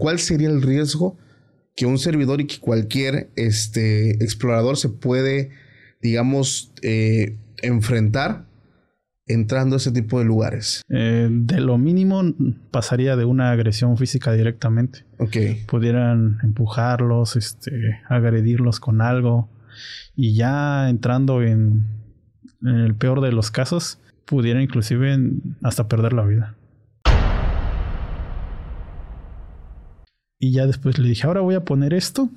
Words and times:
¿Cuál 0.00 0.18
sería 0.18 0.48
el 0.48 0.62
riesgo 0.62 1.18
que 1.76 1.84
un 1.84 1.98
servidor 1.98 2.40
y 2.40 2.46
que 2.46 2.58
cualquier 2.58 3.28
este, 3.36 4.12
explorador 4.24 4.78
se 4.78 4.88
puede, 4.88 5.50
digamos, 6.00 6.72
eh, 6.80 7.36
enfrentar 7.58 8.46
entrando 9.26 9.76
a 9.76 9.78
ese 9.78 9.92
tipo 9.92 10.18
de 10.18 10.24
lugares? 10.24 10.80
Eh, 10.88 11.28
de 11.30 11.60
lo 11.60 11.76
mínimo 11.76 12.22
pasaría 12.70 13.14
de 13.14 13.26
una 13.26 13.50
agresión 13.50 13.98
física 13.98 14.32
directamente. 14.32 15.04
Ok. 15.18 15.36
Pudieran 15.66 16.38
empujarlos, 16.42 17.36
este, 17.36 18.00
agredirlos 18.08 18.80
con 18.80 19.02
algo. 19.02 19.50
Y 20.16 20.34
ya 20.34 20.88
entrando 20.88 21.42
en, 21.42 21.86
en 22.62 22.76
el 22.76 22.94
peor 22.94 23.20
de 23.20 23.32
los 23.32 23.50
casos, 23.50 23.98
pudieran 24.24 24.62
inclusive 24.62 25.18
hasta 25.62 25.88
perder 25.88 26.14
la 26.14 26.24
vida. 26.24 26.56
Y 30.42 30.52
ya 30.52 30.66
después 30.66 30.98
le 30.98 31.06
dije, 31.06 31.26
ahora 31.26 31.42
voy 31.42 31.54
a 31.54 31.64
poner 31.64 31.92
esto 31.92 32.30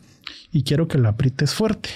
y 0.52 0.64
quiero 0.64 0.90
que 0.90 0.98
la 1.00 1.10
aprietes 1.10 1.54
fuerte. 1.54 1.90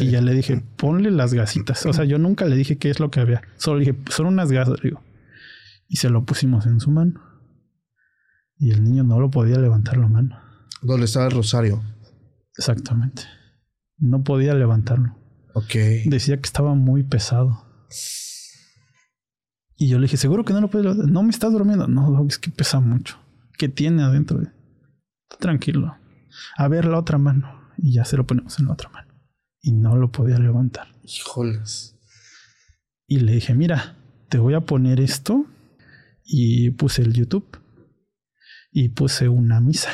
Y 0.00 0.10
ya 0.10 0.20
le 0.20 0.34
dije, 0.34 0.62
ponle 0.76 1.12
las 1.12 1.32
gasitas. 1.32 1.86
O 1.86 1.92
sea, 1.92 2.04
yo 2.04 2.18
nunca 2.18 2.44
le 2.44 2.56
dije 2.56 2.76
qué 2.76 2.90
es 2.90 2.98
lo 2.98 3.10
que 3.10 3.20
había. 3.20 3.42
Solo 3.56 3.78
le 3.78 3.86
dije, 3.86 3.98
son 4.10 4.26
unas 4.26 4.50
gasas. 4.50 4.80
Digo. 4.82 5.00
Y 5.88 5.96
se 5.96 6.10
lo 6.10 6.24
pusimos 6.24 6.66
en 6.66 6.80
su 6.80 6.90
mano. 6.90 7.22
Y 8.58 8.72
el 8.72 8.82
niño 8.82 9.04
no 9.04 9.20
lo 9.20 9.30
podía 9.30 9.58
levantar 9.58 9.96
la 9.96 10.08
mano. 10.08 10.38
¿Dónde 10.82 11.06
estaba 11.06 11.26
el 11.26 11.32
rosario? 11.32 11.82
Exactamente. 12.56 13.22
No 13.96 14.24
podía 14.24 14.54
levantarlo. 14.54 15.16
Ok. 15.54 15.74
Decía 16.06 16.36
que 16.36 16.46
estaba 16.46 16.74
muy 16.74 17.04
pesado. 17.04 17.64
Y 19.76 19.88
yo 19.88 19.98
le 19.98 20.06
dije, 20.06 20.16
¿seguro 20.16 20.44
que 20.44 20.52
no 20.52 20.60
lo 20.60 20.68
puedes 20.68 20.84
levantar? 20.84 21.10
No 21.10 21.22
me 21.22 21.30
estás 21.30 21.52
durmiendo. 21.52 21.86
No, 21.86 22.26
es 22.26 22.38
que 22.38 22.50
pesa 22.50 22.80
mucho. 22.80 23.18
¿Qué 23.56 23.68
tiene 23.68 24.02
adentro? 24.02 24.40
Tranquilo. 25.38 25.96
A 26.56 26.68
ver 26.68 26.84
la 26.86 26.98
otra 26.98 27.18
mano. 27.18 27.70
Y 27.76 27.92
ya 27.92 28.04
se 28.04 28.16
lo 28.16 28.26
ponemos 28.26 28.58
en 28.58 28.66
la 28.66 28.72
otra 28.72 28.88
mano. 28.90 29.12
Y 29.60 29.72
no 29.72 29.96
lo 29.96 30.10
podía 30.12 30.38
levantar. 30.38 30.88
Híjoles. 31.02 31.96
Y 33.06 33.20
le 33.20 33.32
dije, 33.32 33.54
mira, 33.54 33.96
te 34.28 34.38
voy 34.38 34.54
a 34.54 34.60
poner 34.60 35.00
esto. 35.00 35.46
Y 36.24 36.70
puse 36.70 37.02
el 37.02 37.12
YouTube. 37.12 37.58
Y 38.70 38.90
puse 38.90 39.28
una 39.28 39.60
misa. 39.60 39.90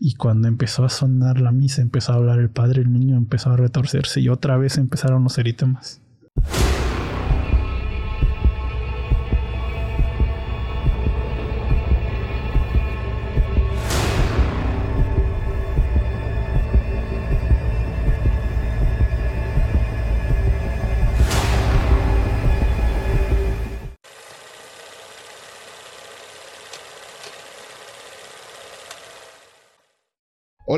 Y 0.00 0.14
cuando 0.14 0.46
empezó 0.46 0.84
a 0.84 0.88
sonar 0.88 1.40
la 1.40 1.50
misa, 1.50 1.82
empezó 1.82 2.12
a 2.12 2.16
hablar 2.16 2.38
el 2.38 2.50
padre, 2.50 2.82
el 2.82 2.92
niño 2.92 3.16
empezó 3.16 3.50
a 3.50 3.56
retorcerse 3.56 4.20
y 4.20 4.28
otra 4.28 4.56
vez 4.56 4.78
empezaron 4.78 5.24
los 5.24 5.38
erítemas. 5.38 6.00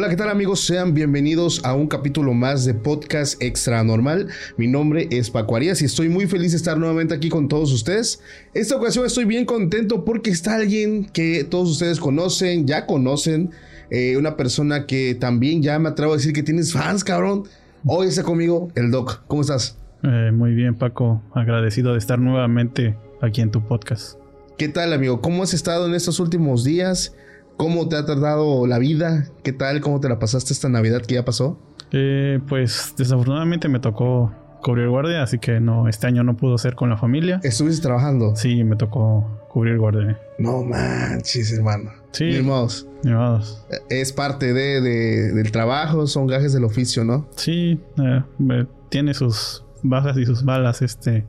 Hola, 0.01 0.09
¿qué 0.09 0.17
tal 0.17 0.31
amigos? 0.31 0.61
Sean 0.61 0.95
bienvenidos 0.95 1.63
a 1.63 1.75
un 1.75 1.87
capítulo 1.87 2.33
más 2.33 2.65
de 2.65 2.73
Podcast 2.73 3.43
Extra 3.43 3.85
Normal. 3.85 4.29
Mi 4.57 4.67
nombre 4.67 5.07
es 5.11 5.29
Paco 5.29 5.57
Arias 5.57 5.83
y 5.83 5.85
estoy 5.85 6.09
muy 6.09 6.27
feliz 6.27 6.53
de 6.53 6.57
estar 6.57 6.79
nuevamente 6.79 7.13
aquí 7.13 7.29
con 7.29 7.49
todos 7.49 7.71
ustedes. 7.71 8.23
Esta 8.55 8.77
ocasión 8.77 9.05
estoy 9.05 9.27
bien 9.27 9.45
contento 9.45 10.07
porque 10.07 10.31
está 10.31 10.55
alguien 10.55 11.05
que 11.05 11.45
todos 11.45 11.69
ustedes 11.69 12.01
conocen, 12.01 12.67
ya 12.67 12.87
conocen, 12.87 13.51
eh, 13.91 14.17
una 14.17 14.39
persona 14.39 14.87
que 14.87 15.15
también 15.15 15.63
ya 15.63 15.79
me 15.79 15.91
atrevo 15.91 16.15
a 16.15 16.17
decir 16.17 16.33
que 16.33 16.43
tienes 16.43 16.73
fans, 16.73 17.05
cabrón. 17.05 17.43
Hoy 17.85 18.07
está 18.07 18.23
conmigo 18.23 18.69
el 18.77 18.91
Doc. 18.91 19.25
¿Cómo 19.27 19.43
estás? 19.43 19.77
Eh, 20.03 20.31
muy 20.33 20.55
bien, 20.55 20.77
Paco. 20.77 21.23
Agradecido 21.35 21.93
de 21.93 21.99
estar 21.99 22.19
nuevamente 22.19 22.97
aquí 23.21 23.43
en 23.43 23.51
tu 23.51 23.69
podcast. 23.69 24.19
¿Qué 24.57 24.71
tal, 24.71 24.95
amigo? 24.95 25.21
¿Cómo 25.21 25.43
has 25.43 25.53
estado 25.53 25.87
en 25.87 25.95
estos 25.95 26.21
últimos 26.21 26.65
días? 26.65 27.15
¿Cómo 27.61 27.87
te 27.89 27.97
ha 27.97 28.07
tardado 28.07 28.67
la 28.67 28.79
vida? 28.79 29.27
¿Qué 29.43 29.53
tal? 29.53 29.83
¿Cómo 29.83 30.01
te 30.01 30.09
la 30.09 30.19
pasaste 30.19 30.55
esta 30.55 30.71
Navidad 30.71 31.03
que 31.03 31.17
ya 31.17 31.27
pasó? 31.27 31.59
Eh, 31.93 32.41
pues 32.49 32.95
desafortunadamente 32.97 33.69
me 33.69 33.81
tocó 33.81 34.33
cubrir 34.63 34.89
guardia, 34.89 35.23
así 35.23 35.39
que 35.39 35.61
no, 35.61 35.87
este 35.87 36.07
año 36.07 36.25
no 36.25 36.39
pudo 36.39 36.57
ser 36.57 36.75
con 36.75 36.89
la 36.89 36.97
familia. 36.97 37.39
¿Estuviste 37.43 37.83
trabajando? 37.83 38.35
Sí, 38.35 38.65
me 38.65 38.77
tocó 38.77 39.43
cubrir 39.51 39.77
guardia. 39.77 40.19
No 40.39 40.63
manches, 40.63 41.53
hermano. 41.53 41.91
Sí. 42.13 42.31
Ni 42.33 42.41
modos. 42.41 42.87
Ni 43.05 43.13
modos. 43.13 43.63
Es 43.91 44.15
parte 44.15 44.55
de, 44.55 44.81
de- 44.81 45.33
del 45.35 45.53
trabajo, 45.53 46.07
son 46.07 46.27
gajes 46.29 46.55
del 46.55 46.65
oficio, 46.65 47.05
¿no? 47.05 47.29
Sí, 47.37 47.79
eh, 48.03 48.65
tiene 48.89 49.13
sus 49.13 49.65
bajas 49.83 50.17
y 50.17 50.25
sus 50.25 50.45
balas 50.47 50.81
este 50.81 51.27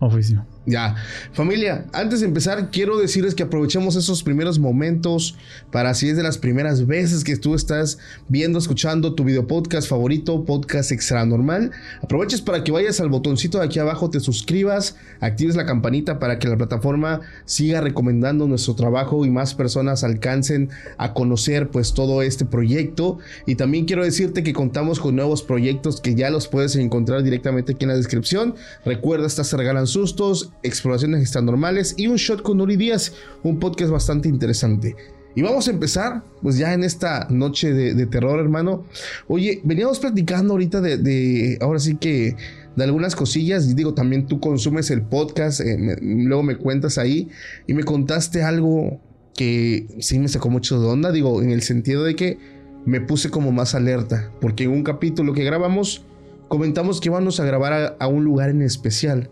oficio. 0.00 0.44
Ya, 0.64 0.94
familia, 1.32 1.86
antes 1.92 2.20
de 2.20 2.26
empezar 2.26 2.70
quiero 2.70 2.96
decirles 2.96 3.34
que 3.34 3.42
aprovechemos 3.42 3.96
esos 3.96 4.22
primeros 4.22 4.60
momentos 4.60 5.36
para 5.72 5.92
si 5.92 6.08
es 6.08 6.16
de 6.16 6.22
las 6.22 6.38
primeras 6.38 6.86
veces 6.86 7.24
que 7.24 7.36
tú 7.36 7.56
estás 7.56 7.98
viendo, 8.28 8.60
escuchando 8.60 9.16
tu 9.16 9.24
video 9.24 9.48
podcast 9.48 9.88
favorito, 9.88 10.44
podcast 10.44 10.92
extra 10.92 11.26
normal, 11.26 11.72
aproveches 12.00 12.40
para 12.42 12.62
que 12.62 12.70
vayas 12.70 13.00
al 13.00 13.08
botoncito 13.08 13.58
de 13.58 13.64
aquí 13.64 13.80
abajo, 13.80 14.08
te 14.08 14.20
suscribas, 14.20 14.94
actives 15.18 15.56
la 15.56 15.66
campanita 15.66 16.20
para 16.20 16.38
que 16.38 16.46
la 16.46 16.56
plataforma 16.56 17.22
siga 17.44 17.80
recomendando 17.80 18.46
nuestro 18.46 18.76
trabajo 18.76 19.26
y 19.26 19.30
más 19.30 19.54
personas 19.54 20.04
alcancen 20.04 20.70
a 20.96 21.12
conocer 21.12 21.70
pues 21.70 21.92
todo 21.92 22.22
este 22.22 22.44
proyecto 22.44 23.18
y 23.46 23.56
también 23.56 23.84
quiero 23.84 24.04
decirte 24.04 24.44
que 24.44 24.52
contamos 24.52 25.00
con 25.00 25.16
nuevos 25.16 25.42
proyectos 25.42 26.00
que 26.00 26.14
ya 26.14 26.30
los 26.30 26.46
puedes 26.46 26.76
encontrar 26.76 27.24
directamente 27.24 27.72
aquí 27.72 27.84
en 27.84 27.88
la 27.88 27.96
descripción. 27.96 28.54
Recuerda, 28.84 29.26
estas 29.26 29.48
se 29.48 29.56
regalan 29.56 29.88
sustos, 29.88 30.51
exploraciones 30.62 31.20
extranormales 31.20 31.94
y 31.96 32.06
un 32.06 32.16
shot 32.16 32.42
con 32.42 32.60
Uri 32.60 32.76
Díaz, 32.76 33.12
un 33.42 33.58
podcast 33.58 33.90
bastante 33.90 34.28
interesante. 34.28 34.96
Y 35.34 35.42
vamos 35.42 35.66
a 35.66 35.70
empezar, 35.70 36.22
pues 36.42 36.58
ya 36.58 36.74
en 36.74 36.84
esta 36.84 37.26
noche 37.30 37.72
de, 37.72 38.06
terror, 38.06 38.38
hermano. 38.38 38.84
Oye, 39.28 39.62
veníamos 39.64 39.98
platicando 39.98 40.52
ahorita 40.52 40.80
de, 40.82 40.98
de- 40.98 41.58
ahora 41.62 41.78
sí 41.78 41.96
que, 41.96 42.36
de 42.76 42.84
algunas 42.84 43.16
cosillas. 43.16 43.66
Y 43.66 43.74
digo, 43.74 43.94
también 43.94 44.26
tú 44.26 44.40
consumes 44.40 44.90
el 44.90 45.02
podcast, 45.02 45.60
eh, 45.60 45.96
luego 46.02 46.42
me 46.42 46.56
cuentas 46.56 46.98
ahí. 46.98 47.30
Y 47.66 47.72
me 47.72 47.82
contaste 47.82 48.42
algo 48.42 49.00
que 49.34 49.86
sí 50.00 50.18
me 50.18 50.28
sacó 50.28 50.50
mucho 50.50 50.78
de 50.78 50.86
onda. 50.86 51.10
Digo, 51.12 51.40
en 51.40 51.50
el 51.50 51.62
sentido 51.62 52.04
de 52.04 52.14
que 52.14 52.38
me 52.84 53.00
puse 53.00 53.30
como 53.30 53.52
más 53.52 53.74
alerta. 53.74 54.30
Porque 54.38 54.64
en 54.64 54.70
un 54.70 54.84
capítulo 54.84 55.32
que 55.32 55.44
grabamos, 55.44 56.04
comentamos 56.48 57.00
que 57.00 57.08
íbamos 57.08 57.40
a 57.40 57.46
grabar 57.46 57.96
a 57.98 58.06
un 58.06 58.22
lugar 58.22 58.50
en 58.50 58.60
especial. 58.60 59.30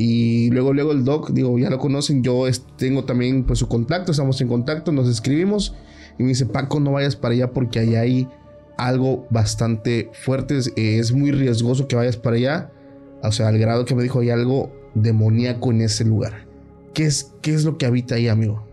Y 0.00 0.48
luego, 0.50 0.72
luego 0.72 0.92
el 0.92 1.04
doc, 1.04 1.30
digo, 1.30 1.58
ya 1.58 1.70
lo 1.70 1.78
conocen, 1.80 2.22
yo 2.22 2.44
tengo 2.76 3.02
también 3.02 3.42
pues 3.42 3.58
su 3.58 3.66
contacto, 3.66 4.12
estamos 4.12 4.40
en 4.40 4.46
contacto, 4.46 4.92
nos 4.92 5.08
escribimos. 5.08 5.74
Y 6.20 6.22
me 6.22 6.28
dice, 6.28 6.46
Paco, 6.46 6.78
no 6.78 6.92
vayas 6.92 7.16
para 7.16 7.34
allá 7.34 7.50
porque 7.50 7.80
allá 7.80 8.02
hay 8.02 8.28
algo 8.76 9.26
bastante 9.28 10.08
fuerte. 10.12 10.56
Es, 10.56 10.72
es 10.76 11.10
muy 11.10 11.32
riesgoso 11.32 11.88
que 11.88 11.96
vayas 11.96 12.16
para 12.16 12.36
allá. 12.36 12.72
O 13.24 13.32
sea, 13.32 13.48
al 13.48 13.58
grado 13.58 13.84
que 13.86 13.96
me 13.96 14.04
dijo, 14.04 14.20
hay 14.20 14.30
algo 14.30 14.70
demoníaco 14.94 15.72
en 15.72 15.80
ese 15.80 16.04
lugar. 16.04 16.46
¿Qué 16.94 17.04
es, 17.04 17.34
qué 17.42 17.52
es 17.52 17.64
lo 17.64 17.76
que 17.76 17.86
habita 17.86 18.14
ahí, 18.14 18.28
amigo? 18.28 18.68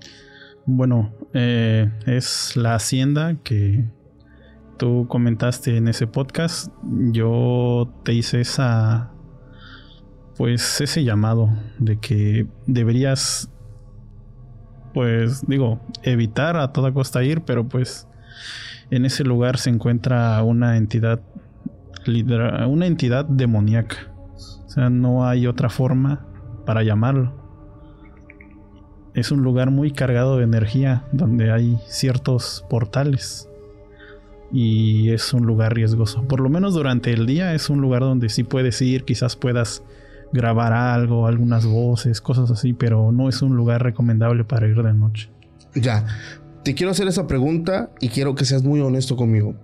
Bueno, 0.68 1.12
eh, 1.34 1.90
es 2.06 2.56
la 2.56 2.76
hacienda 2.76 3.36
que 3.44 3.84
tú 4.78 5.08
comentaste 5.10 5.76
en 5.76 5.88
ese 5.88 6.06
podcast. 6.06 6.72
Yo 6.84 7.92
te 8.04 8.14
hice 8.14 8.42
esa, 8.42 9.15
pues 10.38 10.82
ese 10.82 11.04
llamado 11.04 11.50
de 11.80 11.98
que 11.98 12.48
deberías, 12.68 13.50
pues 14.94 15.46
digo, 15.48 15.80
evitar 16.04 16.58
a 16.58 16.72
toda 16.74 16.94
costa 16.94 17.24
ir, 17.24 17.42
pero 17.42 17.68
pues 17.68 18.08
en 18.92 19.06
ese 19.06 19.24
lugar 19.24 19.58
se 19.58 19.70
encuentra 19.70 20.42
una 20.44 20.78
entidad, 20.78 21.22
una 22.68 22.86
entidad 22.86 23.26
demoníaca. 23.26 24.12
O 24.66 24.70
sea, 24.70 24.90
no 24.90 25.28
hay 25.28 25.48
otra 25.48 25.70
forma 25.70 26.26
para 26.66 26.84
llamarlo 26.84 27.46
es 29.16 29.32
un 29.32 29.42
lugar 29.42 29.72
muy 29.72 29.92
cargado 29.92 30.38
de 30.38 30.44
energía 30.44 31.06
donde 31.14 31.52
hay 31.52 31.80
ciertos 31.88 32.66
portales 32.70 33.50
y 34.52 35.10
es 35.12 35.34
un 35.34 35.46
lugar 35.46 35.74
riesgoso. 35.74 36.24
Por 36.28 36.42
lo 36.42 36.50
menos 36.50 36.74
durante 36.74 37.12
el 37.12 37.26
día 37.26 37.54
es 37.54 37.70
un 37.70 37.80
lugar 37.82 38.02
donde 38.02 38.30
sí 38.30 38.44
puedes 38.44 38.82
ir, 38.82 39.06
quizás 39.06 39.38
puedas 39.38 39.84
grabar 40.36 40.74
algo, 40.74 41.28
algunas 41.28 41.66
voces, 41.66 42.22
cosas 42.22 42.52
así, 42.52 42.74
pero 42.74 43.12
no 43.12 43.30
es 43.30 43.42
un 43.42 43.56
lugar 43.56 43.82
recomendable 43.82 44.44
para 44.44 44.68
ir 44.68 44.82
de 44.82 44.94
noche. 44.94 45.30
Ya, 45.74 46.06
te 46.64 46.76
quiero 46.76 46.92
hacer 46.92 47.08
esa 47.08 47.26
pregunta 47.26 47.92
y 48.00 48.10
quiero 48.10 48.36
que 48.36 48.46
seas 48.46 48.64
muy 48.64 48.82
honesto 48.82 49.16
conmigo. 49.16 49.56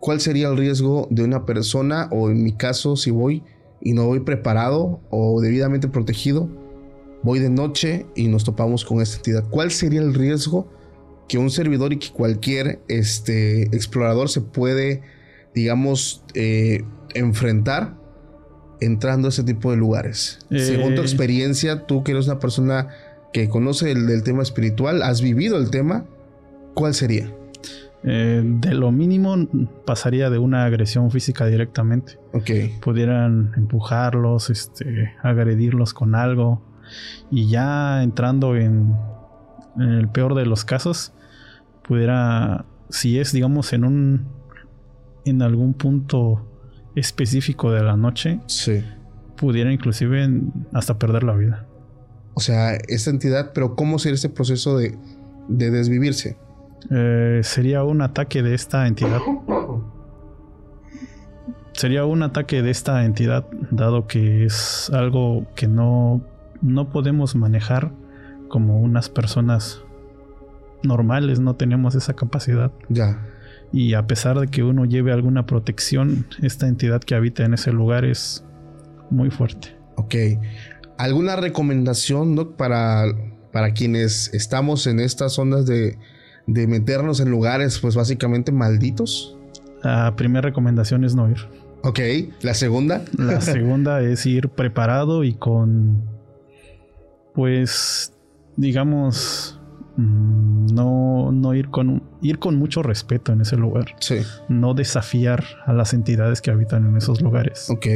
¿Cuál 0.00 0.20
sería 0.20 0.48
el 0.48 0.56
riesgo 0.56 1.08
de 1.10 1.24
una 1.24 1.44
persona 1.44 2.08
o 2.10 2.30
en 2.30 2.42
mi 2.42 2.52
caso 2.52 2.96
si 2.96 3.10
voy 3.10 3.42
y 3.80 3.92
no 3.92 4.06
voy 4.06 4.20
preparado 4.20 5.00
o 5.10 5.40
debidamente 5.40 5.88
protegido? 5.88 6.48
Voy 7.22 7.38
de 7.38 7.50
noche 7.50 8.06
y 8.14 8.28
nos 8.28 8.44
topamos 8.44 8.84
con 8.84 9.00
esta 9.00 9.16
entidad. 9.16 9.44
¿Cuál 9.50 9.70
sería 9.70 10.00
el 10.00 10.14
riesgo 10.14 10.68
que 11.28 11.38
un 11.38 11.50
servidor 11.50 11.92
y 11.92 11.98
que 11.98 12.10
cualquier 12.10 12.80
este, 12.88 13.62
explorador 13.74 14.30
se 14.30 14.40
puede, 14.40 15.02
digamos, 15.54 16.24
eh, 16.34 16.84
enfrentar 17.14 17.96
entrando 18.80 19.28
a 19.28 19.30
ese 19.30 19.44
tipo 19.44 19.70
de 19.70 19.76
lugares. 19.76 20.38
Según 20.50 20.94
tu 20.94 21.00
eh. 21.00 21.04
experiencia, 21.04 21.86
tú 21.86 22.02
que 22.02 22.12
eres 22.12 22.26
una 22.26 22.38
persona 22.38 22.88
que 23.32 23.48
conoce 23.48 23.92
el, 23.92 24.22
tema 24.22 24.42
espiritual, 24.42 25.02
has 25.02 25.20
vivido 25.20 25.58
el 25.58 25.70
tema, 25.70 26.04
¿cuál 26.74 26.94
sería? 26.94 27.30
Eh, 28.04 28.42
de 28.44 28.74
lo 28.74 28.92
mínimo 28.92 29.36
pasaría 29.84 30.30
de 30.30 30.38
una 30.38 30.64
agresión 30.64 31.10
física 31.10 31.46
directamente. 31.46 32.18
Ok. 32.32 32.80
Pudieran 32.80 33.52
empujarlos, 33.56 34.50
este, 34.50 35.14
agredirlos 35.22 35.92
con 35.92 36.14
algo. 36.14 36.62
Y 37.30 37.48
ya 37.50 38.02
entrando 38.02 38.56
en, 38.56 38.94
en 39.76 39.90
el 39.90 40.08
peor 40.08 40.34
de 40.34 40.46
los 40.46 40.64
casos, 40.64 41.12
pudiera, 41.86 42.64
si 42.88 43.18
es, 43.18 43.32
digamos, 43.32 43.72
en 43.72 43.84
un, 43.84 44.26
en 45.24 45.42
algún 45.42 45.74
punto 45.74 46.47
específico 46.98 47.70
de 47.72 47.82
la 47.82 47.96
noche, 47.96 48.40
sí. 48.46 48.84
pudiera 49.36 49.72
inclusive 49.72 50.28
hasta 50.72 50.98
perder 50.98 51.24
la 51.24 51.34
vida. 51.34 51.66
O 52.34 52.40
sea, 52.40 52.74
esa 52.74 53.10
entidad, 53.10 53.52
pero 53.52 53.74
¿cómo 53.74 53.98
sería 53.98 54.14
ese 54.14 54.28
proceso 54.28 54.76
de, 54.76 54.96
de 55.48 55.70
desvivirse? 55.70 56.36
Eh, 56.90 57.40
sería 57.42 57.84
un 57.84 58.02
ataque 58.02 58.42
de 58.42 58.54
esta 58.54 58.86
entidad. 58.86 59.20
Sería 61.72 62.04
un 62.04 62.22
ataque 62.22 62.62
de 62.62 62.70
esta 62.70 63.04
entidad, 63.04 63.46
dado 63.70 64.06
que 64.06 64.44
es 64.44 64.90
algo 64.90 65.46
que 65.54 65.68
no, 65.68 66.22
no 66.60 66.90
podemos 66.90 67.36
manejar 67.36 67.92
como 68.48 68.80
unas 68.80 69.08
personas 69.08 69.82
normales, 70.82 71.40
no 71.40 71.54
tenemos 71.54 71.94
esa 71.94 72.14
capacidad. 72.14 72.72
Ya. 72.88 73.18
Y 73.72 73.94
a 73.94 74.06
pesar 74.06 74.38
de 74.38 74.48
que 74.48 74.62
uno 74.62 74.84
lleve 74.84 75.12
alguna 75.12 75.46
protección, 75.46 76.26
esta 76.42 76.66
entidad 76.68 77.00
que 77.00 77.14
habita 77.14 77.44
en 77.44 77.54
ese 77.54 77.72
lugar 77.72 78.04
es 78.04 78.44
muy 79.10 79.30
fuerte. 79.30 79.76
Ok. 79.96 80.14
¿Alguna 80.96 81.36
recomendación, 81.36 82.34
Doc, 82.34 82.56
para, 82.56 83.04
para 83.52 83.72
quienes 83.72 84.32
estamos 84.32 84.86
en 84.86 85.00
estas 85.00 85.34
zonas 85.34 85.66
de, 85.66 85.98
de 86.46 86.66
meternos 86.66 87.20
en 87.20 87.30
lugares, 87.30 87.78
pues 87.78 87.94
básicamente 87.94 88.52
malditos? 88.52 89.36
La 89.82 90.16
primera 90.16 90.42
recomendación 90.42 91.04
es 91.04 91.14
no 91.14 91.30
ir. 91.30 91.38
Ok. 91.82 92.00
¿La 92.42 92.54
segunda? 92.54 93.04
La 93.16 93.40
segunda 93.42 94.00
es 94.00 94.24
ir 94.26 94.48
preparado 94.48 95.24
y 95.24 95.34
con, 95.34 96.02
pues, 97.34 98.12
digamos, 98.56 99.57
no, 99.98 101.32
no 101.32 101.54
ir 101.54 101.70
con 101.70 102.04
ir 102.22 102.38
con 102.38 102.56
mucho 102.56 102.84
respeto 102.84 103.32
en 103.32 103.40
ese 103.40 103.56
lugar. 103.56 103.96
Sí. 103.98 104.18
No 104.48 104.74
desafiar 104.74 105.44
a 105.66 105.72
las 105.72 105.92
entidades 105.92 106.40
que 106.40 106.52
habitan 106.52 106.86
en 106.86 106.96
esos 106.96 107.20
lugares. 107.20 107.68
Ok. 107.68 107.86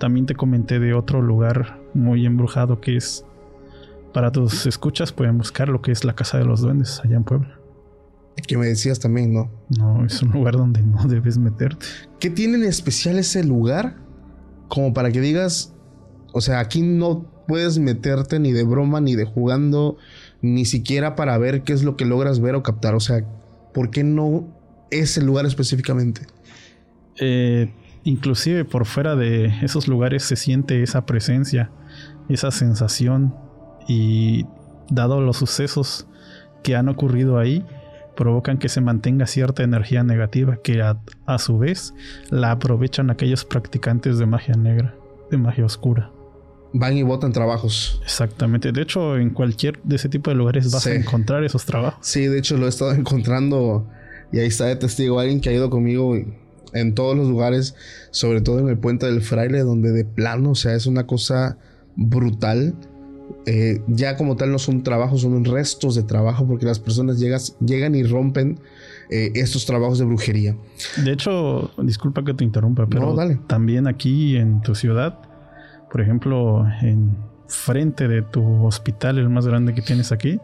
También 0.00 0.24
te 0.24 0.34
comenté 0.34 0.80
de 0.80 0.94
otro 0.94 1.20
lugar 1.20 1.78
muy 1.92 2.24
embrujado 2.24 2.80
que 2.80 2.96
es. 2.96 3.26
Para 4.14 4.32
tus 4.32 4.64
escuchas 4.64 5.12
pueden 5.12 5.36
buscar 5.36 5.68
lo 5.68 5.82
que 5.82 5.92
es 5.92 6.04
la 6.04 6.14
Casa 6.14 6.38
de 6.38 6.44
los 6.44 6.62
Duendes 6.62 7.00
allá 7.04 7.16
en 7.16 7.24
Puebla. 7.24 7.58
Que 8.46 8.56
me 8.56 8.66
decías 8.66 8.98
también, 8.98 9.34
¿no? 9.34 9.50
No, 9.76 10.04
es 10.04 10.22
un 10.22 10.30
lugar 10.30 10.56
donde 10.56 10.82
no 10.82 11.04
debes 11.08 11.36
meterte. 11.36 11.84
¿Qué 12.20 12.30
tiene 12.30 12.56
en 12.56 12.64
especial 12.64 13.18
ese 13.18 13.44
lugar? 13.44 13.96
Como 14.68 14.94
para 14.94 15.12
que 15.12 15.20
digas, 15.20 15.74
o 16.32 16.40
sea, 16.40 16.60
aquí 16.60 16.80
no 16.80 17.26
puedes 17.46 17.78
meterte 17.78 18.38
ni 18.38 18.52
de 18.52 18.64
broma, 18.64 19.00
ni 19.00 19.14
de 19.14 19.24
jugando, 19.24 19.98
ni 20.44 20.66
siquiera 20.66 21.16
para 21.16 21.38
ver 21.38 21.62
qué 21.62 21.72
es 21.72 21.82
lo 21.84 21.96
que 21.96 22.04
logras 22.04 22.38
ver 22.38 22.54
o 22.54 22.62
captar. 22.62 22.94
O 22.94 23.00
sea, 23.00 23.24
¿por 23.72 23.90
qué 23.90 24.04
no 24.04 24.46
ese 24.90 25.22
lugar 25.22 25.46
específicamente? 25.46 26.26
Eh, 27.18 27.72
inclusive 28.04 28.66
por 28.66 28.84
fuera 28.84 29.16
de 29.16 29.46
esos 29.62 29.88
lugares 29.88 30.22
se 30.22 30.36
siente 30.36 30.82
esa 30.82 31.06
presencia, 31.06 31.70
esa 32.28 32.50
sensación 32.50 33.34
y 33.88 34.44
dado 34.90 35.22
los 35.22 35.38
sucesos 35.38 36.06
que 36.62 36.76
han 36.76 36.90
ocurrido 36.90 37.38
ahí, 37.38 37.64
provocan 38.14 38.58
que 38.58 38.68
se 38.68 38.82
mantenga 38.82 39.26
cierta 39.26 39.62
energía 39.62 40.04
negativa 40.04 40.58
que 40.62 40.82
a 40.82 41.38
su 41.38 41.58
vez 41.58 41.94
la 42.28 42.50
aprovechan 42.50 43.10
aquellos 43.10 43.46
practicantes 43.46 44.18
de 44.18 44.26
magia 44.26 44.54
negra, 44.54 44.94
de 45.30 45.38
magia 45.38 45.64
oscura 45.64 46.13
van 46.74 46.96
y 46.96 47.02
votan 47.02 47.32
trabajos. 47.32 48.00
Exactamente. 48.02 48.72
De 48.72 48.82
hecho, 48.82 49.16
en 49.16 49.30
cualquier 49.30 49.80
de 49.84 49.96
ese 49.96 50.08
tipo 50.08 50.30
de 50.30 50.36
lugares 50.36 50.70
vas 50.72 50.86
a 50.86 50.94
encontrar 50.94 51.44
esos 51.44 51.64
trabajos. 51.64 52.06
Sí, 52.06 52.26
de 52.26 52.38
hecho 52.38 52.58
lo 52.58 52.66
he 52.66 52.68
estado 52.68 52.92
encontrando 52.94 53.88
y 54.32 54.40
ahí 54.40 54.48
está 54.48 54.66
de 54.66 54.76
testigo 54.76 55.20
alguien 55.20 55.40
que 55.40 55.48
ha 55.48 55.52
ido 55.52 55.70
conmigo 55.70 56.16
en 56.72 56.94
todos 56.94 57.16
los 57.16 57.28
lugares, 57.28 57.76
sobre 58.10 58.40
todo 58.40 58.58
en 58.58 58.68
el 58.68 58.76
puente 58.76 59.06
del 59.06 59.22
fraile, 59.22 59.60
donde 59.60 59.92
de 59.92 60.04
plano, 60.04 60.50
o 60.50 60.54
sea, 60.56 60.74
es 60.74 60.86
una 60.86 61.06
cosa 61.06 61.56
brutal. 61.94 62.74
Eh, 63.46 63.80
ya 63.86 64.16
como 64.16 64.36
tal 64.36 64.50
no 64.50 64.58
son 64.58 64.82
trabajos, 64.82 65.20
son 65.22 65.44
restos 65.44 65.94
de 65.94 66.02
trabajo 66.02 66.46
porque 66.46 66.66
las 66.66 66.80
personas 66.80 67.20
llegas, 67.20 67.56
llegan 67.64 67.94
y 67.94 68.02
rompen 68.02 68.58
eh, 69.10 69.30
estos 69.36 69.64
trabajos 69.64 70.00
de 70.00 70.06
brujería. 70.06 70.56
De 71.04 71.12
hecho, 71.12 71.70
disculpa 71.78 72.24
que 72.24 72.34
te 72.34 72.42
interrumpa, 72.42 72.88
pero 72.88 73.14
también 73.46 73.86
aquí 73.86 74.36
en 74.36 74.60
tu 74.60 74.74
ciudad 74.74 75.33
por 75.94 76.00
ejemplo, 76.00 76.66
en 76.82 77.16
frente 77.46 78.08
de 78.08 78.22
tu 78.22 78.66
hospital, 78.66 79.16
el 79.16 79.28
más 79.28 79.46
grande 79.46 79.74
que 79.74 79.80
tienes 79.80 80.10
aquí, 80.10 80.40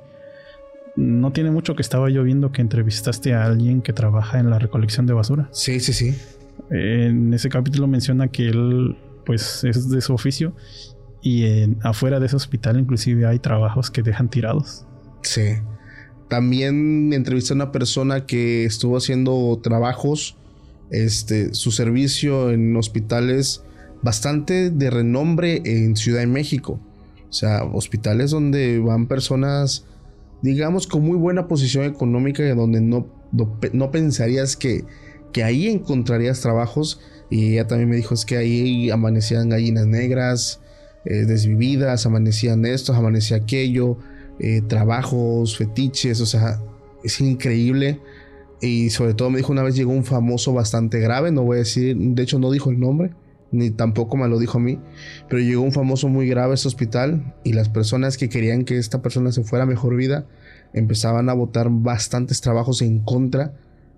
no 0.94 1.32
tiene 1.32 1.50
mucho 1.50 1.74
que 1.74 1.82
estaba 1.82 2.08
yo 2.08 2.22
viendo 2.22 2.52
que 2.52 2.62
entrevistaste 2.62 3.34
a 3.34 3.46
alguien 3.46 3.82
que 3.82 3.92
trabaja 3.92 4.38
en 4.38 4.48
la 4.48 4.60
recolección 4.60 5.06
de 5.06 5.12
basura. 5.12 5.48
Sí, 5.50 5.80
sí, 5.80 5.92
sí. 5.92 6.16
En 6.70 7.34
ese 7.34 7.48
capítulo 7.48 7.88
menciona 7.88 8.28
que 8.28 8.46
él, 8.46 8.96
pues, 9.26 9.64
es 9.64 9.90
de 9.90 10.00
su 10.00 10.14
oficio 10.14 10.52
y 11.20 11.46
en, 11.46 11.78
afuera 11.82 12.20
de 12.20 12.26
ese 12.26 12.36
hospital 12.36 12.78
inclusive 12.78 13.26
hay 13.26 13.40
trabajos 13.40 13.90
que 13.90 14.02
dejan 14.02 14.30
tirados. 14.30 14.86
Sí. 15.22 15.54
También 16.28 17.12
entrevisté 17.12 17.54
a 17.54 17.56
una 17.56 17.72
persona 17.72 18.24
que 18.24 18.66
estuvo 18.66 18.96
haciendo 18.96 19.58
trabajos, 19.60 20.36
este, 20.92 21.54
su 21.54 21.72
servicio 21.72 22.52
en 22.52 22.76
hospitales 22.76 23.64
bastante 24.02 24.70
de 24.70 24.90
renombre 24.90 25.62
en 25.64 25.96
Ciudad 25.96 26.20
de 26.20 26.26
México. 26.26 26.80
O 27.28 27.32
sea, 27.32 27.64
hospitales 27.64 28.30
donde 28.30 28.78
van 28.80 29.06
personas, 29.06 29.84
digamos, 30.42 30.86
con 30.86 31.02
muy 31.02 31.16
buena 31.16 31.46
posición 31.46 31.84
económica 31.84 32.42
y 32.42 32.48
donde 32.48 32.80
no, 32.80 33.06
no, 33.72 33.90
pensarías 33.90 34.56
que, 34.56 34.84
que 35.32 35.44
ahí 35.44 35.68
encontrarías 35.68 36.40
trabajos. 36.40 37.00
Y 37.30 37.52
ella 37.52 37.66
también 37.66 37.88
me 37.88 37.96
dijo, 37.96 38.14
es 38.14 38.24
que 38.24 38.36
ahí 38.36 38.90
amanecían 38.90 39.48
gallinas 39.48 39.86
negras, 39.86 40.60
eh, 41.04 41.24
desvividas, 41.24 42.04
amanecían 42.04 42.64
esto, 42.64 42.92
amanecía 42.92 43.36
aquello, 43.36 43.96
eh, 44.40 44.62
trabajos, 44.66 45.56
fetiches, 45.56 46.20
o 46.20 46.26
sea, 46.26 46.60
es 47.04 47.20
increíble. 47.20 48.00
Y 48.60 48.90
sobre 48.90 49.14
todo 49.14 49.30
me 49.30 49.38
dijo 49.38 49.52
una 49.52 49.62
vez 49.62 49.74
llegó 49.74 49.92
un 49.92 50.04
famoso 50.04 50.52
bastante 50.52 50.98
grave, 50.98 51.30
no 51.30 51.44
voy 51.44 51.56
a 51.56 51.58
decir, 51.60 51.96
de 51.96 52.22
hecho 52.22 52.38
no 52.38 52.50
dijo 52.50 52.70
el 52.70 52.78
nombre, 52.78 53.12
ni 53.52 53.70
tampoco 53.70 54.16
me 54.16 54.28
lo 54.28 54.38
dijo 54.38 54.58
a 54.58 54.60
mí, 54.60 54.78
pero 55.28 55.42
llegó 55.42 55.62
un 55.62 55.72
famoso 55.72 56.08
muy 56.08 56.28
grave 56.28 56.52
a 56.52 56.54
este 56.54 56.68
hospital 56.68 57.34
y 57.44 57.52
las 57.52 57.68
personas 57.68 58.16
que 58.16 58.28
querían 58.28 58.64
que 58.64 58.78
esta 58.78 59.02
persona 59.02 59.32
se 59.32 59.42
fuera 59.42 59.64
a 59.64 59.66
mejor 59.66 59.96
vida 59.96 60.26
empezaban 60.72 61.28
a 61.28 61.32
votar 61.32 61.68
bastantes 61.70 62.40
trabajos 62.40 62.82
en 62.82 63.00
contra 63.00 63.54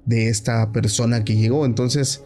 de 0.06 0.28
esta 0.28 0.72
persona 0.72 1.24
que 1.24 1.36
llegó. 1.36 1.66
Entonces 1.66 2.24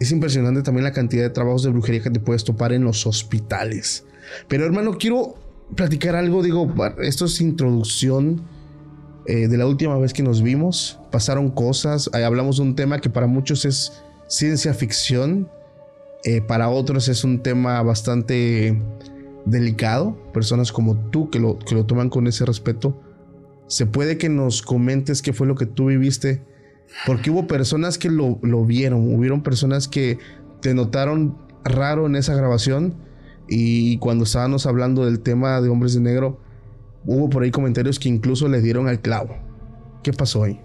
es 0.00 0.12
impresionante 0.12 0.62
también 0.62 0.84
la 0.84 0.92
cantidad 0.92 1.22
de 1.22 1.30
trabajos 1.30 1.64
de 1.64 1.70
brujería 1.70 2.02
que 2.02 2.10
te 2.10 2.20
puedes 2.20 2.44
topar 2.44 2.72
en 2.72 2.84
los 2.84 3.06
hospitales. 3.06 4.04
Pero 4.46 4.64
hermano, 4.64 4.96
quiero 4.98 5.34
platicar 5.74 6.14
algo, 6.14 6.42
digo, 6.42 6.72
esto 7.02 7.24
es 7.24 7.40
introducción 7.40 8.42
eh, 9.26 9.48
de 9.48 9.58
la 9.58 9.66
última 9.66 9.98
vez 9.98 10.12
que 10.12 10.22
nos 10.22 10.42
vimos. 10.42 11.00
Pasaron 11.10 11.50
cosas, 11.50 12.08
hablamos 12.14 12.56
de 12.56 12.62
un 12.62 12.76
tema 12.76 13.00
que 13.00 13.10
para 13.10 13.26
muchos 13.26 13.64
es 13.64 13.92
ciencia 14.28 14.74
ficción 14.74 15.48
eh, 16.28 16.42
para 16.42 16.68
otros 16.68 17.08
es 17.08 17.24
un 17.24 17.42
tema 17.42 17.82
bastante 17.82 18.78
delicado. 19.46 20.14
Personas 20.34 20.72
como 20.72 20.94
tú 21.08 21.30
que 21.30 21.40
lo, 21.40 21.58
que 21.58 21.74
lo 21.74 21.86
toman 21.86 22.10
con 22.10 22.26
ese 22.26 22.44
respeto. 22.44 23.00
Se 23.66 23.86
puede 23.86 24.18
que 24.18 24.28
nos 24.28 24.60
comentes 24.60 25.22
qué 25.22 25.32
fue 25.32 25.46
lo 25.46 25.54
que 25.54 25.64
tú 25.64 25.86
viviste. 25.86 26.44
Porque 27.06 27.30
hubo 27.30 27.46
personas 27.46 27.96
que 27.96 28.10
lo, 28.10 28.38
lo 28.42 28.66
vieron. 28.66 29.14
Hubieron 29.14 29.42
personas 29.42 29.88
que 29.88 30.18
te 30.60 30.74
notaron 30.74 31.38
raro 31.64 32.04
en 32.04 32.14
esa 32.14 32.34
grabación. 32.34 32.92
Y 33.48 33.96
cuando 33.96 34.24
estábamos 34.24 34.66
hablando 34.66 35.06
del 35.06 35.20
tema 35.20 35.62
de 35.62 35.70
hombres 35.70 35.94
de 35.94 36.00
negro, 36.00 36.42
hubo 37.06 37.30
por 37.30 37.42
ahí 37.42 37.50
comentarios 37.50 37.98
que 37.98 38.10
incluso 38.10 38.48
le 38.48 38.60
dieron 38.60 38.86
al 38.86 39.00
clavo. 39.00 39.34
¿Qué 40.02 40.12
pasó 40.12 40.44
ahí? 40.44 40.60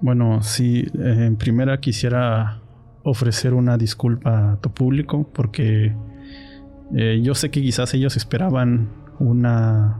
Bueno, 0.00 0.42
sí, 0.42 0.88
eh, 0.98 1.26
en 1.26 1.36
primera 1.36 1.78
quisiera 1.78 2.62
ofrecer 3.02 3.54
una 3.54 3.76
disculpa 3.76 4.52
a 4.52 4.56
tu 4.60 4.70
público 4.70 5.28
porque 5.32 5.94
eh, 6.94 7.20
yo 7.22 7.34
sé 7.34 7.50
que 7.50 7.62
quizás 7.62 7.94
ellos 7.94 8.16
esperaban 8.16 8.88
una 9.18 9.98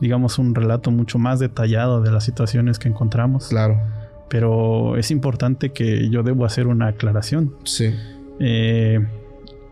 digamos, 0.00 0.38
un 0.38 0.54
relato 0.54 0.90
mucho 0.90 1.18
más 1.18 1.38
detallado 1.38 2.00
de 2.00 2.10
las 2.10 2.24
situaciones 2.24 2.78
que 2.78 2.88
encontramos. 2.88 3.48
Claro. 3.48 3.80
Pero 4.28 4.96
es 4.96 5.10
importante 5.10 5.72
que 5.72 6.10
yo 6.10 6.22
debo 6.22 6.44
hacer 6.44 6.66
una 6.66 6.88
aclaración. 6.88 7.54
Sí. 7.64 7.94
Eh, 8.40 9.00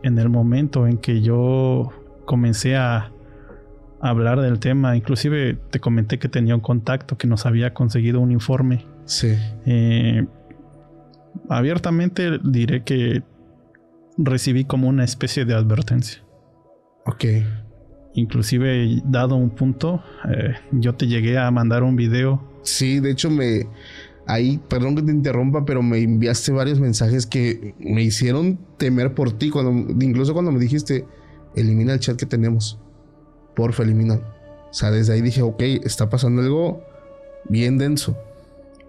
en 0.02 0.18
el 0.18 0.28
momento 0.28 0.86
en 0.86 0.98
que 0.98 1.20
yo 1.22 1.90
comencé 2.24 2.76
a 2.76 3.12
hablar 4.00 4.40
del 4.40 4.58
tema, 4.58 4.96
inclusive 4.96 5.58
te 5.70 5.80
comenté 5.80 6.18
que 6.18 6.28
tenía 6.28 6.54
un 6.54 6.60
contacto 6.60 7.16
que 7.16 7.26
nos 7.26 7.46
había 7.46 7.72
conseguido 7.72 8.20
un 8.20 8.32
informe. 8.32 8.84
Sí. 9.04 9.36
Eh, 9.66 10.26
abiertamente 11.48 12.38
diré 12.42 12.82
que 12.84 13.22
recibí 14.16 14.64
como 14.64 14.88
una 14.88 15.04
especie 15.04 15.44
de 15.44 15.54
advertencia. 15.54 16.22
Ok. 17.06 17.24
Inclusive, 18.14 19.00
dado 19.04 19.36
un 19.36 19.50
punto, 19.50 20.02
eh, 20.28 20.54
yo 20.72 20.94
te 20.94 21.06
llegué 21.06 21.38
a 21.38 21.50
mandar 21.50 21.82
un 21.82 21.96
video. 21.96 22.42
Sí, 22.62 23.00
de 23.00 23.10
hecho 23.10 23.30
me... 23.30 23.66
Ahí, 24.24 24.60
perdón 24.68 24.94
que 24.94 25.02
te 25.02 25.10
interrumpa, 25.10 25.64
pero 25.64 25.82
me 25.82 25.98
enviaste 25.98 26.52
varios 26.52 26.78
mensajes 26.78 27.26
que 27.26 27.74
me 27.80 28.02
hicieron 28.02 28.58
temer 28.76 29.14
por 29.14 29.32
ti. 29.32 29.50
Cuando, 29.50 29.92
incluso 30.04 30.32
cuando 30.32 30.52
me 30.52 30.60
dijiste, 30.60 31.06
elimina 31.56 31.94
el 31.94 32.00
chat 32.00 32.16
que 32.16 32.26
tenemos. 32.26 32.78
Porfa, 33.56 33.82
elimina. 33.82 34.20
O 34.70 34.74
sea, 34.74 34.90
desde 34.92 35.14
ahí 35.14 35.22
dije, 35.22 35.42
ok, 35.42 35.60
está 35.84 36.08
pasando 36.08 36.40
algo 36.40 36.82
bien 37.48 37.78
denso. 37.78 38.16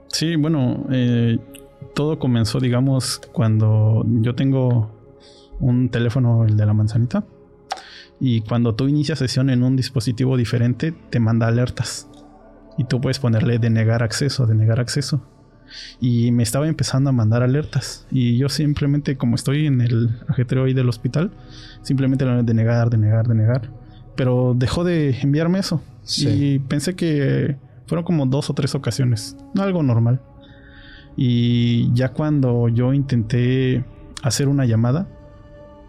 Sí, 0.10 0.36
bueno, 0.36 0.86
eh, 0.92 1.40
todo 1.94 2.20
comenzó, 2.20 2.60
digamos, 2.60 3.22
cuando 3.32 4.06
yo 4.22 4.36
tengo 4.36 4.92
un 5.60 5.90
teléfono, 5.90 6.46
el 6.46 6.58
de 6.58 6.66
la 6.66 6.74
manzanita. 6.74 7.24
Y 8.20 8.42
cuando 8.42 8.76
tú 8.76 8.88
inicias 8.88 9.20
sesión 9.20 9.50
en 9.50 9.64
un 9.64 9.76
dispositivo 9.76 10.38
diferente, 10.38 10.94
te 11.10 11.20
manda 11.20 11.48
alertas. 11.48 12.08
Y 12.78 12.86
tú 12.86 13.02
puedes 13.02 13.20
ponerle 13.20 13.60
denegar 13.60 14.04
acceso, 14.04 14.46
denegar 14.46 14.80
acceso. 14.80 15.22
Y 16.00 16.32
me 16.32 16.44
estaba 16.44 16.68
empezando 16.68 17.10
a 17.10 17.14
mandar 17.14 17.44
alertas. 17.44 18.08
Y 18.12 18.38
yo 18.38 18.50
simplemente, 18.50 19.18
como 19.18 19.36
estoy 19.36 19.66
en 19.66 19.82
el 19.82 20.22
ajetreo 20.28 20.66
ahí 20.66 20.74
del 20.74 20.90
hospital, 20.90 21.32
simplemente 21.82 22.26
le 22.26 22.44
denegar, 22.44 22.90
denegar, 22.90 23.28
denegar. 23.28 23.70
Pero 24.16 24.54
dejó 24.56 24.84
de 24.84 25.20
enviarme 25.22 25.60
eso. 25.60 25.82
Y 26.18 26.60
pensé 26.60 26.96
que 26.96 27.58
fueron 27.88 28.06
como 28.06 28.26
dos 28.26 28.50
o 28.50 28.54
tres 28.54 28.76
ocasiones. 28.76 29.38
Algo 29.58 29.84
normal. 29.84 30.22
Y 31.16 31.94
ya 31.94 32.10
cuando 32.10 32.70
yo 32.70 32.94
intenté 32.94 33.84
hacer 34.22 34.48
una 34.48 34.66
llamada, 34.66 35.08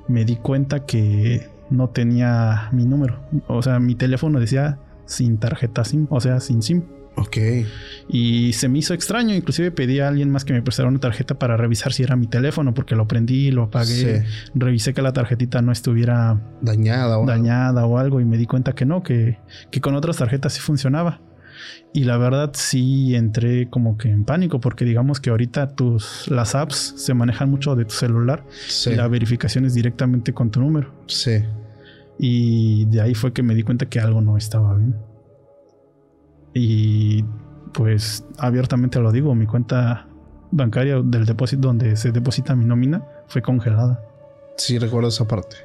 me 0.09 0.25
di 0.25 0.37
cuenta 0.37 0.85
que 0.85 1.49
no 1.71 1.89
tenía 1.91 2.69
mi 2.73 2.85
número. 2.85 3.21
O 3.47 3.63
sea, 3.63 3.81
mi 3.81 3.95
teléfono 3.95 4.41
decía 4.41 4.79
sin 5.07 5.39
tarjeta 5.39 5.85
SIM, 5.85 6.07
o 6.11 6.21
sea, 6.21 6.41
sin 6.41 6.63
SIM. 6.63 6.83
Ok. 7.17 7.37
Y 8.09 8.53
se 8.55 8.69
me 8.69 8.79
hizo 8.79 8.93
extraño, 8.93 9.35
inclusive 9.35 9.71
pedí 9.71 10.01
a 10.01 10.09
alguien 10.09 10.31
más 10.31 10.45
que 10.45 10.53
me 10.53 10.63
prestara 10.63 10.89
una 10.89 10.99
tarjeta 10.99 11.39
para 11.39 11.57
revisar 11.57 11.93
si 11.93 12.03
era 12.03 12.17
mi 12.17 12.27
teléfono, 12.27 12.75
porque 12.75 12.97
lo 12.97 13.07
prendí, 13.07 13.51
lo 13.53 13.65
apagué, 13.65 14.25
revisé 14.55 14.95
que 14.95 15.03
la 15.03 15.13
tarjetita 15.13 15.63
no 15.63 15.71
estuviera 15.71 16.41
dañada 16.61 17.19
o, 17.19 17.27
dañada 17.27 17.83
algo. 17.83 17.95
o 17.95 17.99
algo 17.99 18.21
y 18.21 18.25
me 18.25 18.37
di 18.37 18.47
cuenta 18.47 18.75
que 18.75 18.85
no, 18.85 19.03
que, 19.03 19.39
que 19.71 19.81
con 19.81 19.95
otras 19.95 20.17
tarjetas 20.17 20.55
sí 20.55 20.61
funcionaba. 20.61 21.21
Y 21.93 22.05
la 22.05 22.19
verdad 22.19 22.51
sí 22.55 23.15
entré 23.15 23.69
como 23.71 23.97
que 23.97 24.09
en 24.09 24.25
pánico 24.25 24.61
porque 24.61 24.85
digamos 24.85 25.21
que 25.21 25.31
ahorita 25.31 25.75
tus 25.75 26.29
las 26.29 26.55
apps 26.55 26.95
se 26.97 27.15
manejan 27.15 27.51
mucho 27.51 27.77
de 27.77 27.85
tu 27.85 27.95
celular 27.95 28.45
y 28.87 28.95
la 28.95 29.07
verificación 29.09 29.65
es 29.65 29.75
directamente 29.75 30.33
con 30.33 30.51
tu 30.51 30.61
número. 30.61 30.93
Sí. 31.07 31.43
Y 32.19 32.85
de 32.87 33.01
ahí 33.01 33.15
fue 33.15 33.33
que 33.33 33.43
me 33.43 33.55
di 33.55 33.63
cuenta 33.63 33.87
que 33.87 34.01
algo 34.01 34.21
no 34.21 34.37
estaba 34.37 34.75
bien. 34.75 34.97
Y 36.53 37.25
pues 37.73 38.25
abiertamente 38.39 39.01
lo 39.01 39.11
digo, 39.11 39.35
mi 39.35 39.47
cuenta 39.47 40.09
bancaria 40.51 41.01
del 41.03 41.27
depósito 41.27 41.69
donde 41.69 41.97
se 41.97 42.13
deposita 42.13 42.55
mi 42.55 42.65
nómina 42.65 43.05
fue 43.27 43.43
congelada. 43.43 44.01
Sí, 44.57 44.79
recuerdo 44.79 45.09
esa 45.09 45.27
parte. 45.27 45.57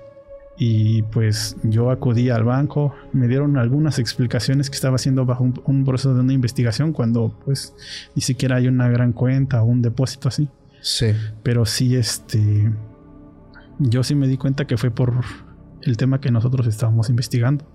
Y 0.61 1.03
pues 1.03 1.55
yo 1.63 1.89
acudí 1.89 2.29
al 2.29 2.43
banco, 2.43 2.93
me 3.13 3.29
dieron 3.29 3.57
algunas 3.57 3.97
explicaciones 3.97 4.69
que 4.69 4.75
estaba 4.75 4.97
haciendo 4.97 5.25
bajo 5.25 5.49
un, 5.63 5.85
proceso 5.85 6.13
de 6.13 6.19
una 6.19 6.33
investigación 6.33 6.91
cuando 6.91 7.33
pues 7.45 7.73
ni 8.13 8.21
siquiera 8.21 8.57
hay 8.57 8.67
una 8.67 8.89
gran 8.89 9.13
cuenta 9.13 9.63
o 9.63 9.65
un 9.65 9.81
depósito 9.81 10.27
así. 10.27 10.49
Sí. 10.81 11.13
Pero 11.43 11.65
sí, 11.65 11.95
este, 11.95 12.73
yo 13.79 14.03
sí 14.03 14.15
me 14.15 14.27
di 14.27 14.35
cuenta 14.35 14.67
que 14.67 14.75
fue 14.75 14.91
por 14.91 15.23
el 15.81 15.95
tema 15.95 16.19
que 16.19 16.29
nosotros 16.29 16.67
estábamos 16.67 17.09
investigando. 17.09 17.65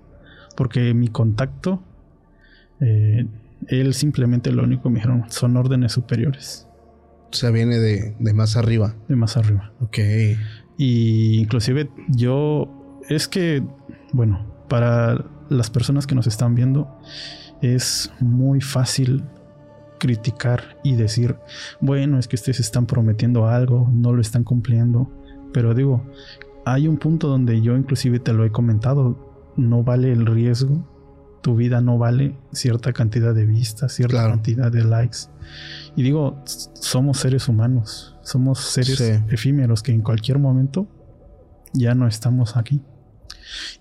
Porque 0.55 0.93
mi 0.93 1.07
contacto, 1.07 1.81
eh, 2.81 3.25
él 3.67 3.95
simplemente 3.95 4.51
lo 4.51 4.63
único 4.63 4.83
que 4.83 4.89
me 4.89 4.95
dijeron 4.99 5.25
son 5.29 5.57
órdenes 5.57 5.93
superiores. 5.93 6.67
O 7.31 7.35
sea, 7.35 7.49
viene 7.49 7.79
de, 7.79 8.15
de 8.19 8.33
más 8.35 8.55
arriba. 8.57 8.93
De 9.07 9.15
más 9.15 9.37
arriba. 9.37 9.71
Ok. 9.81 9.97
Y 10.77 11.39
inclusive 11.39 11.89
yo, 12.09 12.74
es 13.09 13.27
que, 13.27 13.63
bueno, 14.13 14.45
para 14.67 15.25
las 15.49 15.69
personas 15.69 16.07
que 16.07 16.15
nos 16.15 16.27
están 16.27 16.55
viendo, 16.55 16.99
es 17.61 18.11
muy 18.19 18.61
fácil 18.61 19.23
criticar 19.99 20.77
y 20.83 20.95
decir, 20.95 21.35
bueno, 21.79 22.19
es 22.19 22.27
que 22.27 22.35
ustedes 22.35 22.59
están 22.59 22.85
prometiendo 22.85 23.47
algo, 23.47 23.89
no 23.91 24.13
lo 24.13 24.21
están 24.21 24.43
cumpliendo. 24.43 25.09
Pero 25.53 25.73
digo, 25.73 26.03
hay 26.65 26.87
un 26.87 26.97
punto 26.97 27.27
donde 27.27 27.61
yo 27.61 27.75
inclusive 27.77 28.19
te 28.19 28.33
lo 28.33 28.45
he 28.45 28.51
comentado, 28.51 29.53
no 29.55 29.83
vale 29.83 30.11
el 30.11 30.25
riesgo, 30.25 30.85
tu 31.41 31.55
vida 31.55 31.79
no 31.79 31.97
vale 31.97 32.35
cierta 32.51 32.91
cantidad 32.91 33.33
de 33.33 33.45
vistas, 33.45 33.93
cierta 33.93 34.27
cantidad 34.27 34.71
de 34.71 34.83
likes. 34.83 35.17
Y 35.95 36.03
digo, 36.03 36.41
somos 36.45 37.19
seres 37.19 37.47
humanos, 37.47 38.17
somos 38.23 38.59
seres 38.59 38.99
efímeros 39.29 39.83
que 39.83 39.91
en 39.91 40.01
cualquier 40.01 40.39
momento 40.39 40.87
ya 41.73 41.93
no 41.93 42.07
estamos 42.07 42.57
aquí. 42.57 42.81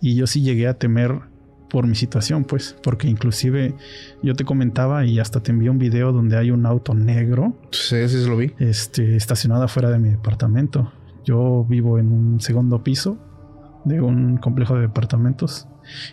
Y 0.01 0.15
yo 0.15 0.27
sí 0.27 0.43
llegué 0.43 0.67
a 0.67 0.75
temer 0.75 1.21
por 1.69 1.87
mi 1.87 1.97
situación, 1.97 2.45
pues, 2.45 2.77
porque 2.83 3.09
inclusive 3.09 3.75
yo 4.23 4.35
te 4.35 4.45
comentaba 4.45 5.05
y 5.07 5.19
hasta 5.19 5.43
te 5.43 5.51
envié 5.51 5.71
un 5.71 5.79
video 5.79 6.13
donde 6.13 6.37
hay 6.37 6.53
un 6.53 6.67
auto 6.67 6.95
negro. 6.95 7.57
Sí, 7.73 8.09
sí, 8.09 8.25
lo 8.27 8.37
vi. 8.37 8.53
Este, 8.59 9.17
estacionado 9.17 9.65
afuera 9.65 9.91
de 9.91 9.99
mi 9.99 10.09
departamento. 10.11 10.93
Yo 11.25 11.67
vivo 11.69 11.99
en 11.99 12.13
un 12.13 12.41
segundo 12.41 12.85
piso 12.85 13.19
de 13.85 14.01
un 14.01 14.37
complejo 14.37 14.77
de 14.77 14.83
departamentos 14.83 15.67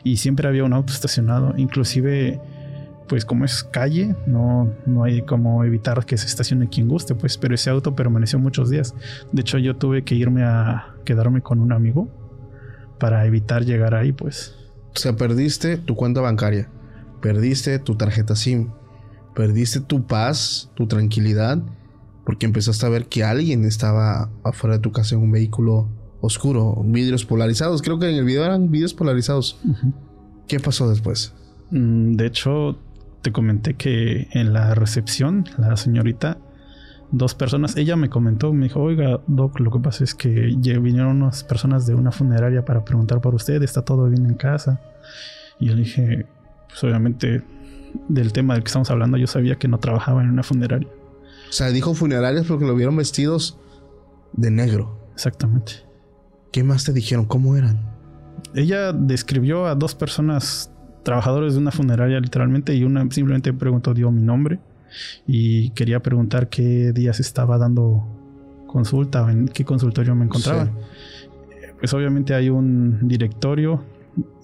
y 0.04 0.18
siempre 0.18 0.48
había 0.48 0.64
un 0.64 0.74
auto 0.74 0.94
estacionado. 0.94 1.54
Inclusive 1.58 2.42
pues 3.08 3.26
como 3.26 3.44
es 3.44 3.66
calle, 3.66 4.16
no, 4.26 4.74
no 4.86 5.04
hay 5.04 5.22
como 5.24 5.66
evitar 5.66 6.06
que 6.06 6.18
se 6.18 6.28
estacione 6.28 6.70
quien 6.70 6.88
guste, 6.88 7.14
pues, 7.14 7.38
pero 7.38 7.54
ese 7.54 7.70
auto 7.70 7.94
permaneció 7.94 8.40
muchos 8.40 8.70
días. 8.70 8.96
De 9.34 9.42
hecho, 9.42 9.58
yo 9.58 9.76
tuve 9.76 10.06
que 10.06 10.16
irme 10.16 10.44
a 10.44 10.96
quedarme 11.04 11.42
con 11.42 11.60
un 11.60 11.74
amigo 11.74 12.08
para 13.02 13.26
evitar 13.26 13.66
llegar 13.66 13.96
ahí, 13.96 14.12
pues. 14.12 14.56
O 14.96 15.00
sea, 15.00 15.16
perdiste 15.16 15.78
tu 15.78 15.96
cuenta 15.96 16.22
bancaria, 16.22 16.70
perdiste 17.20 17.80
tu 17.80 17.96
tarjeta 17.96 18.36
SIM, 18.36 18.70
perdiste 19.34 19.80
tu 19.80 20.06
paz, 20.06 20.70
tu 20.76 20.86
tranquilidad, 20.86 21.58
porque 22.24 22.46
empezaste 22.46 22.86
a 22.86 22.90
ver 22.90 23.08
que 23.08 23.24
alguien 23.24 23.66
estaba 23.66 24.30
afuera 24.44 24.76
de 24.76 24.82
tu 24.84 24.92
casa 24.92 25.16
en 25.16 25.22
un 25.22 25.32
vehículo 25.32 25.90
oscuro, 26.22 26.80
vidrios 26.86 27.26
polarizados. 27.26 27.82
Creo 27.82 27.98
que 27.98 28.08
en 28.08 28.16
el 28.16 28.24
video 28.24 28.46
eran 28.46 28.70
vidrios 28.70 28.94
polarizados. 28.94 29.60
¿Qué 30.48 30.60
pasó 30.60 30.88
después? 30.88 31.34
Mm, 31.72 32.14
de 32.14 32.28
hecho, 32.28 32.78
te 33.24 33.32
comenté 33.32 33.74
que 33.74 34.28
en 34.32 34.54
la 34.54 34.76
recepción, 34.76 35.46
la 35.58 35.76
señorita, 35.76 36.38
dos 37.12 37.36
personas, 37.36 37.76
ella 37.76 37.96
me 37.96 38.10
comentó, 38.10 38.54
me 38.54 38.66
dijo, 38.66 38.80
oiga, 38.80 39.20
Doc, 39.28 39.60
lo 39.60 39.70
que 39.70 39.80
pasa 39.80 40.04
es 40.04 40.16
que 40.16 40.30
vinieron 40.30 41.22
unas 41.22 41.44
personas 41.44 41.86
de 41.86 41.94
una 41.94 42.12
funeraria 42.12 42.64
para 42.64 42.86
preguntar 42.86 43.22
por 43.22 43.36
usted, 43.36 43.62
está 43.62 43.84
todo 43.84 44.08
bien 44.08 44.26
en 44.26 44.36
casa. 44.36 44.80
Y 45.60 45.68
yo 45.68 45.76
le 45.76 45.82
dije, 45.82 46.26
pues 46.70 46.84
obviamente 46.84 47.44
del 48.08 48.32
tema 48.32 48.54
del 48.54 48.64
que 48.64 48.70
estamos 48.70 48.90
hablando, 48.90 49.18
yo 49.18 49.28
sabía 49.28 49.58
que 49.58 49.68
no 49.68 49.78
trabajaba 49.80 50.22
en 50.22 50.30
una 50.30 50.44
funeraria. 50.44 50.88
O 51.50 51.54
sea, 51.54 51.70
dijo 51.70 51.94
funerarias 51.94 52.46
porque 52.46 52.66
lo 52.66 52.76
vieron 52.76 52.96
vestidos 52.96 53.60
de 54.32 54.50
negro. 54.50 54.98
Exactamente. 55.14 55.74
¿Qué 56.54 56.64
más 56.64 56.86
te 56.86 56.94
dijeron? 56.94 57.26
¿Cómo 57.26 57.58
eran? 57.58 57.92
Ella 58.56 58.94
describió 58.94 59.68
a 59.68 59.76
dos 59.76 59.96
personas 59.96 60.72
trabajadores 61.04 61.54
de 61.54 61.60
una 61.60 61.72
funeraria 61.72 62.20
literalmente 62.20 62.74
y 62.74 62.86
una 62.86 63.02
simplemente 63.12 63.52
preguntó, 63.52 63.94
dio 63.94 64.12
mi 64.12 64.22
nombre 64.22 64.60
y 65.28 65.70
quería 65.72 66.02
preguntar 66.02 66.50
qué 66.50 66.92
días 66.94 67.20
estaba 67.20 67.58
dando 67.58 68.06
consulta 68.68 69.24
o 69.24 69.30
en 69.30 69.48
qué 69.48 69.66
consultorio 69.66 70.16
me 70.16 70.26
encontraba. 70.26 70.70
Pues 71.80 71.94
obviamente 71.94 72.34
hay 72.34 72.50
un 72.50 73.08
directorio 73.08 73.84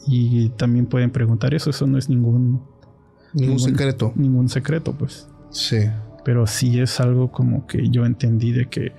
y 0.08 0.50
también 0.50 0.86
pueden 0.86 1.12
preguntar 1.12 1.54
eso, 1.54 1.70
eso 1.70 1.88
no 1.88 1.98
es 1.98 2.10
ningún... 2.10 2.62
Ningún, 3.34 3.60
secreto. 3.60 4.14
Ningún 4.16 4.50
secreto, 4.50 4.94
pues. 4.94 5.28
Sí. 5.52 5.90
Pero 6.24 6.48
sí 6.48 6.80
es 6.80 7.00
algo 7.00 7.32
como 7.32 7.68
que 7.68 7.90
yo 7.90 8.06
entendí 8.06 8.52
de 8.52 8.68
que 8.68 8.94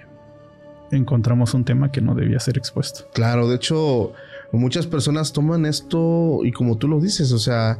encontramos 0.90 1.55
un 1.55 1.64
tema 1.64 1.90
que 1.90 2.00
no 2.00 2.14
debía 2.14 2.38
ser 2.38 2.57
expuesto. 2.57 3.09
Claro, 3.14 3.49
de 3.49 3.57
hecho, 3.57 4.12
muchas 4.52 4.87
personas 4.87 5.33
toman 5.33 5.67
esto 5.67 6.40
y 6.45 6.52
como 6.52 6.78
tú 6.78 6.88
lo 6.88 7.00
dices, 7.00 7.33
o 7.33 7.38
sea, 7.38 7.78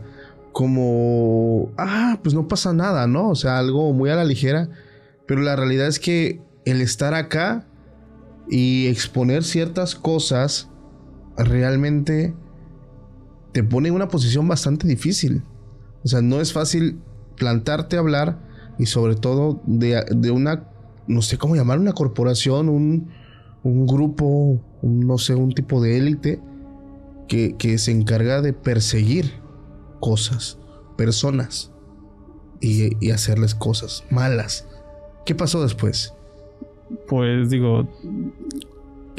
como, 0.53 1.71
ah, 1.77 2.19
pues 2.23 2.35
no 2.35 2.49
pasa 2.49 2.73
nada, 2.73 3.07
¿no? 3.07 3.29
O 3.29 3.35
sea, 3.35 3.59
algo 3.59 3.93
muy 3.93 4.11
a 4.11 4.17
la 4.17 4.25
ligera. 4.25 4.69
Pero 5.27 5.43
la 5.43 5.57
realidad 5.57 5.87
es 5.87 5.99
que 5.99 6.41
el 6.65 6.81
estar 6.81 7.15
acá 7.15 7.67
y 8.49 8.87
exponer 8.87 9.45
ciertas 9.45 9.95
cosas 9.95 10.69
realmente 11.37 12.35
te 13.53 13.63
pone 13.63 13.89
en 13.89 13.95
una 13.95 14.09
posición 14.09 14.49
bastante 14.49 14.87
difícil. 14.87 15.43
O 16.05 16.09
sea, 16.09 16.23
no 16.23 16.41
es 16.41 16.53
fácil 16.53 16.99
plantarte 17.37 17.97
a 17.97 18.01
hablar 18.01 18.39
y 18.79 18.87
sobre 18.87 19.17
todo 19.17 19.61
de, 19.67 20.31
una, 20.31 20.69
no 21.07 21.23
sé 21.23 21.39
cómo 21.39 21.57
llamar, 21.57 21.79
una 21.79 21.93
corporación, 21.93 22.69
un, 22.69 23.09
un 23.63 23.87
grupo, 23.87 24.61
no 24.83 25.19
sé, 25.19 25.35
un 25.35 25.53
tipo 25.53 25.81
de 25.83 25.99
élite 25.99 26.41
que, 27.29 27.57
que 27.57 27.79
se 27.79 27.93
encarga 27.93 28.41
de 28.41 28.53
perseguir 28.53 29.33
cosas, 30.01 30.59
personas 30.97 31.73
y, 32.61 33.11
hacerles 33.11 33.55
cosas 33.55 34.05
malas. 34.11 34.67
¿Qué 35.25 35.35
pasó 35.35 35.63
después? 35.63 36.15
Pues 37.07 37.51
digo, 37.51 37.89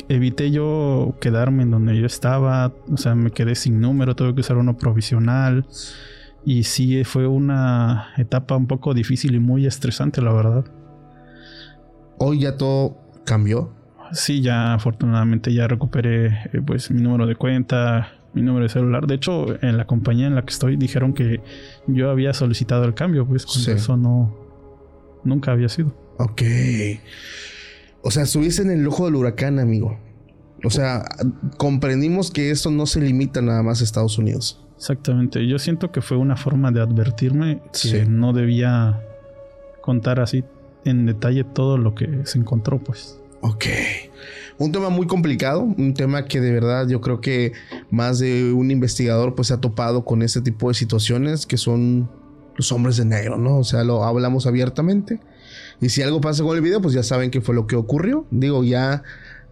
evité 0.07 0.51
yo 0.51 1.15
quedarme 1.21 1.63
en 1.63 1.71
donde 1.71 1.99
yo 1.99 2.05
estaba, 2.05 2.73
o 2.91 2.97
sea, 2.97 3.15
me 3.15 3.31
quedé 3.31 3.55
sin 3.55 3.79
número, 3.79 4.15
tuve 4.15 4.33
que 4.33 4.41
usar 4.41 4.57
uno 4.57 4.77
provisional. 4.77 5.65
Y 6.45 6.63
sí, 6.63 7.03
fue 7.03 7.27
una 7.27 8.13
etapa 8.17 8.55
un 8.55 8.67
poco 8.67 8.93
difícil 8.93 9.35
y 9.35 9.39
muy 9.39 9.65
estresante, 9.65 10.21
la 10.21 10.33
verdad. 10.33 10.65
Hoy 12.17 12.39
ya 12.39 12.57
todo 12.57 12.97
cambió. 13.25 13.71
Sí, 14.11 14.41
ya 14.41 14.73
afortunadamente 14.73 15.53
ya 15.53 15.67
recuperé 15.67 16.27
eh, 16.51 16.61
pues 16.65 16.89
mi 16.89 17.01
número 17.01 17.27
de 17.27 17.35
cuenta, 17.35 18.13
mi 18.33 18.41
número 18.41 18.63
de 18.63 18.69
celular. 18.69 19.07
De 19.07 19.15
hecho, 19.15 19.61
en 19.63 19.77
la 19.77 19.85
compañía 19.85 20.27
en 20.27 20.35
la 20.35 20.43
que 20.43 20.51
estoy 20.51 20.77
dijeron 20.77 21.13
que 21.13 21.41
yo 21.87 22.09
había 22.09 22.33
solicitado 22.33 22.85
el 22.85 22.93
cambio, 22.93 23.25
pues 23.25 23.45
eso 23.67 23.97
no 23.97 24.35
nunca 25.23 25.51
había 25.51 25.69
sido. 25.69 25.93
Ok. 26.17 26.41
O 28.01 28.11
sea, 28.11 28.23
estuviste 28.23 28.61
en 28.61 28.71
el 28.71 28.87
ojo 28.87 29.05
del 29.05 29.15
huracán, 29.15 29.59
amigo. 29.59 29.97
O 30.63 30.69
sea, 30.69 31.05
comprendimos 31.57 32.31
que 32.31 32.51
esto 32.51 32.69
no 32.71 32.85
se 32.85 33.01
limita 33.01 33.41
nada 33.41 33.63
más 33.63 33.81
a 33.81 33.83
Estados 33.83 34.17
Unidos. 34.17 34.65
Exactamente. 34.75 35.45
Yo 35.47 35.59
siento 35.59 35.91
que 35.91 36.01
fue 36.01 36.17
una 36.17 36.35
forma 36.35 36.71
de 36.71 36.81
advertirme 36.81 37.61
que 37.81 38.05
no 38.05 38.33
debía 38.33 39.01
contar 39.81 40.19
así 40.19 40.43
en 40.85 41.05
detalle 41.05 41.43
todo 41.43 41.77
lo 41.77 41.95
que 41.95 42.25
se 42.25 42.37
encontró, 42.37 42.79
pues. 42.79 43.19
Ok. 43.41 43.65
Un 44.59 44.73
tema 44.73 44.89
muy 44.89 45.07
complicado, 45.07 45.61
un 45.61 45.93
tema 45.93 46.25
que 46.25 46.41
de 46.41 46.51
verdad 46.51 46.87
yo 46.87 46.99
creo 46.99 47.21
que 47.21 47.53
más 47.89 48.19
de 48.19 48.51
un 48.51 48.71
investigador 48.71 49.33
pues 49.33 49.47
se 49.47 49.53
ha 49.53 49.61
topado 49.61 50.03
con 50.03 50.21
este 50.21 50.41
tipo 50.41 50.67
de 50.67 50.73
situaciones 50.73 51.45
que 51.45 51.57
son 51.57 52.09
los 52.57 52.73
hombres 52.73 52.97
de 52.97 53.05
negro, 53.05 53.37
¿no? 53.37 53.57
O 53.57 53.63
sea, 53.63 53.85
lo 53.85 54.03
hablamos 54.03 54.45
abiertamente. 54.45 55.21
Y 55.79 55.89
si 55.89 56.01
algo 56.01 56.19
pasa 56.19 56.43
con 56.43 56.57
el 56.57 56.61
video, 56.61 56.81
pues 56.81 56.93
ya 56.93 57.03
saben 57.03 57.31
qué 57.31 57.39
fue 57.39 57.55
lo 57.55 57.67
que 57.67 57.77
ocurrió. 57.77 58.25
Digo, 58.31 58.65
ya, 58.65 59.03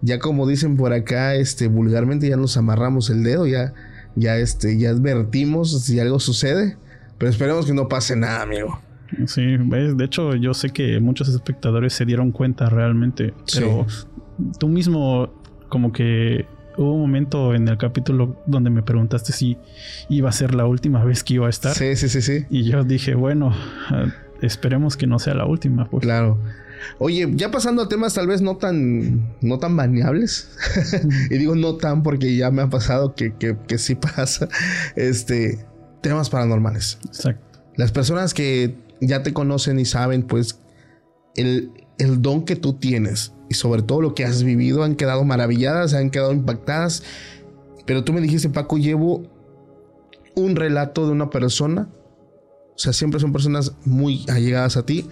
ya 0.01 0.19
como 0.19 0.45
dicen 0.45 0.75
por 0.75 0.91
acá, 0.91 1.35
este, 1.35 1.69
vulgarmente 1.69 2.27
ya 2.27 2.35
nos 2.35 2.57
amarramos 2.57 3.09
el 3.09 3.23
dedo, 3.23 3.47
ya, 3.47 3.73
ya, 4.15 4.37
este, 4.37 4.77
ya 4.77 4.89
advertimos 4.89 5.83
si 5.83 5.97
algo 6.01 6.19
sucede. 6.19 6.75
Pero 7.17 7.31
esperemos 7.31 7.65
que 7.65 7.73
no 7.73 7.87
pase 7.87 8.17
nada, 8.17 8.41
amigo. 8.41 8.81
Sí, 9.25 9.41
de 9.41 10.03
hecho 10.03 10.35
yo 10.35 10.53
sé 10.53 10.71
que 10.71 10.99
muchos 10.99 11.29
espectadores 11.29 11.93
se 11.93 12.05
dieron 12.05 12.33
cuenta 12.33 12.69
realmente, 12.69 13.33
pero 13.53 13.85
tú 14.60 14.67
mismo 14.67 15.29
como 15.70 15.91
que 15.91 16.46
hubo 16.77 16.94
un 16.94 17.01
momento 17.01 17.56
en 17.56 17.67
el 17.67 17.77
capítulo 17.77 18.41
donde 18.46 18.70
me 18.70 18.84
preguntaste 18.84 19.34
si 19.34 19.58
iba 20.10 20.29
a 20.29 20.32
ser 20.32 20.53
la 20.53 20.65
última 20.65 21.03
vez 21.03 21.24
que 21.24 21.36
iba 21.36 21.48
a 21.48 21.50
estar. 21.50 21.74
Sí, 21.74 21.96
sí, 21.96 22.08
sí, 22.08 22.22
sí. 22.22 22.46
Y 22.50 22.63
yo 22.63 22.84
dije, 22.84 23.15
bueno, 23.15 23.53
eh, 23.94 24.12
esperemos 24.41 24.96
que 24.96 25.08
no 25.08 25.20
sea 25.20 25.34
la 25.34 25.46
última. 25.46 25.89
Pues. 25.89 26.03
Claro. 26.03 26.39
Oye, 27.00 27.27
ya 27.34 27.50
pasando 27.50 27.82
a 27.82 27.89
temas 27.89 28.13
tal 28.13 28.27
vez 28.27 28.41
no 28.41 28.58
tan, 28.58 29.36
no 29.41 29.58
tan 29.58 29.75
baneables. 29.75 30.55
y 31.31 31.38
digo 31.38 31.55
no 31.55 31.75
tan 31.75 32.03
porque 32.03 32.35
ya 32.35 32.51
me 32.51 32.61
ha 32.61 32.70
pasado 32.70 33.16
que, 33.16 33.33
que, 33.35 33.57
que 33.68 33.77
sí 33.79 33.96
pasa. 33.96 34.48
Este, 34.96 35.66
temas 36.01 36.29
paranormales. 36.29 37.00
Exacto. 37.07 37.59
Las 37.75 37.92
personas 37.92 38.33
que 38.33 38.75
ya 39.01 39.24
te 39.24 39.33
conocen 39.33 39.79
y 39.79 39.85
saben, 39.85 40.24
pues, 40.24 40.59
el, 41.35 41.72
el 41.98 42.22
don 42.22 42.46
que 42.46 42.55
tú 42.55 42.74
tienes 42.74 43.33
y 43.50 43.53
sobre 43.53 43.81
todo 43.81 44.01
lo 44.01 44.14
que 44.14 44.25
has 44.25 44.44
vivido 44.44 44.83
han 44.83 44.96
quedado 44.96 45.24
maravilladas, 45.24 45.94
han 45.94 46.10
quedado 46.10 46.33
impactadas. 46.33 47.03
Pero 47.86 48.03
tú 48.03 48.14
me 48.14 48.22
dijiste, 48.22 48.50
Paco, 48.50 48.77
llevo 48.77 49.24
un 50.36 50.55
relato 50.55 51.05
de 51.05 51.12
una 51.12 51.29
persona. 51.29 51.90
O 52.75 52.79
sea, 52.79 52.94
siempre 52.94 53.20
son 53.20 53.31
personas 53.31 53.75
muy 53.86 54.25
allegadas 54.29 54.77
a 54.77 54.86
ti, 54.86 55.10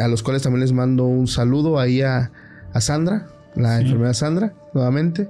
a 0.00 0.08
los 0.08 0.22
cuales 0.22 0.42
también 0.42 0.60
les 0.60 0.72
mando 0.72 1.04
un 1.04 1.26
saludo 1.26 1.78
ahí 1.78 2.02
a, 2.02 2.30
Sandra, 2.78 3.28
la 3.54 3.80
enfermera 3.80 4.14
Sandra, 4.14 4.54
nuevamente. 4.72 5.28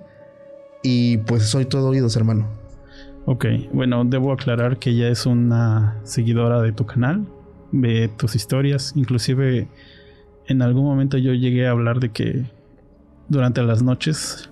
Y 0.82 1.18
pues 1.18 1.44
soy 1.44 1.64
todo 1.64 1.88
oídos, 1.88 2.16
hermano. 2.16 2.48
Ok, 3.24 3.46
bueno, 3.72 4.04
debo 4.04 4.32
aclarar 4.32 4.78
que 4.78 4.90
ella 4.90 5.08
es 5.08 5.26
una 5.26 5.96
seguidora 6.02 6.60
de 6.60 6.72
tu 6.72 6.86
canal, 6.86 7.26
ve 7.70 8.10
tus 8.16 8.34
historias, 8.34 8.92
inclusive 8.96 9.68
en 10.46 10.62
algún 10.62 10.84
momento 10.84 11.18
yo 11.18 11.34
llegué 11.34 11.66
a 11.66 11.70
hablar 11.70 12.00
de 12.00 12.10
que 12.10 12.44
durante 13.28 13.62
las 13.62 13.82
noches 13.82 14.50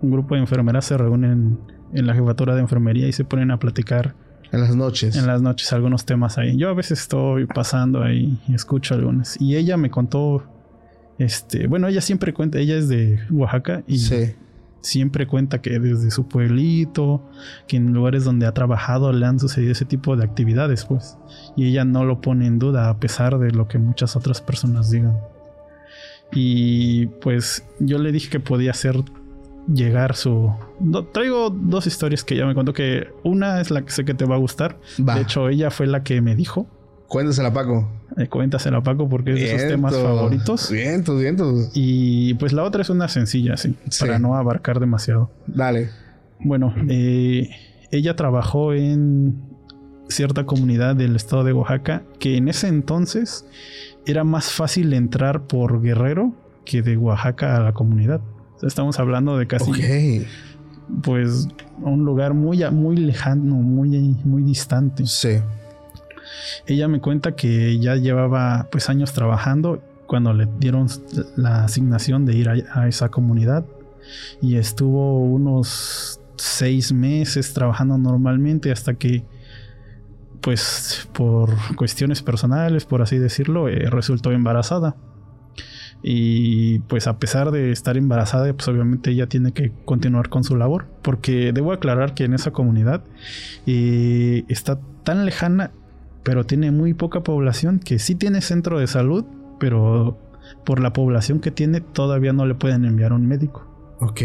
un 0.00 0.10
grupo 0.10 0.34
de 0.34 0.40
enfermeras 0.40 0.86
se 0.86 0.98
reúnen 0.98 1.58
en 1.92 2.06
la 2.06 2.14
jefatura 2.14 2.54
de 2.54 2.60
enfermería 2.60 3.06
y 3.08 3.12
se 3.12 3.24
ponen 3.24 3.50
a 3.50 3.58
platicar. 3.58 4.14
En 4.50 4.60
las 4.60 4.76
noches. 4.76 5.16
En 5.16 5.26
las 5.26 5.40
noches, 5.40 5.72
algunos 5.72 6.04
temas 6.04 6.36
ahí. 6.36 6.56
Yo 6.56 6.68
a 6.68 6.74
veces 6.74 7.00
estoy 7.00 7.46
pasando 7.46 8.02
ahí 8.02 8.38
y 8.48 8.54
escucho 8.54 8.94
algunos. 8.94 9.40
Y 9.40 9.56
ella 9.56 9.76
me 9.76 9.90
contó, 9.90 10.44
este, 11.18 11.68
bueno, 11.68 11.88
ella 11.88 12.00
siempre 12.00 12.34
cuenta, 12.34 12.58
ella 12.58 12.76
es 12.76 12.88
de 12.88 13.20
Oaxaca 13.30 13.82
y 13.86 13.98
sí 13.98 14.34
siempre 14.82 15.26
cuenta 15.26 15.62
que 15.62 15.78
desde 15.78 16.10
su 16.10 16.28
pueblito, 16.28 17.22
que 17.66 17.76
en 17.76 17.92
lugares 17.92 18.24
donde 18.24 18.46
ha 18.46 18.52
trabajado 18.52 19.12
le 19.12 19.24
han 19.24 19.40
sucedido 19.40 19.72
ese 19.72 19.84
tipo 19.84 20.16
de 20.16 20.24
actividades, 20.24 20.84
pues. 20.84 21.16
Y 21.56 21.68
ella 21.68 21.84
no 21.84 22.04
lo 22.04 22.20
pone 22.20 22.46
en 22.46 22.58
duda 22.58 22.90
a 22.90 22.98
pesar 22.98 23.38
de 23.38 23.50
lo 23.50 23.68
que 23.68 23.78
muchas 23.78 24.16
otras 24.16 24.40
personas 24.42 24.90
digan. 24.90 25.16
Y 26.32 27.06
pues 27.06 27.64
yo 27.78 27.98
le 27.98 28.10
dije 28.12 28.30
que 28.30 28.40
podía 28.40 28.72
hacer 28.72 28.96
llegar 29.72 30.16
su... 30.16 30.52
traigo 31.12 31.50
dos 31.50 31.86
historias 31.86 32.24
que 32.24 32.34
ella 32.34 32.46
me 32.46 32.54
contó 32.54 32.72
que 32.72 33.08
una 33.22 33.60
es 33.60 33.70
la 33.70 33.82
que 33.82 33.90
sé 33.90 34.04
que 34.04 34.14
te 34.14 34.24
va 34.24 34.36
a 34.36 34.38
gustar. 34.38 34.78
De 34.98 35.20
hecho, 35.20 35.48
ella 35.48 35.70
fue 35.70 35.86
la 35.86 36.02
que 36.02 36.20
me 36.20 36.34
dijo. 36.34 36.66
Cuéntasela, 37.12 37.52
Paco. 37.52 37.90
Eh, 38.16 38.26
cuéntasela, 38.26 38.82
Paco, 38.82 39.06
porque 39.06 39.32
es 39.32 39.36
de 39.36 39.54
esos 39.54 39.68
temas 39.68 39.94
favoritos. 39.94 40.70
Vientos, 40.70 41.20
vientos. 41.20 41.70
Y 41.74 42.32
pues 42.34 42.54
la 42.54 42.62
otra 42.62 42.80
es 42.80 42.88
una 42.88 43.06
sencilla, 43.08 43.58
sí, 43.58 43.76
para 44.00 44.18
no 44.18 44.34
abarcar 44.34 44.80
demasiado. 44.80 45.30
Dale. 45.46 45.90
Bueno, 46.40 46.74
eh, 46.88 47.50
ella 47.90 48.16
trabajó 48.16 48.72
en 48.72 49.42
cierta 50.08 50.46
comunidad 50.46 50.96
del 50.96 51.14
estado 51.14 51.44
de 51.44 51.52
Oaxaca 51.52 52.02
que 52.18 52.38
en 52.38 52.48
ese 52.48 52.68
entonces 52.68 53.44
era 54.06 54.24
más 54.24 54.50
fácil 54.50 54.94
entrar 54.94 55.42
por 55.42 55.82
Guerrero 55.82 56.34
que 56.64 56.80
de 56.80 56.96
Oaxaca 56.96 57.58
a 57.58 57.60
la 57.60 57.74
comunidad. 57.74 58.22
estamos 58.62 58.98
hablando 58.98 59.36
de 59.36 59.46
casi. 59.46 60.24
Pues 61.02 61.46
un 61.82 62.06
lugar 62.06 62.32
muy, 62.32 62.64
muy 62.70 62.96
lejano, 62.96 63.56
muy, 63.56 63.90
muy 64.24 64.42
distante. 64.44 65.04
Sí. 65.06 65.40
Ella 66.66 66.88
me 66.88 67.00
cuenta 67.00 67.34
que 67.34 67.78
ya 67.78 67.96
llevaba 67.96 68.68
pues 68.70 68.88
años 68.88 69.12
trabajando 69.12 69.82
cuando 70.06 70.32
le 70.34 70.46
dieron 70.58 70.88
la 71.36 71.64
asignación 71.64 72.26
de 72.26 72.34
ir 72.36 72.48
a, 72.48 72.86
esa 72.86 73.08
comunidad 73.08 73.64
y 74.40 74.56
estuvo 74.56 75.20
unos 75.20 76.20
seis 76.36 76.92
meses 76.92 77.54
trabajando 77.54 77.96
normalmente 77.96 78.70
hasta 78.70 78.94
que 78.94 79.24
pues 80.42 81.08
por 81.12 81.50
cuestiones 81.76 82.20
personales, 82.22 82.84
por 82.84 83.00
así 83.00 83.16
decirlo, 83.18 83.68
eh, 83.68 83.88
resultó 83.88 84.32
embarazada. 84.32 84.96
Y 86.02 86.80
pues 86.80 87.06
a 87.06 87.18
pesar 87.18 87.52
de 87.52 87.70
estar 87.70 87.96
embarazada, 87.96 88.52
pues 88.52 88.66
obviamente 88.68 89.12
ella 89.12 89.28
tiene 89.28 89.52
que 89.52 89.72
continuar 89.84 90.28
con 90.28 90.42
su 90.42 90.56
labor. 90.56 90.88
Porque 91.00 91.52
debo 91.52 91.72
aclarar 91.72 92.12
que 92.12 92.24
en 92.24 92.34
esa 92.34 92.50
comunidad 92.50 93.04
eh, 93.66 94.44
está 94.48 94.80
tan 95.04 95.24
lejana 95.24 95.70
pero 96.22 96.44
tiene 96.44 96.70
muy 96.70 96.94
poca 96.94 97.22
población 97.22 97.78
que 97.78 97.98
sí 97.98 98.14
tiene 98.14 98.40
centro 98.40 98.78
de 98.78 98.86
salud, 98.86 99.24
pero 99.58 100.18
por 100.64 100.80
la 100.80 100.92
población 100.92 101.40
que 101.40 101.50
tiene 101.50 101.80
todavía 101.80 102.32
no 102.32 102.46
le 102.46 102.54
pueden 102.54 102.84
enviar 102.84 103.12
un 103.12 103.26
médico. 103.26 103.68
Ok. 104.00 104.20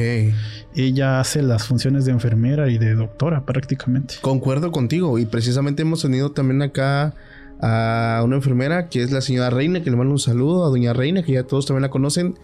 Ella 0.75 1.19
hace 1.19 1.43
las 1.43 1.67
funciones 1.67 2.05
de 2.05 2.11
enfermera 2.11 2.67
y 2.69 2.79
de 2.79 2.95
doctora 2.95 3.45
prácticamente. 3.45 4.15
Concuerdo 4.21 4.71
contigo 4.71 5.19
y 5.19 5.25
precisamente 5.25 5.83
hemos 5.83 6.01
tenido 6.01 6.31
también 6.31 6.63
acá 6.63 7.13
a 7.61 8.21
una 8.25 8.37
enfermera 8.37 8.89
que 8.89 9.03
es 9.03 9.11
la 9.11 9.21
señora 9.21 9.49
Reina, 9.49 9.83
que 9.83 9.91
le 9.91 9.95
mando 9.95 10.13
un 10.13 10.19
saludo 10.19 10.65
a 10.65 10.69
doña 10.69 10.93
Reina, 10.93 11.21
que 11.23 11.33
ya 11.33 11.43
todos 11.43 11.67
también 11.67 11.83
la 11.83 11.89
conocen. 11.89 12.35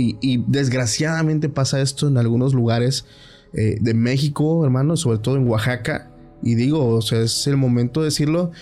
Y, 0.00 0.44
desgraciadamente 0.46 1.48
pasa 1.48 1.80
esto 1.80 2.06
en 2.06 2.18
algunos 2.18 2.54
lugares 2.54 3.04
eh, 3.52 3.78
de 3.80 3.94
México, 3.94 4.64
hermano, 4.64 4.96
sobre 4.96 5.18
todo 5.18 5.36
en 5.36 5.48
Oaxaca 5.48 6.12
Y 6.40 6.54
digo, 6.54 6.90
o 6.90 7.02
sea, 7.02 7.20
es 7.20 7.48
el 7.48 7.56
momento 7.56 8.00
de 8.00 8.04
decirlo. 8.06 8.52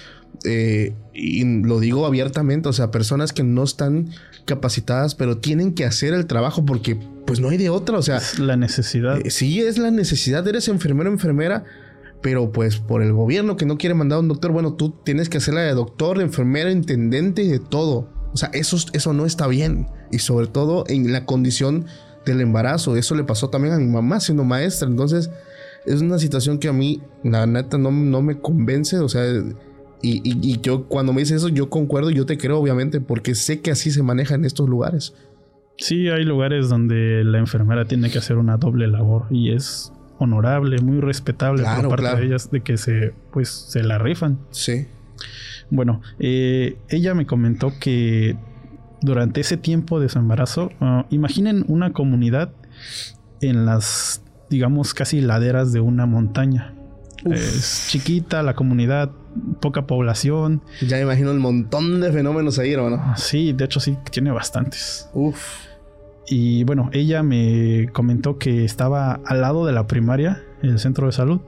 Eh, 0.44 0.94
y 1.14 1.44
lo 1.62 1.80
digo 1.80 2.06
abiertamente, 2.06 2.68
o 2.68 2.72
sea, 2.72 2.90
personas 2.90 3.32
que 3.32 3.42
no 3.42 3.62
están 3.64 4.10
capacitadas, 4.44 5.14
pero 5.14 5.38
tienen 5.38 5.74
que 5.74 5.84
hacer 5.84 6.14
el 6.14 6.26
trabajo 6.26 6.64
porque 6.64 6.96
pues 7.26 7.40
no 7.40 7.48
hay 7.48 7.56
de 7.56 7.70
otra, 7.70 7.98
o 7.98 8.02
sea, 8.02 8.18
Es 8.18 8.38
la 8.38 8.56
necesidad. 8.56 9.18
eh, 9.24 9.30
sí 9.30 9.60
es 9.60 9.78
la 9.78 9.90
necesidad, 9.90 10.46
eres 10.46 10.68
enfermero, 10.68 11.10
enfermera, 11.10 11.64
pero 12.22 12.52
pues 12.52 12.78
por 12.78 13.02
el 13.02 13.12
gobierno 13.12 13.56
que 13.56 13.66
no 13.66 13.78
quiere 13.78 13.94
mandar 13.94 14.18
a 14.18 14.20
un 14.20 14.28
doctor, 14.28 14.52
bueno, 14.52 14.74
tú 14.74 14.94
tienes 15.04 15.28
que 15.28 15.38
hacerla 15.38 15.62
de 15.62 15.74
doctor, 15.74 16.18
de 16.18 16.24
enfermera, 16.24 16.70
intendente 16.70 17.42
y 17.42 17.48
de 17.48 17.58
todo. 17.58 18.08
O 18.32 18.36
sea, 18.36 18.50
eso, 18.52 18.76
eso 18.92 19.12
no 19.12 19.26
está 19.26 19.46
bien. 19.46 19.88
Y 20.12 20.18
sobre 20.18 20.46
todo 20.46 20.84
en 20.88 21.12
la 21.12 21.24
condición 21.24 21.86
del 22.24 22.40
embarazo. 22.40 22.96
Eso 22.96 23.14
le 23.14 23.24
pasó 23.24 23.48
también 23.48 23.74
a 23.74 23.78
mi 23.78 23.86
mamá 23.86 24.20
siendo 24.20 24.44
maestra. 24.44 24.88
Entonces, 24.88 25.30
es 25.86 26.00
una 26.00 26.18
situación 26.18 26.58
que 26.58 26.68
a 26.68 26.72
mí, 26.72 27.00
la 27.22 27.46
neta, 27.46 27.78
no, 27.78 27.90
no 27.90 28.20
me 28.22 28.38
convence. 28.38 28.98
O 28.98 29.08
sea, 29.08 29.22
y, 30.02 30.16
y- 30.28 30.52
y 30.52 30.60
yo 30.60 30.84
cuando 30.84 31.12
me 31.12 31.20
dices 31.20 31.38
eso, 31.38 31.48
yo 31.48 31.68
concuerdo, 31.70 32.10
yo 32.10 32.26
te 32.26 32.36
creo, 32.38 32.58
obviamente, 32.58 33.00
porque 33.00 33.34
sé 33.34 33.60
que 33.60 33.70
así 33.70 33.90
se 33.90 34.02
maneja 34.02 34.34
en 34.34 34.44
estos 34.44 34.68
lugares. 34.68 35.14
Sí, 35.78 36.08
hay 36.08 36.24
lugares 36.24 36.68
donde 36.68 37.22
la 37.24 37.38
enfermera 37.38 37.84
tiene 37.84 38.10
que 38.10 38.18
hacer 38.18 38.36
una 38.38 38.56
doble 38.56 38.86
labor 38.86 39.26
y 39.30 39.52
es 39.52 39.92
honorable, 40.18 40.78
muy 40.80 41.00
respetable 41.00 41.62
Claro, 41.62 41.82
por 41.82 41.98
parte 41.98 42.02
claro. 42.04 42.18
de 42.20 42.26
ellas 42.26 42.50
de 42.50 42.62
que 42.62 42.78
se 42.78 43.12
pues 43.32 43.48
se 43.50 43.82
la 43.82 43.98
rifan. 43.98 44.38
Sí. 44.50 44.86
Bueno, 45.70 46.00
eh, 46.18 46.78
ella 46.88 47.14
me 47.14 47.26
comentó 47.26 47.72
que 47.78 48.36
durante 49.02 49.40
ese 49.42 49.56
tiempo 49.58 50.00
de 50.00 50.08
su 50.08 50.18
embarazo, 50.18 50.70
ah, 50.80 51.04
imaginen 51.10 51.64
una 51.68 51.92
comunidad 51.92 52.52
en 53.42 53.66
las, 53.66 54.22
digamos, 54.48 54.94
casi 54.94 55.20
laderas 55.20 55.72
de 55.72 55.80
una 55.80 56.06
montaña. 56.06 56.72
Uf. 57.26 57.34
Es 57.34 57.86
chiquita 57.88 58.42
la 58.42 58.54
comunidad, 58.54 59.10
poca 59.60 59.86
población. 59.86 60.62
Ya 60.80 60.96
me 60.96 61.02
imagino 61.02 61.30
el 61.30 61.38
montón 61.38 62.00
de 62.00 62.12
fenómenos 62.12 62.58
ahí, 62.58 62.72
hermano. 62.72 63.14
Sí, 63.16 63.52
de 63.52 63.64
hecho 63.64 63.80
sí, 63.80 63.96
tiene 64.10 64.30
bastantes. 64.30 65.08
Uf. 65.12 65.66
Y 66.28 66.64
bueno, 66.64 66.90
ella 66.92 67.22
me 67.22 67.88
comentó 67.92 68.38
que 68.38 68.64
estaba 68.64 69.20
al 69.24 69.40
lado 69.40 69.66
de 69.66 69.72
la 69.72 69.86
primaria, 69.86 70.42
el 70.62 70.78
centro 70.78 71.06
de 71.06 71.12
salud. 71.12 71.40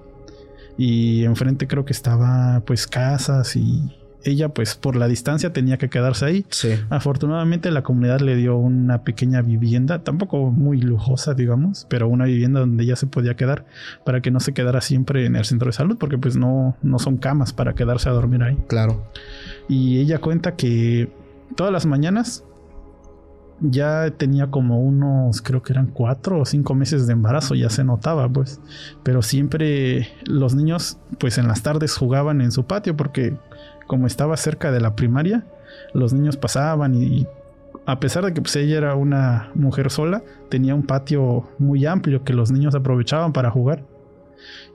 Y 0.77 1.25
enfrente 1.25 1.67
creo 1.67 1.85
que 1.85 1.93
estaba 1.93 2.63
pues 2.65 2.87
casas 2.87 3.57
y 3.57 3.98
ella 4.25 4.49
pues 4.49 4.75
por 4.75 4.97
la 4.97 5.09
distancia 5.09 5.53
tenía 5.53 5.79
que 5.79 5.89
quedarse 5.89 6.25
ahí. 6.25 6.47
Sí. 6.51 6.75
Afortunadamente 6.91 7.71
la 7.71 7.83
comunidad 7.83 8.21
le 8.21 8.37
dio 8.37 8.57
una 8.57 9.03
pequeña 9.03 9.43
vivienda, 9.43 10.01
tampoco 10.01 10.51
muy 10.51 10.81
lujosa 10.81 11.35
digamos, 11.35 11.87
pero 11.89 12.09
una 12.09 12.25
vivienda 12.25 12.61
donde 12.61 12.85
ella 12.85 12.97
se 12.97 13.07
podía 13.07 13.37
quedar 13.37 13.67
para 14.05 14.21
que 14.21 14.31
no 14.31 14.41
se 14.41 14.53
quedara 14.53 14.81
siempre 14.81 15.27
en 15.27 15.37
el 15.37 15.45
centro 15.45 15.67
de 15.67 15.73
salud 15.73 15.97
porque 15.99 16.19
pues 16.19 16.37
no, 16.37 16.77
no 16.83 16.99
son 16.99 17.17
camas 17.17 17.53
para 17.53 17.75
quedarse 17.75 18.09
a 18.09 18.13
dormir 18.13 18.43
ahí. 18.43 18.57
Claro. 18.67 19.11
Y 19.69 19.99
ella 19.99 20.19
cuenta 20.19 20.57
que 20.57 21.11
todas 21.57 21.73
las 21.73 21.87
mañanas 21.87 22.45
ya 23.61 24.11
tenía 24.17 24.49
como 24.49 24.81
unos, 24.81 25.43
creo 25.43 25.63
que 25.63 25.73
eran 25.73 25.87
cuatro 25.87 26.41
o 26.41 26.45
cinco 26.45 26.75
meses 26.75 27.07
de 27.07 27.13
embarazo, 27.13 27.55
ya 27.55 27.71
se 27.71 27.85
notaba, 27.85 28.29
pues. 28.29 28.61
Pero 29.03 29.23
siempre 29.23 30.09
los 30.25 30.55
niños, 30.55 30.99
pues 31.19 31.39
en 31.39 31.49
las 31.49 31.63
tardes 31.63 31.97
jugaban 31.97 32.41
en 32.41 32.53
su 32.53 32.65
patio 32.65 32.97
porque 32.97 33.37
como 33.89 34.07
estaba 34.07 34.37
cerca 34.37 34.71
de 34.71 34.81
la 34.81 34.95
primaria, 34.95 35.45
los 35.93 36.13
niños 36.13 36.37
pasaban 36.37 36.95
y 36.95 37.27
a 37.87 37.99
pesar 37.99 38.25
de 38.25 38.35
que 38.35 38.43
pues, 38.43 38.55
ella 38.55 38.77
era 38.77 38.95
una 38.95 39.51
mujer 39.55 39.91
sola, 39.91 40.23
tenía 40.51 40.75
un 40.75 40.85
patio 40.85 41.49
muy 41.59 41.87
amplio 41.87 42.23
que 42.23 42.35
los 42.35 42.53
niños 42.53 42.75
aprovechaban 42.75 43.33
para 43.33 43.51
jugar. 43.51 43.85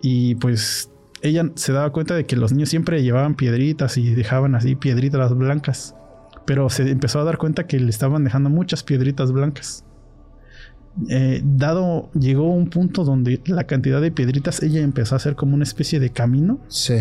Y 0.02 0.36
pues 0.36 0.89
ella 1.21 1.49
se 1.54 1.71
daba 1.71 1.91
cuenta 1.91 2.15
de 2.15 2.26
que 2.26 2.36
los 2.36 2.52
niños 2.52 2.69
siempre 2.69 3.04
llevaban 3.04 3.36
piedritas 3.36 3.97
y 3.97 4.13
dejaban 4.15 4.56
así 4.56 4.76
piedritas 4.76 5.34
blancas. 5.38 5.95
Pero 6.45 6.69
se 6.69 6.89
empezó 6.89 7.21
a 7.21 7.23
dar 7.23 7.38
cuenta 7.38 7.67
que 7.67 7.80
le 7.80 7.91
estaban 7.91 8.23
dejando 8.23 8.49
muchas 8.49 8.84
piedritas 8.84 9.32
blancas. 9.32 9.86
Eh, 11.10 11.41
dado, 11.43 12.12
llegó 12.13 12.52
un 12.52 12.69
punto 12.69 13.04
donde 13.04 13.41
la 13.45 13.65
cantidad 13.65 14.02
de 14.02 14.12
piedritas, 14.12 14.62
ella 14.63 14.82
empezó 14.82 15.15
a 15.15 15.17
hacer 15.17 15.36
como 15.36 15.54
una 15.54 15.63
especie 15.63 15.99
de 15.99 16.10
camino, 16.10 16.60
Sí. 16.67 16.95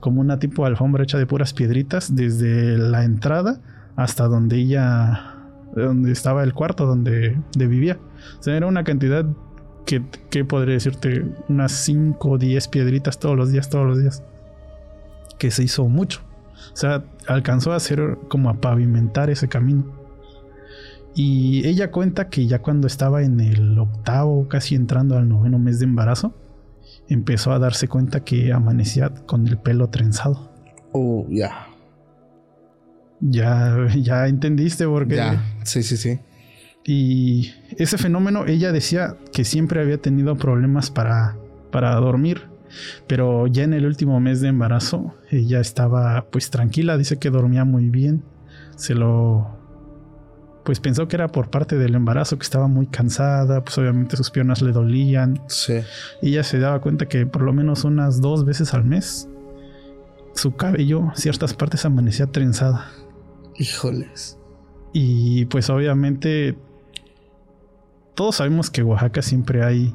Como 0.00 0.20
una 0.20 0.38
tipo 0.38 0.64
alfombra 0.64 1.04
hecha 1.04 1.18
de 1.18 1.26
puras 1.26 1.52
piedritas, 1.52 2.14
desde 2.14 2.78
la 2.78 3.04
entrada 3.04 3.60
hasta 3.96 4.28
donde 4.28 4.56
ella, 4.56 5.34
donde 5.74 6.12
estaba 6.12 6.44
el 6.44 6.54
cuarto 6.54 6.86
donde, 6.86 7.36
donde 7.52 7.66
vivía. 7.66 7.98
O 8.38 8.42
sea, 8.42 8.56
era 8.56 8.66
una 8.66 8.84
cantidad 8.84 9.26
que, 9.84 10.02
que 10.30 10.44
podría 10.44 10.74
decirte, 10.74 11.24
unas 11.48 11.72
5 11.72 12.30
o 12.30 12.38
10 12.38 12.68
piedritas 12.68 13.18
todos 13.18 13.36
los 13.36 13.50
días, 13.50 13.68
todos 13.68 13.86
los 13.86 13.98
días. 13.98 14.22
Que 15.38 15.50
se 15.50 15.64
hizo 15.64 15.88
mucho. 15.88 16.20
O 16.72 16.76
sea, 16.76 17.04
alcanzó 17.26 17.72
a 17.72 17.76
hacer 17.76 18.18
como 18.28 18.50
a 18.50 18.60
pavimentar 18.60 19.30
ese 19.30 19.48
camino. 19.48 19.84
Y 21.14 21.66
ella 21.66 21.90
cuenta 21.90 22.28
que 22.28 22.46
ya 22.46 22.60
cuando 22.60 22.86
estaba 22.86 23.22
en 23.22 23.40
el 23.40 23.76
octavo, 23.78 24.46
casi 24.46 24.76
entrando 24.76 25.16
al 25.16 25.28
noveno 25.28 25.58
mes 25.58 25.80
de 25.80 25.86
embarazo, 25.86 26.34
empezó 27.08 27.52
a 27.52 27.58
darse 27.58 27.88
cuenta 27.88 28.20
que 28.20 28.52
amanecía 28.52 29.10
con 29.26 29.46
el 29.46 29.58
pelo 29.58 29.88
trenzado. 29.88 30.50
Oh, 30.92 31.26
ya. 31.28 31.68
Ya, 33.20 33.88
ya 33.96 34.28
entendiste 34.28 34.86
por 34.86 35.08
qué. 35.08 35.16
Ya. 35.16 35.42
Sí, 35.64 35.82
sí, 35.82 35.96
sí. 35.96 36.20
Y 36.84 37.52
ese 37.76 37.98
fenómeno, 37.98 38.46
ella 38.46 38.72
decía 38.72 39.16
que 39.32 39.44
siempre 39.44 39.80
había 39.80 39.98
tenido 39.98 40.36
problemas 40.36 40.90
para, 40.90 41.36
para 41.70 41.94
dormir. 41.96 42.42
Pero 43.06 43.46
ya 43.46 43.64
en 43.64 43.74
el 43.74 43.86
último 43.86 44.20
mes 44.20 44.40
de 44.40 44.48
embarazo, 44.48 45.14
ella 45.30 45.60
estaba 45.60 46.26
pues 46.30 46.50
tranquila, 46.50 46.96
dice 46.96 47.18
que 47.18 47.30
dormía 47.30 47.64
muy 47.64 47.90
bien. 47.90 48.22
Se 48.76 48.94
lo... 48.94 49.57
Pues 50.68 50.80
pensó 50.80 51.08
que 51.08 51.16
era 51.16 51.28
por 51.28 51.48
parte 51.48 51.78
del 51.78 51.94
embarazo, 51.94 52.36
que 52.36 52.42
estaba 52.42 52.68
muy 52.68 52.88
cansada, 52.88 53.64
pues 53.64 53.78
obviamente 53.78 54.18
sus 54.18 54.30
piernas 54.30 54.60
le 54.60 54.72
dolían. 54.72 55.40
Sí. 55.46 55.80
Y 56.20 56.32
ella 56.32 56.42
se 56.42 56.58
daba 56.58 56.82
cuenta 56.82 57.08
que 57.08 57.24
por 57.24 57.40
lo 57.40 57.54
menos 57.54 57.84
unas 57.84 58.20
dos 58.20 58.44
veces 58.44 58.74
al 58.74 58.84
mes, 58.84 59.30
su 60.34 60.56
cabello, 60.56 61.10
ciertas 61.14 61.54
partes 61.54 61.86
amanecía 61.86 62.26
trenzada. 62.26 62.90
Híjoles. 63.56 64.36
Y 64.92 65.46
pues 65.46 65.70
obviamente 65.70 66.58
todos 68.14 68.36
sabemos 68.36 68.68
que 68.68 68.82
en 68.82 68.88
Oaxaca 68.88 69.22
siempre 69.22 69.64
hay 69.64 69.94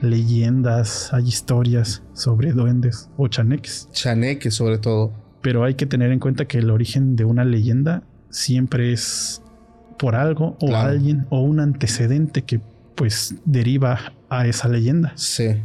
leyendas, 0.00 1.14
hay 1.14 1.28
historias 1.28 2.02
sobre 2.14 2.50
duendes 2.50 3.10
o 3.16 3.28
chaneques. 3.28 3.88
Chaneque, 3.92 4.50
sobre 4.50 4.78
todo. 4.78 5.12
Pero 5.40 5.62
hay 5.62 5.74
que 5.76 5.86
tener 5.86 6.10
en 6.10 6.18
cuenta 6.18 6.46
que 6.46 6.58
el 6.58 6.72
origen 6.72 7.14
de 7.14 7.24
una 7.24 7.44
leyenda 7.44 8.02
siempre 8.28 8.92
es 8.92 9.40
por 10.00 10.16
algo 10.16 10.56
o 10.62 10.66
Claro. 10.68 10.88
alguien 10.88 11.26
o 11.28 11.40
un 11.42 11.60
antecedente 11.60 12.42
que 12.42 12.60
pues 12.94 13.34
deriva 13.44 14.14
a 14.30 14.46
esa 14.46 14.66
leyenda. 14.68 15.12
Sí. 15.14 15.60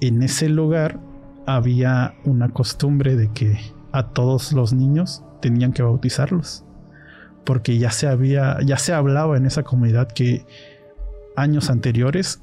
En 0.00 0.22
ese 0.22 0.48
lugar 0.48 0.98
había 1.46 2.14
una 2.24 2.48
costumbre 2.50 3.16
de 3.16 3.32
que 3.32 3.58
a 3.92 4.08
todos 4.08 4.52
los 4.52 4.72
niños 4.72 5.22
tenían 5.40 5.72
que 5.72 5.82
bautizarlos. 5.82 6.64
Porque 7.44 7.78
ya 7.78 7.90
se 7.90 8.06
había, 8.06 8.58
ya 8.64 8.76
se 8.76 8.92
hablaba 8.92 9.36
en 9.36 9.46
esa 9.46 9.62
comunidad 9.62 10.08
que 10.08 10.44
años 11.36 11.70
anteriores 11.70 12.40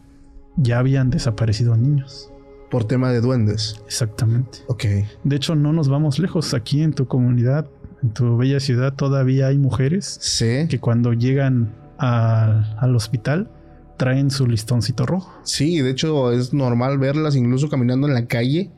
ya 0.56 0.80
habían 0.80 1.10
desaparecido 1.10 1.76
niños. 1.78 2.32
Por 2.72 2.84
tema 2.86 3.12
de 3.12 3.22
duendes. 3.22 3.80
Exactamente. 3.86 4.60
Ok. 4.68 4.84
De 5.24 5.36
hecho, 5.36 5.56
no 5.56 5.72
nos 5.72 5.88
vamos 5.88 6.20
lejos. 6.20 6.54
Aquí 6.54 6.82
en 6.82 6.94
tu 6.94 7.06
comunidad, 7.08 7.68
en 8.04 8.10
tu 8.14 8.38
bella 8.38 8.60
ciudad, 8.60 8.94
todavía 8.94 9.48
hay 9.48 9.58
mujeres 9.58 10.18
Sí. 10.22 10.68
que 10.70 10.80
cuando 10.80 11.14
llegan 11.14 11.74
al- 11.98 12.76
al 12.80 12.96
hospital 12.96 13.50
traen 13.98 14.30
su 14.30 14.46
listoncito 14.46 15.06
rojo. 15.06 15.32
Sí, 15.44 15.80
de 15.82 15.90
hecho 15.90 16.32
es 16.32 16.54
normal 16.54 17.00
verlas 17.00 17.36
incluso 17.36 17.70
caminando 17.70 18.08
en 18.08 18.14
la 18.14 18.26
calle 18.28 18.70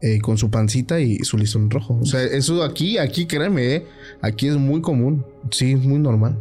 eh, 0.00 0.20
con 0.20 0.38
su 0.38 0.48
pancita 0.50 1.00
y 1.00 1.18
su 1.20 1.36
listón 1.38 1.70
rojo. 1.70 1.98
O 2.00 2.04
sea, 2.06 2.22
eso 2.22 2.62
aquí, 2.62 2.98
aquí 2.98 3.26
créeme, 3.26 3.74
eh, 3.76 3.86
aquí 4.22 4.46
es 4.46 4.56
muy 4.56 4.80
común. 4.80 5.24
Sí, 5.50 5.72
es 5.72 5.80
muy 5.84 5.98
normal. 5.98 6.38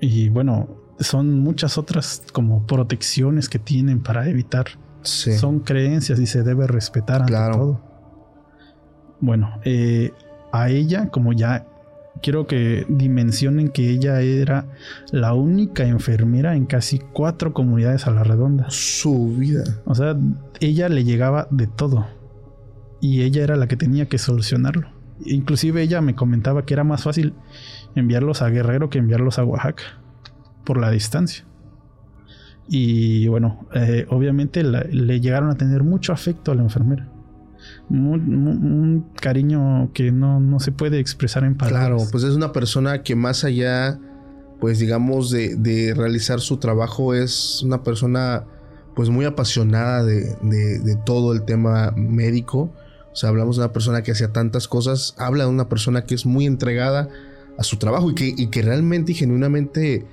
Y 0.00 0.30
bueno, 0.30 0.66
son 0.98 1.40
muchas 1.40 1.76
otras 1.76 2.22
como 2.32 2.66
protecciones 2.66 3.48
que 3.50 3.58
tienen 3.58 4.02
para 4.02 4.28
evitar. 4.30 4.64
Sí. 5.02 5.32
Son 5.32 5.60
creencias 5.60 6.18
y 6.20 6.26
se 6.26 6.42
debe 6.42 6.66
respetar 6.66 7.20
ante 7.20 7.32
Claro. 7.32 7.54
todo. 7.56 7.80
Bueno, 9.20 9.60
eh, 9.64 10.12
a 10.52 10.68
ella, 10.70 11.10
como 11.10 11.32
ya 11.32 11.66
quiero 12.22 12.46
que 12.46 12.84
dimensionen 12.88 13.68
que 13.68 13.90
ella 13.90 14.20
era 14.20 14.66
la 15.12 15.34
única 15.34 15.84
enfermera 15.84 16.56
en 16.56 16.66
casi 16.66 16.98
cuatro 16.98 17.52
comunidades 17.54 18.06
a 18.06 18.10
la 18.10 18.24
redonda. 18.24 18.66
Su 18.70 19.28
vida. 19.36 19.62
O 19.84 19.94
sea, 19.94 20.16
ella 20.60 20.88
le 20.88 21.04
llegaba 21.04 21.46
de 21.50 21.66
todo. 21.66 22.06
Y 23.00 23.22
ella 23.22 23.44
era 23.44 23.54
la 23.56 23.68
que 23.68 23.76
tenía 23.76 24.06
que 24.06 24.18
solucionarlo. 24.18 24.88
Inclusive 25.24 25.82
ella 25.82 26.00
me 26.00 26.14
comentaba 26.16 26.64
que 26.64 26.74
era 26.74 26.82
más 26.84 27.04
fácil 27.04 27.34
enviarlos 27.94 28.42
a 28.42 28.48
Guerrero 28.50 28.90
que 28.90 28.98
enviarlos 28.98 29.38
a 29.38 29.44
Oaxaca. 29.44 29.84
Por 30.64 30.78
la 30.78 30.90
distancia. 30.90 31.44
Y 32.68 33.28
bueno, 33.28 33.66
eh, 33.74 34.06
obviamente 34.10 34.62
la- 34.62 34.84
le 34.90 35.20
llegaron 35.20 35.50
a 35.50 35.54
tener 35.56 35.82
mucho 35.84 36.12
afecto 36.12 36.52
a 36.52 36.54
la 36.54 36.62
enfermera. 36.62 37.08
Un 37.90 39.06
cariño 39.20 39.90
que 39.92 40.12
no, 40.12 40.40
no, 40.40 40.60
se 40.60 40.72
puede 40.72 41.00
expresar 41.00 41.44
en 41.44 41.56
palabras. 41.56 41.86
Claro, 41.86 42.10
pues 42.10 42.24
es 42.24 42.34
una 42.34 42.52
persona 42.52 43.02
que 43.02 43.16
más 43.16 43.44
allá, 43.44 43.98
pues 44.60 44.78
digamos, 44.78 45.30
de, 45.30 45.56
de 45.56 45.94
realizar 45.94 46.40
su 46.40 46.58
trabajo, 46.58 47.14
es 47.14 47.62
una 47.62 47.82
persona 47.82 48.44
pues 48.98 49.10
muy 49.10 49.24
apasionada 49.24 50.02
de, 50.02 50.34
de, 50.42 50.96
todo 51.06 51.32
el 51.32 51.44
tema 51.44 51.92
médico. 51.96 52.72
O 53.12 53.14
sea, 53.14 53.28
hablamos 53.28 53.56
de 53.56 53.62
una 53.62 53.72
persona 53.72 54.02
que 54.02 54.10
hacía 54.10 54.32
tantas 54.32 54.66
cosas, 54.66 55.14
habla 55.18 55.44
de 55.44 55.50
una 55.50 55.68
persona 55.68 56.02
que 56.02 56.16
es 56.16 56.26
muy 56.26 56.46
entregada 56.46 57.08
a 57.56 57.62
su 57.62 57.76
trabajo 57.76 58.10
y 58.10 58.16
que, 58.16 58.34
y 58.36 58.48
que 58.48 58.60
realmente 58.60 59.12
y 59.12 59.14
genuinamente 59.14 60.04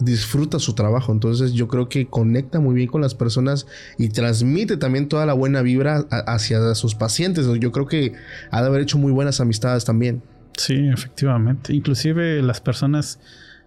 disfruta 0.00 0.58
su 0.58 0.74
trabajo. 0.74 1.12
Entonces 1.12 1.52
yo 1.52 1.68
creo 1.68 1.88
que 1.88 2.06
conecta 2.06 2.60
muy 2.60 2.74
bien 2.74 2.88
con 2.88 3.00
las 3.00 3.14
personas 3.14 3.66
y 3.98 4.08
transmite 4.08 4.76
también 4.76 5.08
toda 5.08 5.26
la 5.26 5.32
buena 5.32 5.62
vibra 5.62 6.06
hacia 6.10 6.74
sus 6.74 6.94
pacientes. 6.94 7.46
Yo 7.60 7.72
creo 7.72 7.86
que 7.86 8.12
ha 8.50 8.60
de 8.60 8.68
haber 8.68 8.82
hecho 8.82 8.98
muy 8.98 9.12
buenas 9.12 9.40
amistades 9.40 9.84
también. 9.84 10.22
Sí, 10.56 10.88
efectivamente. 10.88 11.74
Inclusive 11.74 12.42
las 12.42 12.60
personas 12.60 13.20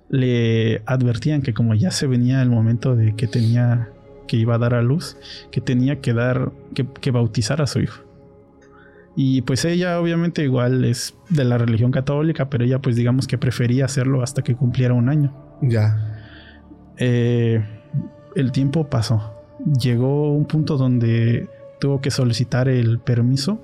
le 0.09 0.81
advertían 0.85 1.41
que 1.41 1.53
como 1.53 1.75
ya 1.75 1.91
se 1.91 2.07
venía 2.07 2.41
el 2.41 2.49
momento 2.49 2.95
de 2.95 3.15
que 3.15 3.27
tenía 3.27 3.89
que 4.27 4.37
iba 4.37 4.55
a 4.55 4.57
dar 4.59 4.75
a 4.75 4.81
luz, 4.81 5.17
que 5.51 5.59
tenía 5.59 6.01
que 6.01 6.13
dar, 6.13 6.51
que, 6.75 6.85
que 7.01 7.11
bautizar 7.11 7.61
a 7.61 7.67
su 7.67 7.79
hijo. 7.79 8.03
Y 9.15 9.41
pues 9.41 9.65
ella 9.65 9.99
obviamente 9.99 10.43
igual 10.43 10.85
es 10.85 11.15
de 11.29 11.43
la 11.43 11.57
religión 11.57 11.91
católica, 11.91 12.49
pero 12.49 12.63
ella 12.63 12.79
pues 12.79 12.95
digamos 12.95 13.27
que 13.27 13.37
prefería 13.37 13.85
hacerlo 13.85 14.21
hasta 14.21 14.43
que 14.43 14.55
cumpliera 14.55 14.93
un 14.93 15.09
año. 15.09 15.33
Ya. 15.61 16.18
Eh, 16.99 17.63
el 18.35 18.51
tiempo 18.51 18.87
pasó. 18.87 19.33
Llegó 19.79 20.31
un 20.31 20.45
punto 20.45 20.77
donde 20.77 21.49
tuvo 21.79 22.01
que 22.01 22.11
solicitar 22.11 22.67
el 22.67 22.99
permiso 22.99 23.59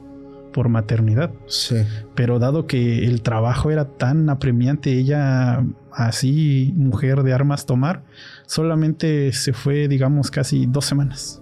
por 0.54 0.70
maternidad. 0.70 1.32
Sí. 1.48 1.76
Pero 2.16 2.40
dado 2.40 2.66
que 2.66 3.06
el 3.06 3.22
trabajo 3.22 3.72
era 3.72 3.86
tan 3.86 4.30
apremiante, 4.30 4.94
ella 4.94 5.66
así, 5.92 6.74
mujer 6.78 7.24
de 7.24 7.34
armas 7.34 7.66
tomar, 7.66 8.04
solamente 8.48 9.32
se 9.34 9.54
fue, 9.54 9.88
digamos, 9.88 10.32
casi 10.32 10.66
dos 10.66 10.86
semanas. 10.86 11.42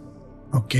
Ok. 0.51 0.75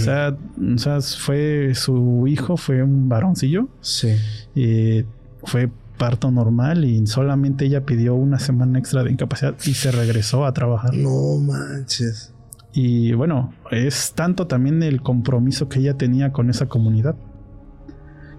O 0.00 0.04
sea, 0.04 0.36
o 0.74 0.78
sea 0.78 1.00
fue 1.00 1.74
su 1.74 2.26
hijo, 2.26 2.56
fue 2.56 2.82
un 2.82 3.08
varoncillo. 3.08 3.68
Sí. 3.80 4.14
Eh, 4.54 5.04
fue 5.44 5.70
parto 6.00 6.30
normal 6.30 6.86
y 6.86 7.06
solamente 7.06 7.66
ella 7.66 7.84
pidió 7.84 8.14
una 8.14 8.38
semana 8.38 8.78
extra 8.78 9.04
de 9.04 9.12
incapacidad 9.12 9.54
y 9.66 9.74
se 9.74 9.92
regresó 9.92 10.46
a 10.46 10.54
trabajar. 10.54 10.94
No 10.94 11.36
manches. 11.36 12.32
Y 12.72 13.12
bueno, 13.12 13.52
es 13.70 14.14
tanto 14.14 14.46
también 14.46 14.82
el 14.82 15.02
compromiso 15.02 15.68
que 15.68 15.80
ella 15.80 15.98
tenía 15.98 16.32
con 16.32 16.48
esa 16.48 16.66
comunidad 16.66 17.16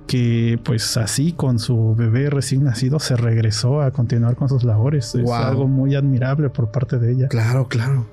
que 0.07 0.59
pues 0.63 0.97
así 0.97 1.33
con 1.33 1.59
su 1.59 1.93
bebé 1.95 2.31
recién 2.31 2.63
nacido 2.63 2.99
se 2.99 3.15
regresó 3.15 3.81
a 3.81 3.91
continuar 3.91 4.35
con 4.35 4.49
sus 4.49 4.63
labores. 4.63 5.13
Es 5.13 5.29
algo 5.29 5.67
muy 5.67 5.93
admirable 5.93 6.49
por 6.49 6.71
parte 6.71 6.97
de 6.97 7.11
ella. 7.11 7.27
Claro, 7.27 7.67
claro. 7.67 8.07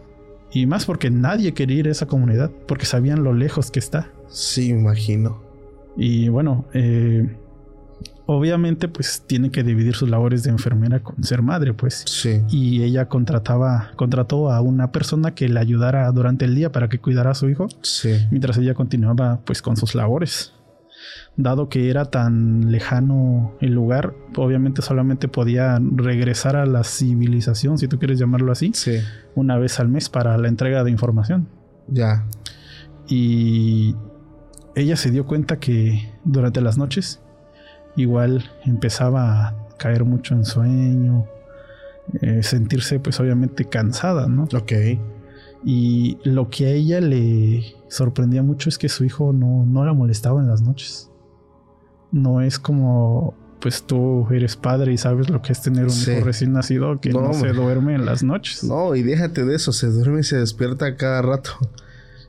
Y 0.53 0.67
más 0.67 0.85
porque 0.85 1.11
nadie 1.11 1.55
quería 1.55 1.79
ir 1.79 1.89
a 1.89 1.93
esa 1.93 2.05
comunidad 2.05 2.51
porque 2.67 2.85
sabían 2.85 3.25
lo 3.25 3.33
lejos 3.33 3.71
que 3.71 3.79
está. 3.79 4.11
Sí, 4.29 4.69
imagino. 4.69 5.43
Y 5.97 6.29
bueno, 6.29 6.67
eh, 6.75 7.35
obviamente 8.31 8.88
pues 8.88 9.25
tiene 9.27 9.51
que 9.51 9.62
dividir 9.62 9.95
sus 9.95 10.11
labores 10.11 10.43
de 10.43 10.51
enfermera 10.51 11.01
con 11.01 11.25
ser 11.25 11.41
madre, 11.41 11.73
pues. 11.73 12.05
Sí. 12.07 12.43
Y 12.51 12.83
ella 12.83 13.09
contrataba, 13.09 13.93
contrató 13.97 14.53
a 14.53 14.61
una 14.61 14.93
persona 14.93 15.35
que 15.35 15.49
le 15.49 15.59
ayudara 15.59 16.12
durante 16.12 16.45
el 16.45 16.55
día 16.55 16.71
para 16.71 16.91
que 16.91 16.99
cuidara 16.99 17.31
a 17.31 17.35
su 17.35 17.49
hijo. 17.49 17.69
Sí. 17.81 18.27
Mientras 18.31 18.59
ella 18.59 18.75
continuaba 18.75 19.41
pues 19.47 19.62
con 19.62 19.79
sus 19.79 19.95
labores. 19.95 20.53
Dado 21.38 21.71
que 21.71 21.88
era 21.88 22.05
tan 22.05 22.71
lejano 22.71 23.57
el 23.62 23.73
lugar, 23.73 24.14
obviamente 24.37 24.83
solamente 24.83 25.29
podía 25.29 25.79
regresar 25.81 26.55
a 26.55 26.67
la 26.67 26.85
civilización, 26.85 27.79
si 27.79 27.88
tú 27.88 27.99
quieres 27.99 28.19
llamarlo 28.19 28.53
así, 28.53 28.73
sí. 28.75 28.99
una 29.37 29.57
vez 29.57 29.81
al 29.81 29.88
mes 29.88 30.11
para 30.11 30.37
la 30.37 30.49
entrega 30.49 30.85
de 30.85 30.91
información. 30.91 31.49
Ya. 31.87 32.27
Y 33.09 33.97
ella 34.75 34.97
se 34.97 35.11
dio 35.11 35.27
cuenta 35.27 35.59
que 35.59 36.12
durante 36.25 36.61
las 36.61 36.77
noches 36.77 37.23
igual 37.99 38.51
empezaba 38.65 39.49
a 39.49 39.69
caer 39.77 40.05
mucho 40.05 40.35
en 40.35 40.45
sueño, 40.45 41.27
eh, 42.21 42.43
sentirse 42.43 43.01
pues 43.01 43.19
obviamente 43.21 43.65
cansada, 43.67 44.29
¿no? 44.29 44.45
Ok. 44.45 44.73
Y 45.65 46.19
lo 46.23 46.49
que 46.49 46.67
a 46.67 46.71
ella 46.71 47.01
le 47.01 47.75
sorprendía 47.89 48.43
mucho 48.43 48.69
es 48.69 48.79
que 48.79 48.89
su 48.89 49.05
hijo 49.05 49.33
no, 49.33 49.67
no 49.67 49.85
la 49.85 49.93
molestaba 49.93 50.41
en 50.41 50.49
las 50.49 50.63
noches. 50.63 51.11
No 52.13 52.41
es 52.41 52.59
como, 52.59 53.35
pues 53.61 53.83
tú 53.83 54.27
eres 54.31 54.57
padre 54.57 54.93
y 54.93 54.99
sabes 54.99 55.29
lo 55.29 55.43
que 55.43 55.53
es 55.53 55.61
tener 55.61 55.87
un 55.87 55.91
hijo 55.91 56.25
recién 56.25 56.53
nacido 56.53 57.01
que 57.01 57.11
no, 57.11 57.35
se 57.35 57.53
duerme 57.53 57.97
en 57.97 58.07
las 58.07 58.23
noches. 58.23 58.63
No, 58.63 58.95
y 58.95 59.03
déjate 59.03 59.45
de 59.45 59.57
eso, 59.57 59.73
se 59.73 59.89
duerme 59.89 60.21
y 60.21 60.25
se 60.25 60.39
despierta 60.39 60.97
cada 60.97 61.21
rato. 61.23 61.51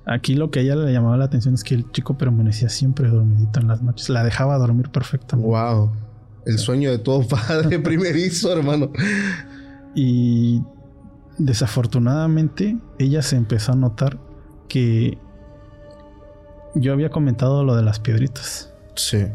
Aquí 0.05 0.33
lo 0.33 0.49
que 0.49 0.59
a 0.59 0.61
ella 0.63 0.75
le 0.75 0.91
llamaba 0.91 1.17
la 1.17 1.25
atención 1.25 1.53
es 1.53 1.63
que 1.63 1.75
el 1.75 1.91
chico 1.91 2.17
permanecía 2.17 2.69
siempre 2.69 3.09
dormidito 3.09 3.59
en 3.59 3.67
las 3.67 3.81
noches. 3.81 4.09
La 4.09 4.23
dejaba 4.23 4.57
dormir 4.57 4.89
perfectamente. 4.89 5.49
Wow. 5.49 5.91
El 6.45 6.57
sueño 6.57 6.89
de 6.89 6.97
todo 6.97 7.27
padre 7.27 7.79
primerizo, 7.79 8.51
hermano. 8.51 8.91
Y 9.93 10.63
desafortunadamente 11.37 12.77
ella 12.97 13.21
se 13.21 13.35
empezó 13.35 13.73
a 13.73 13.75
notar 13.75 14.17
que 14.67 15.17
yo 16.75 16.93
había 16.93 17.09
comentado 17.09 17.63
lo 17.63 17.75
de 17.75 17.83
las 17.83 17.99
piedritas. 17.99 18.73
Sí. 18.95 19.25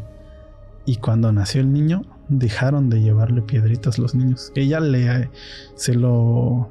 Y 0.85 0.97
cuando 0.97 1.31
nació 1.31 1.61
el 1.61 1.71
niño, 1.71 2.03
dejaron 2.29 2.89
de 2.89 3.01
llevarle 3.01 3.41
piedritas 3.41 3.97
los 3.97 4.15
niños. 4.15 4.51
Ella 4.55 4.79
le 4.79 5.29
se 5.75 5.93
lo 5.93 6.69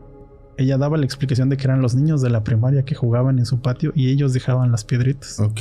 ella 0.57 0.79
daba 0.79 0.97
la 0.97 1.05
explicación 1.05 1.49
de 1.49 1.57
que 1.57 1.65
eran 1.65 1.83
los 1.83 1.95
niños 1.95 2.23
de 2.23 2.31
la 2.31 2.45
primaria 2.45 2.85
que 2.85 2.95
jugaban 2.95 3.39
en 3.39 3.47
su 3.47 3.61
patio 3.61 3.93
y 3.95 4.11
ellos 4.11 4.33
dejaban 4.33 4.71
las 4.71 4.85
piedritas. 4.85 5.41
Ok. 5.41 5.61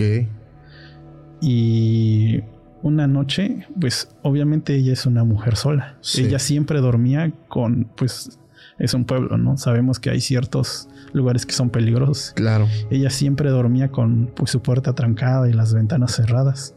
Y 1.42 2.42
una 2.82 3.08
noche, 3.08 3.68
pues 3.80 4.10
obviamente 4.22 4.76
ella 4.76 4.94
es 4.94 5.06
una 5.06 5.24
mujer 5.24 5.56
sola. 5.56 5.98
Ella 6.18 6.40
siempre 6.40 6.80
dormía 6.80 7.32
con, 7.48 7.90
pues 7.96 8.40
es 8.78 8.94
un 8.94 9.06
pueblo, 9.06 9.38
¿no? 9.38 9.58
Sabemos 9.58 10.00
que 10.00 10.10
hay 10.10 10.22
ciertos 10.22 10.90
lugares 11.12 11.46
que 11.46 11.54
son 11.54 11.70
peligrosos. 11.70 12.34
Claro. 12.36 12.68
Ella 12.90 13.10
siempre 13.10 13.50
dormía 13.50 13.90
con 13.90 14.32
pues, 14.36 14.52
su 14.52 14.62
puerta 14.62 14.94
trancada 14.94 15.50
y 15.50 15.54
las 15.54 15.74
ventanas 15.74 16.16
cerradas. 16.16 16.76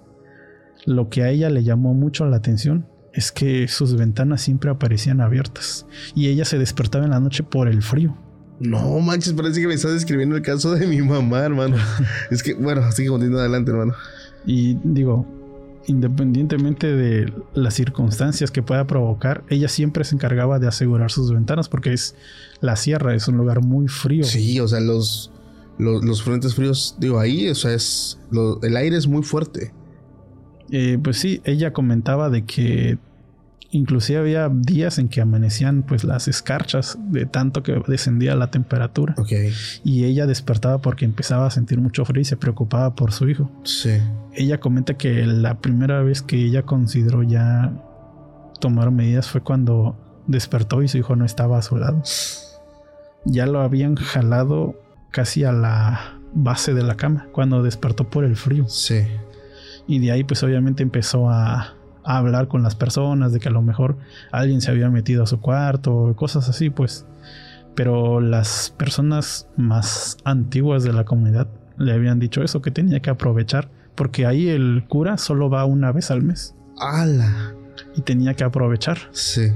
Lo 0.84 1.08
que 1.08 1.22
a 1.22 1.30
ella 1.30 1.50
le 1.50 1.64
llamó 1.64 1.94
mucho 1.94 2.26
la 2.26 2.36
atención 2.36 2.86
es 3.16 3.32
que 3.32 3.66
sus 3.66 3.96
ventanas 3.96 4.42
siempre 4.42 4.70
aparecían 4.70 5.22
abiertas 5.22 5.86
y 6.14 6.28
ella 6.28 6.44
se 6.44 6.58
despertaba 6.58 7.04
en 7.06 7.10
la 7.10 7.20
noche 7.20 7.42
por 7.42 7.66
el 7.66 7.82
frío. 7.82 8.16
No 8.60 9.00
manches, 9.00 9.32
parece 9.32 9.60
que 9.60 9.66
me 9.66 9.74
estás 9.74 9.92
describiendo 9.92 10.36
el 10.36 10.42
caso 10.42 10.74
de 10.74 10.86
mi 10.86 11.00
mamá, 11.00 11.40
hermano. 11.40 11.76
es 12.30 12.42
que, 12.42 12.54
bueno, 12.54 12.90
sigue 12.92 13.08
continuando 13.08 13.40
adelante, 13.40 13.70
hermano. 13.70 13.94
Y 14.44 14.78
digo, 14.84 15.26
independientemente 15.86 16.94
de 16.94 17.32
las 17.54 17.74
circunstancias 17.74 18.50
que 18.50 18.62
pueda 18.62 18.86
provocar, 18.86 19.44
ella 19.48 19.68
siempre 19.68 20.04
se 20.04 20.14
encargaba 20.14 20.58
de 20.58 20.68
asegurar 20.68 21.10
sus 21.10 21.32
ventanas 21.32 21.68
porque 21.70 21.92
es 21.94 22.14
la 22.60 22.76
sierra, 22.76 23.14
es 23.14 23.28
un 23.28 23.38
lugar 23.38 23.62
muy 23.62 23.88
frío. 23.88 24.24
Sí, 24.24 24.60
o 24.60 24.68
sea, 24.68 24.80
los, 24.80 25.32
los, 25.78 26.22
frentes 26.22 26.54
fríos, 26.54 26.96
digo, 26.98 27.18
ahí, 27.18 27.48
o 27.48 27.54
sea, 27.54 27.72
es, 27.72 28.18
el 28.62 28.76
aire 28.76 28.96
es 28.96 29.06
muy 29.06 29.22
fuerte. 29.22 29.72
Eh, 30.70 30.98
pues 31.02 31.18
sí, 31.18 31.40
ella 31.44 31.72
comentaba 31.72 32.28
de 32.28 32.44
que 32.44 32.98
inclusive 33.76 34.18
había 34.18 34.48
días 34.48 34.98
en 34.98 35.08
que 35.08 35.20
amanecían 35.20 35.82
pues 35.82 36.02
las 36.02 36.28
escarchas 36.28 36.98
de 37.10 37.26
tanto 37.26 37.62
que 37.62 37.80
descendía 37.86 38.34
la 38.34 38.50
temperatura. 38.50 39.14
Y 39.84 40.04
ella 40.04 40.26
despertaba 40.26 40.78
porque 40.78 41.04
empezaba 41.04 41.46
a 41.46 41.50
sentir 41.50 41.80
mucho 41.80 42.04
frío 42.04 42.22
y 42.22 42.24
se 42.24 42.36
preocupaba 42.36 42.94
por 42.94 43.12
su 43.12 43.28
hijo. 43.28 43.50
Sí. 43.64 43.98
Ella 44.32 44.58
comenta 44.60 44.94
que 44.94 45.26
la 45.26 45.58
primera 45.58 46.02
vez 46.02 46.22
que 46.22 46.36
ella 46.36 46.62
consideró 46.62 47.22
ya 47.22 47.72
tomar 48.60 48.90
medidas 48.90 49.28
fue 49.28 49.42
cuando 49.42 49.96
despertó 50.26 50.82
y 50.82 50.88
su 50.88 50.98
hijo 50.98 51.14
no 51.14 51.24
estaba 51.24 51.58
a 51.58 51.62
su 51.62 51.76
lado. 51.76 52.02
Ya 53.24 53.46
lo 53.46 53.60
habían 53.60 53.96
jalado 53.96 54.80
casi 55.10 55.44
a 55.44 55.52
la 55.52 56.18
base 56.32 56.74
de 56.74 56.82
la 56.82 56.96
cama 56.96 57.28
cuando 57.32 57.62
despertó 57.62 58.08
por 58.08 58.24
el 58.24 58.36
frío. 58.36 58.66
Sí. 58.68 59.02
Y 59.86 59.98
de 59.98 60.12
ahí 60.12 60.24
pues 60.24 60.42
obviamente 60.42 60.82
empezó 60.82 61.30
a, 61.30 61.74
hablar 62.06 62.48
con 62.48 62.62
las 62.62 62.74
personas 62.74 63.32
de 63.32 63.40
que 63.40 63.48
a 63.48 63.52
lo 63.52 63.62
mejor 63.62 63.96
alguien 64.30 64.60
se 64.60 64.70
había 64.70 64.88
metido 64.90 65.24
a 65.24 65.26
su 65.26 65.40
cuarto, 65.40 66.14
cosas 66.16 66.48
así 66.48 66.70
pues. 66.70 67.06
Pero 67.74 68.20
las 68.20 68.72
personas 68.76 69.48
más 69.56 70.16
antiguas 70.24 70.82
de 70.84 70.92
la 70.92 71.04
comunidad 71.04 71.48
le 71.76 71.92
habían 71.92 72.18
dicho 72.18 72.42
eso, 72.42 72.62
que 72.62 72.70
tenía 72.70 73.00
que 73.00 73.10
aprovechar, 73.10 73.68
porque 73.94 74.24
ahí 74.24 74.48
el 74.48 74.84
cura 74.88 75.18
solo 75.18 75.50
va 75.50 75.64
una 75.64 75.92
vez 75.92 76.10
al 76.10 76.22
mes. 76.22 76.54
¡Hala! 76.78 77.54
Y 77.94 78.00
tenía 78.02 78.34
que 78.34 78.44
aprovechar. 78.44 78.98
Sí. 79.12 79.52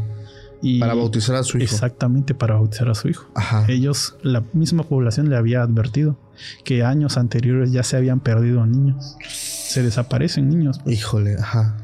Y 0.62 0.78
Para 0.80 0.92
bautizar 0.94 1.36
a 1.36 1.42
su 1.42 1.56
hijo. 1.56 1.72
Exactamente, 1.72 2.34
para 2.34 2.54
bautizar 2.54 2.90
a 2.90 2.94
su 2.94 3.08
hijo. 3.08 3.30
Ajá. 3.34 3.64
Ellos, 3.68 4.16
la 4.22 4.42
misma 4.52 4.82
población 4.82 5.30
le 5.30 5.36
había 5.36 5.62
advertido 5.62 6.18
que 6.64 6.84
años 6.84 7.16
anteriores 7.16 7.72
ya 7.72 7.82
se 7.82 7.96
habían 7.96 8.20
perdido 8.20 8.66
niños. 8.66 9.16
Se 9.26 9.82
desaparecen 9.82 10.48
niños. 10.50 10.80
Híjole, 10.84 11.36
ajá. 11.36 11.79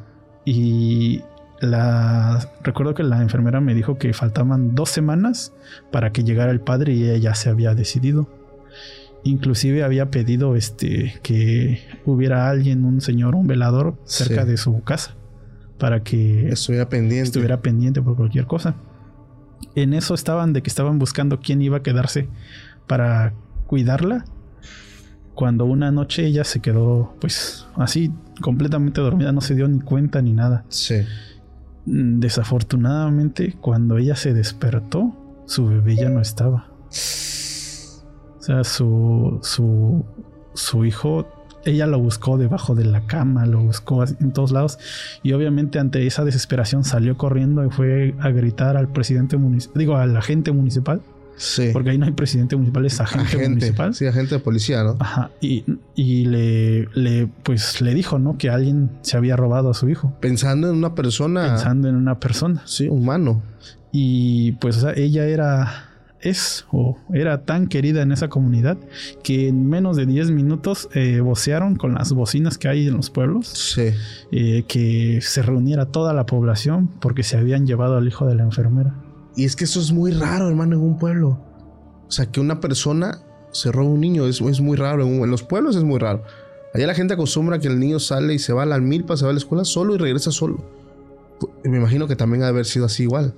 Y 0.46 1.22
la 1.60 2.48
recuerdo 2.62 2.94
que 2.94 3.02
la 3.02 3.20
enfermera 3.20 3.60
me 3.60 3.74
dijo 3.74 3.98
que 3.98 4.12
faltaban 4.14 4.74
dos 4.74 4.90
semanas 4.90 5.52
para 5.90 6.12
que 6.12 6.22
llegara 6.24 6.52
el 6.52 6.60
padre 6.60 6.94
y 6.94 7.02
ella 7.04 7.16
ya 7.18 7.34
se 7.34 7.50
había 7.50 7.74
decidido. 7.74 8.28
Inclusive 9.24 9.82
había 9.82 10.10
pedido 10.10 10.54
este 10.54 11.18
que 11.22 11.80
hubiera 12.04 12.48
alguien, 12.48 12.84
un 12.84 13.00
señor, 13.00 13.34
un 13.34 13.48
velador 13.48 13.98
cerca 14.04 14.42
Sí. 14.44 14.48
de 14.50 14.56
su 14.56 14.82
casa 14.84 15.16
para 15.78 16.02
que 16.04 16.48
Estuviera 16.48 16.88
pendiente. 16.88 17.24
estuviera 17.24 17.60
pendiente 17.60 18.00
por 18.00 18.14
cualquier 18.16 18.46
cosa. 18.46 18.76
En 19.74 19.94
eso 19.94 20.14
estaban 20.14 20.52
de 20.52 20.62
que 20.62 20.68
estaban 20.70 20.98
buscando 21.00 21.40
quién 21.40 21.60
iba 21.60 21.78
a 21.78 21.82
quedarse 21.82 22.28
para 22.86 23.32
cuidarla. 23.66 24.24
Cuando 25.36 25.66
una 25.66 25.92
noche 25.92 26.24
ella 26.24 26.44
se 26.44 26.60
quedó 26.60 27.14
pues 27.20 27.66
así 27.76 28.10
completamente 28.40 29.02
dormida, 29.02 29.32
no 29.32 29.42
se 29.42 29.54
dio 29.54 29.68
ni 29.68 29.80
cuenta 29.80 30.22
ni 30.22 30.32
nada. 30.32 30.64
Sí. 30.70 31.02
Desafortunadamente, 31.84 33.54
cuando 33.60 33.98
ella 33.98 34.16
se 34.16 34.32
despertó, 34.32 35.14
su 35.44 35.66
bebé 35.66 35.94
ya 35.94 36.08
no 36.08 36.22
estaba. 36.22 36.70
O 36.88 38.42
sea, 38.42 38.64
su, 38.64 39.38
su, 39.42 40.06
su 40.54 40.84
hijo, 40.86 41.28
ella 41.66 41.86
lo 41.86 41.98
buscó 41.98 42.38
debajo 42.38 42.74
de 42.74 42.86
la 42.86 43.02
cama, 43.06 43.44
lo 43.44 43.60
buscó 43.60 44.04
en 44.04 44.32
todos 44.32 44.52
lados. 44.52 44.78
Y 45.22 45.34
obviamente 45.34 45.78
ante 45.78 46.06
esa 46.06 46.24
desesperación 46.24 46.82
salió 46.82 47.18
corriendo 47.18 47.62
y 47.62 47.68
fue 47.68 48.14
a 48.20 48.30
gritar 48.30 48.78
al 48.78 48.88
presidente 48.88 49.36
municipal, 49.36 49.78
digo, 49.78 49.96
al 49.96 50.16
agente 50.16 50.50
municipal, 50.50 51.02
Sí. 51.36 51.68
porque 51.72 51.90
ahí 51.90 51.98
no 51.98 52.06
hay 52.06 52.12
presidente 52.12 52.56
municipal, 52.56 52.86
es 52.86 53.00
agente, 53.00 53.26
agente. 53.26 53.48
municipal. 53.50 53.94
Sí, 53.94 54.06
agente 54.06 54.36
de 54.36 54.40
policía, 54.40 54.82
¿no? 54.84 54.96
Ajá, 54.98 55.30
y, 55.40 55.64
y 55.94 56.24
le, 56.26 56.88
le, 56.94 57.28
pues 57.42 57.80
le 57.80 57.94
dijo, 57.94 58.18
¿no? 58.18 58.38
Que 58.38 58.48
alguien 58.50 58.90
se 59.02 59.16
había 59.16 59.36
robado 59.36 59.70
a 59.70 59.74
su 59.74 59.88
hijo, 59.88 60.14
Pensando 60.20 60.68
en 60.70 60.76
una 60.76 60.94
persona. 60.94 61.46
pensando 61.48 61.88
en 61.88 61.96
una 61.96 62.18
persona. 62.20 62.62
Sí, 62.64 62.88
humano. 62.88 63.42
Y 63.92 64.52
pues 64.52 64.78
o 64.78 64.80
sea, 64.80 64.92
ella 64.94 65.26
era, 65.26 65.90
es 66.20 66.66
o 66.72 66.98
era 67.12 67.44
tan 67.44 67.66
querida 67.66 68.02
en 68.02 68.12
esa 68.12 68.28
comunidad 68.28 68.76
que 69.22 69.48
en 69.48 69.66
menos 69.68 69.96
de 69.96 70.06
10 70.06 70.30
minutos 70.32 70.88
eh, 70.94 71.20
vocearon 71.20 71.76
con 71.76 71.94
las 71.94 72.12
bocinas 72.12 72.58
que 72.58 72.68
hay 72.68 72.88
en 72.88 72.94
los 72.96 73.10
pueblos 73.10 73.46
Sí. 73.48 73.90
eh, 74.32 74.64
que 74.68 75.20
se 75.22 75.42
reuniera 75.42 75.86
toda 75.86 76.12
la 76.14 76.26
población 76.26 76.88
porque 77.00 77.22
se 77.22 77.36
habían 77.36 77.66
llevado 77.66 77.96
al 77.96 78.06
hijo 78.08 78.26
de 78.26 78.34
la 78.34 78.42
enfermera. 78.42 78.94
Y 79.36 79.44
es 79.44 79.54
que 79.54 79.64
eso 79.64 79.80
es 79.80 79.92
muy 79.92 80.12
raro, 80.12 80.48
hermano, 80.48 80.76
en 80.76 80.82
un 80.82 80.98
pueblo. 80.98 81.38
O 82.08 82.10
sea, 82.10 82.26
que 82.26 82.40
una 82.40 82.60
persona 82.60 83.20
se 83.52 83.70
roba 83.70 83.90
un 83.90 84.00
niño 84.00 84.26
es, 84.26 84.40
es 84.40 84.60
muy 84.60 84.76
raro. 84.76 85.06
En, 85.06 85.22
en 85.22 85.30
los 85.30 85.42
pueblos 85.42 85.76
es 85.76 85.84
muy 85.84 85.98
raro. 85.98 86.22
Allá 86.74 86.86
la 86.86 86.94
gente 86.94 87.14
acostumbra 87.14 87.58
que 87.58 87.68
el 87.68 87.78
niño 87.78 87.98
sale 87.98 88.34
y 88.34 88.38
se 88.38 88.52
va 88.52 88.62
a 88.62 88.66
la 88.66 88.78
milpa, 88.78 89.16
se 89.16 89.24
va 89.24 89.30
a 89.30 89.32
la 89.32 89.38
escuela 89.38 89.64
solo 89.64 89.94
y 89.94 89.98
regresa 89.98 90.30
solo. 90.30 90.64
Me 91.64 91.76
imagino 91.76 92.06
que 92.08 92.16
también 92.16 92.42
ha 92.42 92.46
de 92.46 92.50
haber 92.50 92.66
sido 92.66 92.86
así 92.86 93.04
igual. 93.04 93.34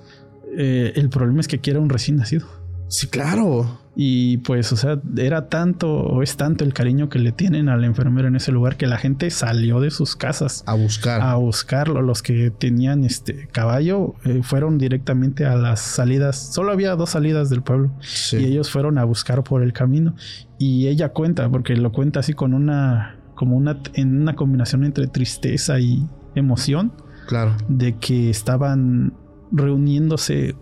Eh, 0.56 0.92
el 0.96 1.08
problema 1.08 1.40
es 1.40 1.48
que 1.48 1.56
aquí 1.56 1.70
era 1.70 1.80
un 1.80 1.88
recién 1.88 2.16
nacido. 2.16 2.46
Sí, 2.88 3.06
claro. 3.06 3.78
Y 4.00 4.36
pues, 4.38 4.72
o 4.72 4.76
sea, 4.76 5.00
era 5.16 5.48
tanto 5.48 5.90
o 5.92 6.22
es 6.22 6.36
tanto 6.36 6.62
el 6.62 6.72
cariño 6.72 7.08
que 7.08 7.18
le 7.18 7.32
tienen 7.32 7.68
a 7.68 7.76
la 7.76 7.84
enfermera 7.86 8.28
en 8.28 8.36
ese 8.36 8.52
lugar 8.52 8.76
que 8.76 8.86
la 8.86 8.96
gente 8.96 9.28
salió 9.30 9.80
de 9.80 9.90
sus 9.90 10.14
casas 10.14 10.62
A 10.66 10.74
buscar. 10.74 11.20
a 11.20 11.34
buscarlo. 11.34 12.00
Los 12.00 12.22
que 12.22 12.52
tenían 12.52 13.02
este 13.02 13.48
caballo 13.50 14.14
eh, 14.24 14.42
fueron 14.44 14.78
directamente 14.78 15.46
a 15.46 15.56
las 15.56 15.80
salidas. 15.80 16.36
Solo 16.54 16.70
había 16.70 16.94
dos 16.94 17.10
salidas 17.10 17.50
del 17.50 17.62
pueblo 17.62 17.90
Sí. 18.00 18.36
y 18.36 18.44
ellos 18.44 18.70
fueron 18.70 18.98
a 18.98 19.04
buscar 19.04 19.42
por 19.42 19.64
el 19.64 19.72
camino. 19.72 20.14
Y 20.60 20.86
ella 20.86 21.08
cuenta, 21.08 21.48
porque 21.50 21.74
lo 21.74 21.90
cuenta 21.90 22.20
así 22.20 22.34
con 22.34 22.54
una, 22.54 23.16
como 23.34 23.56
una, 23.56 23.80
en 23.94 24.20
una 24.22 24.36
combinación 24.36 24.84
entre 24.84 25.08
tristeza 25.08 25.80
y 25.80 26.06
emoción, 26.36 26.92
Claro. 27.26 27.56
de 27.68 27.96
que 27.96 28.30
estaban 28.30 29.12
reuniéndose, 29.52 30.54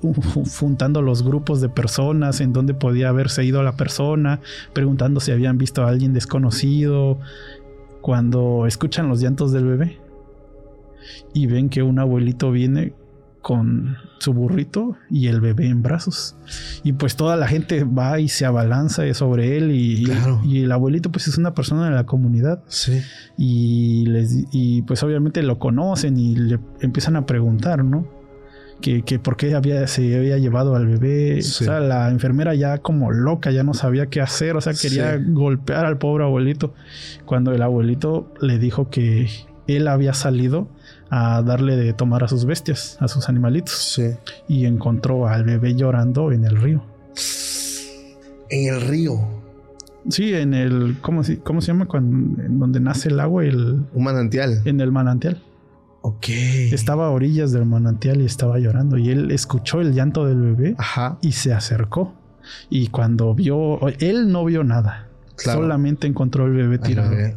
juntando 0.58 1.02
los 1.02 1.22
grupos 1.22 1.60
de 1.60 1.68
personas 1.68 2.40
en 2.40 2.52
donde 2.52 2.74
podía 2.74 3.08
haberse 3.08 3.44
ido 3.44 3.62
la 3.62 3.76
persona, 3.76 4.40
preguntando 4.72 5.20
si 5.20 5.32
habían 5.32 5.58
visto 5.58 5.84
a 5.84 5.88
alguien 5.88 6.12
desconocido, 6.12 7.18
cuando 8.00 8.66
escuchan 8.66 9.08
los 9.08 9.20
llantos 9.20 9.52
del 9.52 9.64
bebé 9.66 9.98
y 11.34 11.46
ven 11.46 11.68
que 11.68 11.82
un 11.82 11.98
abuelito 11.98 12.50
viene 12.50 12.92
con 13.42 13.96
su 14.18 14.32
burrito 14.32 14.96
y 15.08 15.28
el 15.28 15.40
bebé 15.40 15.68
en 15.68 15.80
brazos. 15.80 16.34
Y 16.82 16.94
pues 16.94 17.14
toda 17.14 17.36
la 17.36 17.46
gente 17.46 17.84
va 17.84 18.18
y 18.18 18.28
se 18.28 18.44
abalanza 18.44 19.02
sobre 19.14 19.56
él 19.56 19.70
y, 19.70 20.02
Claro. 20.04 20.40
y 20.44 20.62
el 20.64 20.72
abuelito 20.72 21.12
pues 21.12 21.28
es 21.28 21.38
una 21.38 21.54
persona 21.54 21.84
de 21.88 21.94
la 21.94 22.06
comunidad 22.06 22.64
Sí. 22.66 23.00
y, 23.38 24.06
les, 24.06 24.46
y 24.50 24.82
pues 24.82 25.00
obviamente 25.04 25.44
lo 25.44 25.60
conocen 25.60 26.16
y 26.16 26.34
le 26.34 26.58
empiezan 26.80 27.14
a 27.14 27.24
preguntar, 27.24 27.84
¿no? 27.84 28.08
Que, 28.80 29.02
que 29.02 29.18
por 29.18 29.36
qué 29.36 29.54
había, 29.54 29.86
se 29.86 30.16
había 30.16 30.36
llevado 30.38 30.76
al 30.76 30.86
bebé. 30.86 31.40
Sí. 31.42 31.64
O 31.64 31.66
sea, 31.66 31.80
la 31.80 32.10
enfermera 32.10 32.54
ya 32.54 32.78
como 32.78 33.10
loca, 33.10 33.50
ya 33.50 33.62
no 33.62 33.72
sabía 33.74 34.06
qué 34.06 34.20
hacer, 34.20 34.54
o 34.56 34.60
sea, 34.60 34.74
quería 34.74 35.16
Sí. 35.18 35.24
golpear 35.28 35.86
al 35.86 35.96
pobre 35.98 36.24
abuelito. 36.24 36.74
Cuando 37.24 37.52
el 37.52 37.62
abuelito 37.62 38.32
le 38.40 38.58
dijo 38.58 38.90
que 38.90 39.28
él 39.66 39.88
había 39.88 40.12
salido 40.14 40.68
a 41.10 41.40
darle 41.42 41.76
de 41.76 41.92
tomar 41.94 42.22
a 42.24 42.28
sus 42.28 42.44
bestias, 42.44 42.98
a 43.00 43.08
sus 43.08 43.28
animalitos, 43.28 43.72
Sí. 43.94 44.10
y 44.46 44.66
encontró 44.66 45.26
al 45.26 45.44
bebé 45.44 45.74
llorando 45.74 46.30
en 46.32 46.44
el 46.44 46.56
río. 46.56 46.84
En 48.50 48.74
el 48.74 48.80
río. 48.82 49.14
Sí, 50.08 50.34
en 50.34 50.54
el, 50.54 50.98
¿cómo, 51.00 51.24
se- 51.24 51.38
cómo 51.40 51.60
se 51.60 51.68
llama? 51.68 51.86
Cuando, 51.86 52.40
en 52.42 52.58
donde 52.60 52.78
nace 52.78 53.08
el 53.08 53.18
agua, 53.18 53.44
el, 53.44 53.84
Un 53.92 54.04
manantial. 54.04 54.60
en 54.64 54.80
el 54.80 54.92
manantial. 54.92 55.42
Ok. 56.08 56.28
Estaba 56.28 57.06
a 57.06 57.10
orillas 57.10 57.50
del 57.50 57.66
manantial 57.66 58.20
y 58.20 58.24
estaba 58.26 58.58
llorando. 58.60 58.96
Y 58.96 59.10
él 59.10 59.30
escuchó 59.32 59.80
el 59.80 59.92
llanto 59.92 60.24
del 60.24 60.40
bebé 60.40 60.74
Ajá. 60.78 61.18
y 61.20 61.32
se 61.32 61.52
acercó. 61.52 62.14
Y 62.70 62.88
cuando 62.88 63.34
vio, 63.34 63.80
él 63.98 64.30
no 64.30 64.44
vio 64.44 64.62
nada. 64.62 65.08
Claro. 65.36 65.62
Solamente 65.62 66.06
encontró 66.06 66.46
el 66.46 66.52
bebé 66.52 66.78
tirado. 66.78 67.10
bebé. 67.10 67.36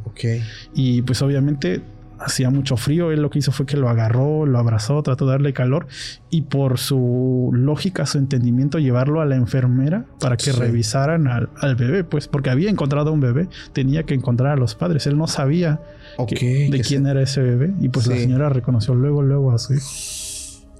Y 0.75 1.01
pues 1.01 1.19
obviamente 1.23 1.81
hacía 2.19 2.51
mucho 2.51 2.77
frío. 2.77 3.11
Él 3.11 3.21
lo 3.23 3.31
que 3.31 3.39
hizo 3.39 3.51
fue 3.51 3.65
que 3.65 3.75
lo 3.75 3.89
agarró, 3.89 4.45
lo 4.45 4.59
abrazó, 4.59 5.01
trató 5.01 5.25
de 5.25 5.31
darle 5.31 5.51
calor. 5.53 5.87
Y 6.29 6.43
por 6.43 6.77
su 6.77 7.49
lógica, 7.53 8.05
su 8.05 8.19
entendimiento, 8.19 8.77
llevarlo 8.77 9.19
a 9.19 9.25
la 9.25 9.35
enfermera 9.35 10.05
para 10.19 10.37
que 10.37 10.51
Sí. 10.51 10.59
revisaran 10.59 11.27
al, 11.27 11.49
al 11.59 11.75
bebé. 11.75 12.03
Pues 12.03 12.27
porque 12.27 12.51
había 12.51 12.69
encontrado 12.69 13.09
a 13.09 13.13
un 13.13 13.19
bebé, 13.19 13.47
tenía 13.73 14.03
que 14.03 14.13
encontrar 14.13 14.51
a 14.51 14.55
los 14.57 14.75
padres. 14.75 15.07
Él 15.07 15.17
no 15.17 15.25
sabía 15.25 15.79
De 16.27 16.81
quién 16.85 17.07
era 17.07 17.21
ese 17.21 17.41
bebé. 17.41 17.73
Y 17.79 17.89
pues 17.89 18.07
la 18.07 18.15
señora 18.15 18.49
reconoció 18.49 18.93
luego, 18.95 19.21
luego 19.21 19.51
a 19.51 19.57
su 19.57 19.73
hijo. 19.73 19.87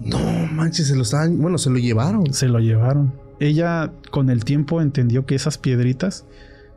No 0.01 0.19
manches, 0.51 0.87
se 0.87 0.95
lo 0.95 1.03
estaban. 1.03 1.41
Bueno, 1.41 1.57
se 1.57 1.69
lo 1.69 1.77
llevaron. 1.77 2.33
se 2.33 2.47
lo 2.47 2.59
llevaron. 2.59 3.13
Ella 3.39 3.93
con 4.11 4.29
el 4.29 4.43
tiempo 4.43 4.81
entendió 4.81 5.25
que 5.25 5.35
esas 5.35 5.57
piedritas 5.57 6.25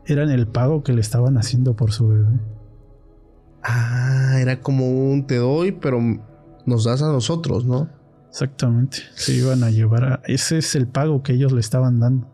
eran 0.05 0.29
el 0.29 0.47
pago 0.47 0.83
que 0.83 0.93
le 0.93 1.01
estaban 1.01 1.37
haciendo 1.37 1.75
por 1.75 1.91
su 1.91 2.07
bebé. 2.07 2.39
Ah, 3.63 4.37
era 4.39 4.59
como 4.59 4.89
un 4.89 5.25
te 5.25 5.37
doy, 5.37 5.71
pero 5.71 5.99
nos 6.65 6.83
das 6.83 7.01
a 7.01 7.11
nosotros, 7.11 7.65
¿no? 7.65 7.89
Exactamente. 8.29 8.97
Se 9.15 9.33
iban 9.33 9.63
a 9.63 9.69
llevar 9.69 10.05
a... 10.05 10.21
Ese 10.25 10.57
es 10.57 10.75
el 10.75 10.87
pago 10.87 11.21
que 11.21 11.33
ellos 11.33 11.51
le 11.51 11.59
estaban 11.59 11.99
dando. 11.99 12.32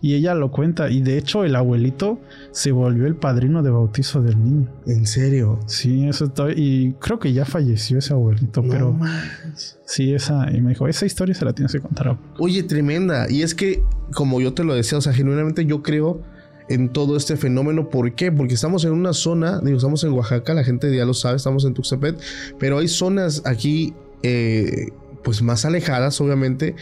Y 0.00 0.14
ella 0.14 0.34
lo 0.34 0.50
cuenta. 0.50 0.90
Y 0.90 1.00
de 1.02 1.18
hecho 1.18 1.44
el 1.44 1.56
abuelito 1.56 2.20
se 2.50 2.72
volvió 2.72 3.06
el 3.06 3.16
padrino 3.16 3.62
de 3.62 3.70
bautizo 3.70 4.22
del 4.22 4.42
niño. 4.42 4.68
En 4.86 5.06
serio. 5.06 5.60
Sí, 5.66 6.06
eso 6.08 6.26
está... 6.26 6.50
Y 6.52 6.94
creo 7.00 7.18
que 7.18 7.32
ya 7.32 7.44
falleció 7.44 7.98
ese 7.98 8.12
abuelito. 8.12 8.62
No 8.62 8.70
pero 8.70 8.92
manches. 8.92 9.78
sí, 9.86 10.14
esa... 10.14 10.50
Y 10.52 10.60
me 10.60 10.70
dijo, 10.70 10.88
esa 10.88 11.06
historia 11.06 11.34
se 11.34 11.44
la 11.44 11.52
tienes 11.52 11.72
que 11.72 11.80
contar. 11.80 12.18
Oye, 12.38 12.62
tremenda. 12.62 13.30
Y 13.30 13.42
es 13.42 13.54
que, 13.54 13.82
como 14.14 14.40
yo 14.40 14.54
te 14.54 14.64
lo 14.64 14.74
decía, 14.74 14.98
o 14.98 15.00
sea, 15.00 15.12
genuinamente 15.12 15.64
yo 15.66 15.82
creo 15.82 16.22
en 16.68 16.88
todo 16.88 17.16
este 17.16 17.36
fenómeno. 17.36 17.90
¿Por 17.90 18.14
qué? 18.14 18.32
Porque 18.32 18.54
estamos 18.54 18.84
en 18.84 18.92
una 18.92 19.12
zona, 19.12 19.60
digo, 19.60 19.76
estamos 19.76 20.02
en 20.04 20.12
Oaxaca, 20.12 20.54
la 20.54 20.64
gente 20.64 20.94
ya 20.94 21.04
lo 21.04 21.14
sabe, 21.14 21.36
estamos 21.36 21.64
en 21.64 21.74
Tuxtepec, 21.74 22.16
pero 22.58 22.78
hay 22.78 22.88
zonas 22.88 23.42
aquí, 23.44 23.94
eh, 24.22 24.88
pues 25.22 25.42
más 25.42 25.64
alejadas, 25.64 26.20
obviamente, 26.20 26.74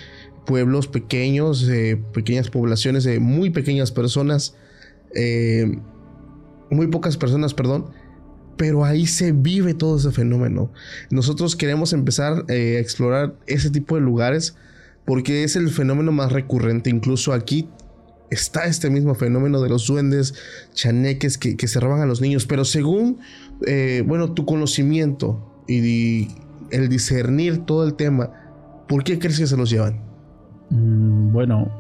pueblos 0.47 0.89
pequeños, 0.89 1.69
eh, 1.69 2.01
pequeñas 2.13 2.51
poblaciones 2.51 3.05
de 3.05 3.21
muy 3.21 3.51
pequeñas 3.51 3.93
personas, 3.93 4.55
eh, 5.15 5.79
muy 6.71 6.87
pocas 6.89 7.17
personas, 7.17 7.55
perdón. 7.55 7.87
Pero 8.57 8.85
ahí 8.85 9.07
se 9.07 9.33
vive 9.33 9.75
todo 9.75 9.97
ese 9.97 10.11
fenómeno. 10.11 10.73
Nosotros 11.11 11.57
queremos 11.57 11.93
empezar 11.93 12.45
eh, 12.49 12.77
a 12.77 12.81
explorar 12.81 13.35
ese 13.47 13.71
tipo 13.71 13.95
de 13.95 14.03
lugares 14.03 14.57
porque 15.05 15.43
es 15.43 15.57
el 15.57 15.71
fenómeno 15.71 16.13
más 16.13 16.33
recurrente. 16.33 16.91
Incluso 16.91 17.33
aquí 17.33 17.69
está 18.31 18.67
este 18.67 18.91
mismo 18.91 19.15
fenómeno 19.15 19.61
de 19.61 19.69
los 19.69 19.87
duendes 19.87 20.35
chaneques 20.75 21.39
que, 21.39 21.69
se 21.69 21.81
roban 21.81 22.01
a 22.01 22.07
los 22.07 22.21
niños. 22.21 22.47
Pero 22.47 22.65
según, 22.65 23.19
bueno, 24.07 24.33
tu 24.33 24.45
conocimiento 24.45 25.65
y, 25.67 25.81
di- 25.81 26.29
el 26.71 26.89
discernir 26.89 27.65
todo 27.65 27.85
el 27.85 27.95
tema, 27.95 28.31
¿Por 28.93 29.05
qué 29.05 29.19
crees 29.19 29.39
que 29.39 29.47
se 29.47 29.57
los 29.57 29.71
llevan? 29.71 30.12
Mm, 30.73 31.33
bueno, 31.33 31.71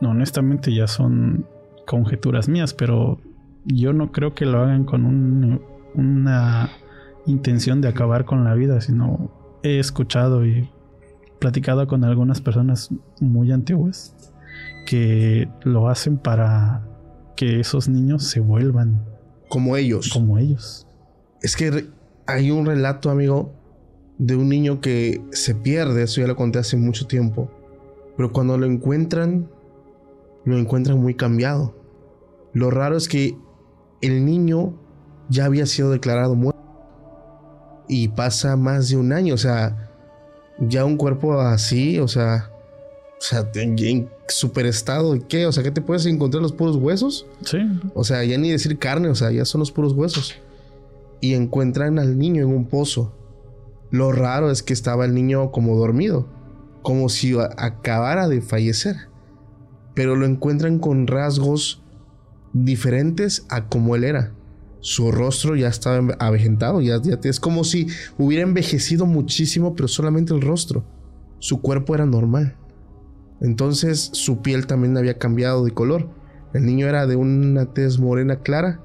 honestamente 0.00 0.74
ya 0.74 0.86
son 0.86 1.46
conjeturas 1.86 2.48
mías, 2.48 2.72
pero 2.72 3.20
yo 3.66 3.92
no 3.92 4.12
creo 4.12 4.34
que 4.34 4.46
lo 4.46 4.60
hagan 4.60 4.84
con 4.84 5.04
una 5.94 6.70
intención 7.26 7.80
de 7.82 7.88
acabar 7.88 8.24
con 8.24 8.44
la 8.44 8.54
vida, 8.54 8.80
sino 8.80 9.30
he 9.62 9.78
escuchado 9.78 10.46
y 10.46 10.70
platicado 11.38 11.86
con 11.86 12.04
algunas 12.04 12.40
personas 12.40 12.90
muy 13.20 13.52
antiguas 13.52 14.16
que 14.86 15.48
lo 15.62 15.88
hacen 15.88 16.16
para 16.16 16.82
que 17.36 17.60
esos 17.60 17.88
niños 17.88 18.24
se 18.24 18.40
vuelvan 18.40 19.04
como 19.48 19.76
ellos. 19.76 20.10
Como 20.12 20.38
ellos. 20.38 20.86
Es 21.42 21.56
que 21.56 21.88
hay 22.26 22.50
un 22.50 22.64
relato, 22.64 23.10
amigo, 23.10 23.52
de 24.18 24.36
un 24.36 24.48
niño 24.48 24.80
que 24.80 25.22
se 25.32 25.54
pierde, 25.54 26.04
eso 26.04 26.20
ya 26.20 26.26
lo 26.26 26.36
conté 26.36 26.58
hace 26.58 26.76
mucho 26.76 27.06
tiempo, 27.06 27.50
pero 28.20 28.34
cuando 28.34 28.58
lo 28.58 28.66
encuentran, 28.66 29.48
lo 30.44 30.58
encuentran 30.58 31.00
muy 31.00 31.14
cambiado. 31.14 31.74
Lo 32.52 32.70
raro 32.70 32.98
es 32.98 33.08
que 33.08 33.34
el 34.02 34.26
niño 34.26 34.74
ya 35.30 35.46
había 35.46 35.64
sido 35.64 35.90
declarado 35.90 36.34
muerto 36.34 36.60
y 37.88 38.08
pasa 38.08 38.56
más 38.56 38.90
de 38.90 38.98
un 38.98 39.14
año, 39.14 39.32
o 39.32 39.38
sea, 39.38 39.90
ya 40.58 40.84
un 40.84 40.98
cuerpo 40.98 41.40
así, 41.40 41.98
o 41.98 42.08
sea, 42.08 42.50
o 43.18 43.22
sea, 43.22 43.50
en 43.54 44.10
super 44.28 44.66
estado, 44.66 45.16
¿qué? 45.26 45.46
O 45.46 45.52
sea, 45.52 45.62
¿qué 45.62 45.70
te 45.70 45.80
puedes 45.80 46.04
encontrar 46.04 46.42
los 46.42 46.52
puros 46.52 46.76
huesos? 46.76 47.24
Sí. 47.46 47.56
O 47.94 48.04
sea, 48.04 48.22
ya 48.22 48.36
ni 48.36 48.50
decir 48.50 48.78
carne, 48.78 49.08
o 49.08 49.14
sea, 49.14 49.30
ya 49.30 49.46
son 49.46 49.60
los 49.60 49.72
puros 49.72 49.94
huesos. 49.94 50.34
Y 51.22 51.32
encuentran 51.32 51.98
al 51.98 52.18
niño 52.18 52.42
en 52.42 52.54
un 52.54 52.66
pozo. 52.66 53.14
Lo 53.90 54.12
raro 54.12 54.50
es 54.50 54.62
que 54.62 54.74
estaba 54.74 55.06
el 55.06 55.14
niño 55.14 55.50
como 55.52 55.74
dormido, 55.74 56.26
como 56.82 57.08
si 57.08 57.36
acabara 57.56 58.28
de 58.28 58.40
fallecer. 58.40 58.96
Pero 59.94 60.16
lo 60.16 60.26
encuentran 60.26 60.78
con 60.78 61.06
rasgos 61.06 61.82
diferentes 62.52 63.44
a 63.48 63.68
como 63.68 63.96
él 63.96 64.04
era. 64.04 64.32
Su 64.80 65.12
rostro 65.12 65.56
ya 65.56 65.68
estaba 65.68 66.14
avejentado, 66.18 66.80
ya, 66.80 67.00
ya 67.02 67.18
es 67.22 67.38
como 67.38 67.64
si 67.64 67.88
hubiera 68.16 68.42
envejecido 68.42 69.04
muchísimo, 69.04 69.74
pero 69.74 69.88
solamente 69.88 70.32
el 70.32 70.40
rostro. 70.40 70.84
Su 71.38 71.60
cuerpo 71.60 71.94
era 71.94 72.06
normal. 72.06 72.56
Entonces 73.40 74.10
su 74.12 74.42
piel 74.42 74.66
también 74.66 74.96
había 74.96 75.18
cambiado 75.18 75.64
de 75.64 75.72
color. 75.72 76.08
El 76.52 76.66
niño 76.66 76.86
era 76.88 77.06
de 77.06 77.16
una 77.16 77.66
tez 77.72 77.98
morena 77.98 78.40
clara. 78.40 78.80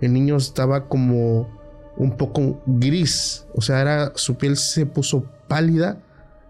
El 0.00 0.12
niño 0.12 0.36
estaba 0.36 0.88
como 0.88 1.48
un 1.96 2.16
poco 2.16 2.60
gris. 2.66 3.46
O 3.54 3.60
sea, 3.60 3.80
era, 3.80 4.12
su 4.14 4.36
piel 4.36 4.56
se 4.56 4.86
puso 4.86 5.24
pálida. 5.48 6.02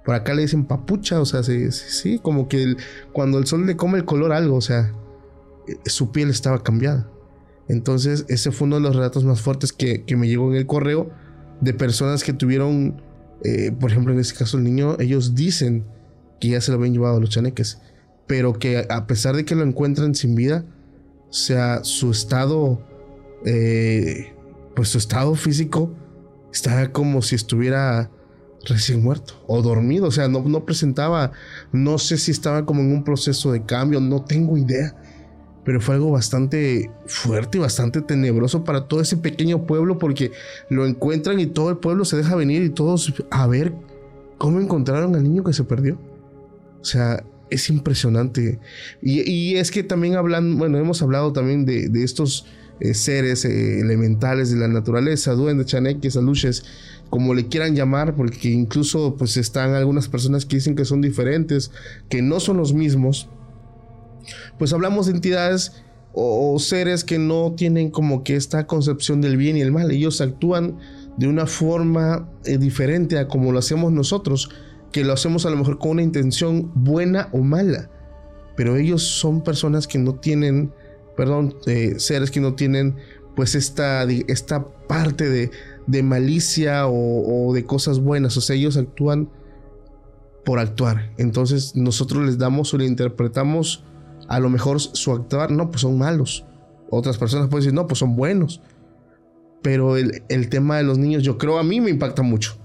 Por 0.06 0.14
acá 0.14 0.34
le 0.34 0.42
dicen 0.42 0.64
papucha. 0.64 1.20
O 1.20 1.26
sea, 1.26 1.42
sí, 1.42 2.20
como 2.22 2.48
que 2.48 2.76
cuando 3.12 3.38
el 3.38 3.46
sol 3.46 3.66
le 3.66 3.76
come 3.76 3.98
el 3.98 4.04
color 4.04 4.32
algo. 4.32 4.56
O 4.56 4.60
sea, 4.60 4.92
eh, 5.66 5.76
su 5.84 6.12
piel 6.12 6.30
estaba 6.30 6.62
cambiada. 6.62 7.10
Entonces, 7.68 8.24
ese 8.28 8.52
fue 8.52 8.66
uno 8.66 8.76
de 8.76 8.82
los 8.82 8.94
relatos 8.94 9.24
más 9.24 9.40
fuertes 9.40 9.72
que, 9.72 10.04
me 10.16 10.28
llegó 10.28 10.50
en 10.52 10.56
el 10.56 10.66
correo 10.66 11.10
de 11.60 11.74
personas 11.74 12.22
que 12.22 12.32
tuvieron, 12.32 13.02
eh, 13.42 13.72
por 13.72 13.90
ejemplo, 13.90 14.12
en 14.12 14.20
este 14.20 14.38
caso 14.38 14.58
el 14.58 14.62
niño, 14.62 14.96
ellos 15.00 15.34
dicen 15.34 15.84
que 16.40 16.50
ya 16.50 16.60
se 16.60 16.70
lo 16.70 16.78
habían 16.78 16.92
llevado 16.92 17.16
a 17.16 17.20
los 17.20 17.30
chaneques, 17.30 17.80
pero 18.28 18.58
que 18.58 18.86
a 18.88 19.06
pesar 19.08 19.34
de 19.34 19.44
que 19.44 19.56
lo 19.56 19.64
encuentran 19.64 20.14
sin 20.14 20.36
vida, 20.36 20.64
o 21.28 21.32
sea, 21.32 21.82
su 21.82 22.12
estado, 22.12 22.80
eh, 23.44 24.32
pues 24.76 24.90
su 24.90 24.98
estado 24.98 25.34
físico 25.34 25.92
está 26.52 26.92
como 26.92 27.20
si 27.22 27.34
estuviera 27.34 28.10
recién 28.66 29.02
muerto 29.02 29.42
o 29.46 29.62
dormido, 29.62 30.08
o 30.08 30.10
sea, 30.10 30.28
no, 30.28 30.42
no 30.42 30.64
presentaba, 30.64 31.32
no 31.72 31.98
sé 31.98 32.18
si 32.18 32.30
estaba 32.30 32.66
como 32.66 32.80
en 32.80 32.92
un 32.92 33.04
proceso 33.04 33.52
de 33.52 33.64
cambio, 33.64 34.00
no 34.00 34.22
tengo 34.24 34.56
idea 34.56 34.94
pero 35.66 35.80
fue 35.80 35.96
algo 35.96 36.12
bastante 36.12 36.92
fuerte 37.06 37.58
y 37.58 37.60
bastante 37.60 38.00
tenebroso 38.00 38.62
para 38.62 38.86
todo 38.86 39.00
ese 39.00 39.16
pequeño 39.16 39.66
pueblo 39.66 39.98
porque 39.98 40.30
lo 40.70 40.86
encuentran 40.86 41.40
y 41.40 41.46
todo 41.46 41.70
el 41.70 41.78
pueblo 41.78 42.04
se 42.04 42.16
deja 42.16 42.36
venir 42.36 42.62
y 42.62 42.70
todos 42.70 43.12
a 43.32 43.48
ver 43.48 43.74
cómo 44.38 44.60
encontraron 44.60 45.16
al 45.16 45.24
niño 45.24 45.42
que 45.42 45.52
se 45.52 45.64
perdió. 45.64 45.98
O 46.80 46.84
sea, 46.84 47.24
es 47.50 47.68
impresionante. 47.68 48.60
Y, 49.02 49.56
es 49.56 49.72
que 49.72 49.82
también 49.82 50.14
hablan, 50.14 50.56
bueno, 50.56 50.78
hemos 50.78 51.02
hablado 51.02 51.32
también 51.32 51.66
de, 51.66 51.90
estos 52.04 52.46
eh, 52.78 52.94
seres 52.94 53.44
eh, 53.44 53.80
elementales 53.80 54.52
de 54.52 54.58
la 54.58 54.68
naturaleza, 54.68 55.32
duendes, 55.32 55.66
chaneques, 55.66 56.16
aluches, 56.16 56.64
como 57.10 57.34
le 57.34 57.48
quieran 57.48 57.74
llamar, 57.74 58.14
porque 58.14 58.50
incluso 58.50 59.16
pues 59.16 59.36
están 59.36 59.74
algunas 59.74 60.08
personas 60.08 60.44
que 60.44 60.56
dicen 60.56 60.76
que 60.76 60.84
son 60.84 61.00
diferentes, 61.00 61.70
que 62.08 62.22
no 62.22 62.40
son 62.40 62.56
los 62.56 62.72
mismos. 62.72 63.28
Pues 64.58 64.72
hablamos 64.72 65.06
de 65.06 65.12
entidades 65.12 65.72
o 66.12 66.58
seres 66.58 67.04
que 67.04 67.18
no 67.18 67.52
tienen 67.56 67.90
como 67.90 68.24
que 68.24 68.36
esta 68.36 68.66
concepción 68.66 69.20
del 69.20 69.36
bien 69.36 69.56
y 69.56 69.60
el 69.60 69.72
mal. 69.72 69.90
Ellos 69.90 70.20
actúan 70.20 70.78
de 71.16 71.28
una 71.28 71.46
forma 71.46 72.28
eh, 72.44 72.58
diferente 72.58 73.18
a 73.18 73.28
como 73.28 73.52
lo 73.52 73.58
hacemos 73.58 73.92
nosotros 73.92 74.50
que 74.92 75.04
lo 75.04 75.12
hacemos 75.12 75.44
a 75.44 75.50
lo 75.50 75.56
mejor 75.56 75.78
con 75.78 75.90
una 75.92 76.02
intención 76.02 76.70
buena 76.74 77.28
o 77.32 77.38
mala, 77.38 77.90
pero 78.56 78.76
ellos 78.76 79.02
son 79.02 79.42
personas 79.42 79.86
que 79.86 79.98
no 79.98 80.14
tienen, 80.14 80.72
perdón, 81.18 81.54
eh, 81.66 81.96
seres 81.98 82.30
que 82.30 82.40
no 82.40 82.54
tienen 82.54 82.96
pues 83.34 83.54
esta, 83.54 84.04
esta 84.04 84.66
parte 84.88 85.28
de, 85.28 85.50
de 85.86 86.02
malicia 86.02 86.86
o, 86.88 87.52
de 87.54 87.64
cosas 87.64 88.00
buenas, 88.00 88.36
o 88.36 88.40
sea, 88.40 88.56
ellos 88.56 88.76
actúan 88.76 89.30
por 90.44 90.58
actuar, 90.58 91.12
entonces 91.16 91.74
nosotros 91.74 92.24
les 92.24 92.38
damos 92.38 92.72
o 92.74 92.78
le 92.78 92.86
interpretamos 92.86 93.84
a 94.28 94.40
lo 94.40 94.48
mejor 94.48 94.80
su 94.80 95.12
actuar, 95.12 95.50
no, 95.50 95.70
pues 95.70 95.82
son 95.82 95.98
malos, 95.98 96.44
otras 96.90 97.18
personas 97.18 97.48
pueden 97.48 97.64
decir, 97.64 97.74
no, 97.74 97.86
pues 97.86 97.98
son 97.98 98.16
buenos, 98.16 98.60
pero 99.62 99.96
el, 99.96 100.22
el 100.28 100.48
tema 100.48 100.76
de 100.76 100.84
los 100.84 100.98
niños 100.98 101.22
yo 101.22 101.38
creo 101.38 101.58
a 101.58 101.64
mí 101.64 101.80
me 101.80 101.90
impacta 101.90 102.22
mucho 102.22 102.58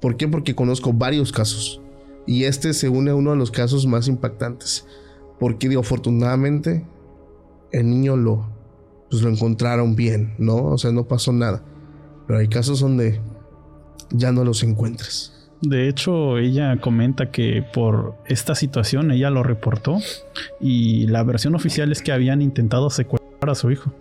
¿Por 0.00 0.16
qué? 0.16 0.28
Porque 0.28 0.54
conozco 0.54 0.92
varios 0.92 1.32
casos. 1.32 1.80
Y 2.26 2.44
este 2.44 2.72
se 2.72 2.88
une 2.88 3.10
a 3.10 3.14
uno 3.14 3.30
de 3.30 3.36
los 3.36 3.50
casos 3.50 3.86
más 3.86 4.06
impactantes. 4.06 4.86
Porque 5.40 5.68
digo, 5.68 5.80
afortunadamente, 5.80 6.86
el 7.72 7.90
niño 7.90 8.16
lo, 8.16 8.48
pues 9.10 9.22
lo 9.22 9.30
encontraron 9.30 9.96
bien, 9.96 10.34
¿no? 10.38 10.66
O 10.66 10.78
sea, 10.78 10.92
no 10.92 11.08
pasó 11.08 11.32
nada. 11.32 11.64
Pero 12.28 12.38
hay 12.38 12.46
casos 12.46 12.78
donde 12.78 13.20
ya 14.10 14.30
no 14.30 14.44
los 14.44 14.62
encuentras. 14.62 15.34
De 15.60 15.88
hecho, 15.88 16.38
ella 16.38 16.76
comenta 16.80 17.32
que 17.32 17.64
por 17.74 18.14
esta 18.26 18.54
situación 18.54 19.10
ella 19.10 19.30
lo 19.30 19.42
reportó 19.42 19.98
y 20.60 21.08
la 21.08 21.24
versión 21.24 21.56
oficial 21.56 21.90
es 21.90 22.00
que 22.00 22.12
habían 22.12 22.40
intentado 22.42 22.90
secuestrar 22.90 23.50
a 23.50 23.56
su 23.56 23.72
hijo. 23.72 23.92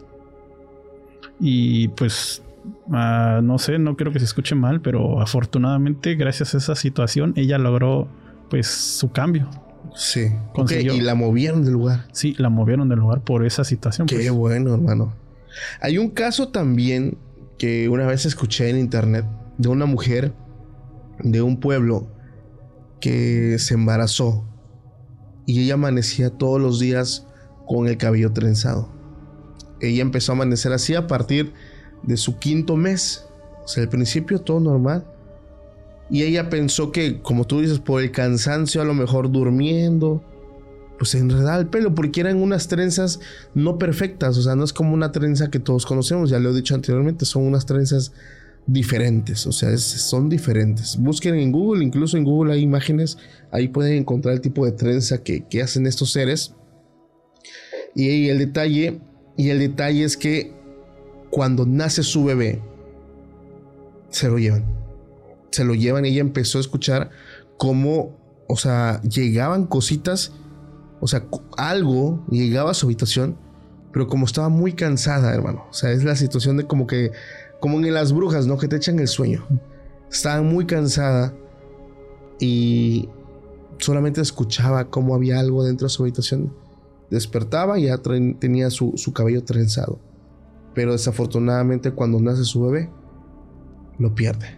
Y 1.40 1.88
pues 1.90 2.44
Ah, 2.92 3.42
no 3.44 3.58
sé, 3.58 3.80
no 3.80 3.96
quiero 3.96 4.12
que 4.12 4.20
se 4.20 4.26
escuche 4.26 4.56
mal, 4.56 4.82
pero 4.82 5.22
afortunadamente, 5.22 6.16
gracias 6.16 6.54
a 6.54 6.58
esa 6.58 6.76
situación, 6.76 7.34
ella 7.36 7.58
logró 7.58 8.08
pues 8.50 8.68
su 8.68 9.12
cambio. 9.12 9.50
Sí. 9.96 10.32
y 10.70 11.02
la 11.02 11.16
movieron 11.16 11.64
del 11.64 11.74
lugar. 11.74 12.06
Sí, 12.12 12.36
la 12.38 12.50
movieron 12.50 12.90
del 12.90 13.00
lugar 13.00 13.22
por 13.22 13.46
esa 13.46 13.64
situación. 13.64 14.08
Qué 14.08 14.16
pues. 14.16 14.32
bueno, 14.32 14.74
hermano. 14.74 15.14
Hay 15.82 15.98
un 15.98 16.10
caso 16.10 16.50
también 16.50 17.18
que 17.58 17.90
una 17.90 18.06
vez 18.06 18.26
escuché 18.26 18.70
en 18.70 18.78
internet 18.78 19.26
de 19.58 19.70
una 19.70 19.86
mujer 19.86 20.34
de 21.20 21.42
un 21.42 21.60
pueblo 21.60 22.08
que 23.00 23.58
se 23.60 23.74
embarazó 23.74 24.48
y 25.46 25.64
ella 25.64 25.76
amanecía 25.76 26.30
todos 26.30 26.62
los 26.62 26.80
días 26.80 27.26
con 27.66 27.88
el 27.88 27.98
cabello 27.98 28.34
trenzado. 28.34 28.90
Ella 29.80 30.02
empezó 30.02 30.32
a 30.32 30.36
amanecer 30.36 30.74
así 30.74 30.96
a 30.96 31.08
partir 31.08 31.54
de 32.04 32.18
su 32.18 32.38
quinto 32.38 32.76
mes. 32.76 33.26
O 33.64 33.68
sea, 33.68 33.84
al 33.84 33.90
principio 33.90 34.40
todo 34.40 34.60
normal. 34.60 35.06
Y 36.10 36.24
ella 36.24 36.50
pensó 36.50 36.92
que, 36.92 37.22
como 37.22 37.46
tú 37.46 37.62
dices, 37.62 37.80
por 37.80 38.02
el 38.02 38.12
cansancio, 38.12 38.82
a 38.82 38.86
lo 38.86 38.94
mejor 38.94 39.32
durmiendo, 39.32 40.24
pues 40.98 41.12
se 41.12 41.20
el 41.20 41.68
pelo, 41.68 41.94
porque 41.94 42.22
eran 42.22 42.38
unas 42.38 42.68
trenzas 42.68 43.20
no 43.54 43.78
perfectas. 43.78 44.38
O 44.38 44.42
sea, 44.42 44.56
no 44.56 44.64
es 44.64 44.74
como 44.74 44.94
una 44.94 45.12
trenza 45.12 45.50
que 45.50 45.60
todos 45.60 45.86
conocemos, 45.86 46.30
ya 46.30 46.40
lo 46.40 46.52
he 46.52 46.56
dicho 46.56 46.76
anteriormente, 46.76 47.26
son 47.26 47.44
unas 47.44 47.66
trenzas 47.66 48.14
diferentes. 48.66 49.46
O 49.46 49.52
sea, 49.52 49.76
son 49.78 50.30
diferentes. 50.30 50.98
Busquen 50.98 51.36
en 51.36 51.52
Google, 51.52 51.84
incluso 51.84 52.18
en 52.18 52.24
Google 52.24 52.54
hay 52.54 52.62
imágenes, 52.62 53.18
ahí 53.52 53.68
pueden 53.68 53.94
encontrar 53.94 54.34
el 54.34 54.42
tipo 54.42 54.66
de 54.66 54.72
trenza 54.72 55.24
que, 55.24 55.46
que 55.46 55.62
hacen 55.62 55.86
estos 55.88 56.12
seres. 56.12 56.54
Y 57.96 58.30
el 58.30 58.38
detalle, 58.38 59.00
y 59.38 59.50
el 59.50 59.60
detalle 59.60 60.04
es 60.04 60.18
que 60.18 60.54
cuando 61.30 61.66
nace 61.66 62.04
su 62.04 62.24
bebé, 62.26 62.62
se 64.10 64.30
lo 64.30 64.38
llevan. 64.38 64.66
Se 65.52 65.64
lo 65.64 65.74
llevan. 65.74 66.06
Ella 66.06 66.22
empezó 66.22 66.58
a 66.58 66.62
escuchar 66.62 67.10
cómo, 67.58 68.18
o 68.48 68.58
sea, 68.58 69.02
llegaban 69.02 69.66
cositas, 69.66 70.32
o 71.00 71.08
sea, 71.08 71.26
algo 71.58 72.26
llegaba 72.30 72.72
a 72.72 72.74
su 72.74 72.88
habitación, 72.88 73.38
pero 73.92 74.08
como 74.08 74.26
estaba 74.26 74.50
muy 74.50 74.74
cansada, 74.74 75.34
hermano. 75.34 75.66
O 75.70 75.74
sea, 75.74 75.92
es 75.92 76.04
la 76.04 76.16
situación 76.16 76.58
de 76.58 76.66
como 76.66 76.88
que, 76.88 77.12
como 77.60 77.80
en 77.80 77.94
las 77.94 78.14
brujas, 78.14 78.48
¿no? 78.48 78.58
Que 78.58 78.68
te 78.68 78.76
echan 78.76 79.00
el 79.00 79.08
sueño. 79.08 79.46
Estaba 80.12 80.42
muy 80.42 80.66
cansada 80.66 81.34
y 82.40 83.10
solamente 83.80 84.22
escuchaba 84.22 84.90
cómo 84.90 85.16
había 85.16 85.40
algo 85.40 85.64
dentro 85.64 85.86
de 85.86 85.90
su 85.90 86.04
habitación. 86.04 86.54
Despertaba 87.10 87.80
y 87.80 87.86
ya 87.86 87.98
tenía 88.00 88.70
su, 88.70 88.94
su 88.96 89.14
cabello 89.14 89.44
trenzado. 89.44 90.00
Pero 90.74 90.92
desafortunadamente 90.92 91.92
cuando 91.92 92.20
nace 92.20 92.44
su 92.44 92.62
bebé, 92.64 92.90
lo 93.98 94.14
pierde. 94.14 94.57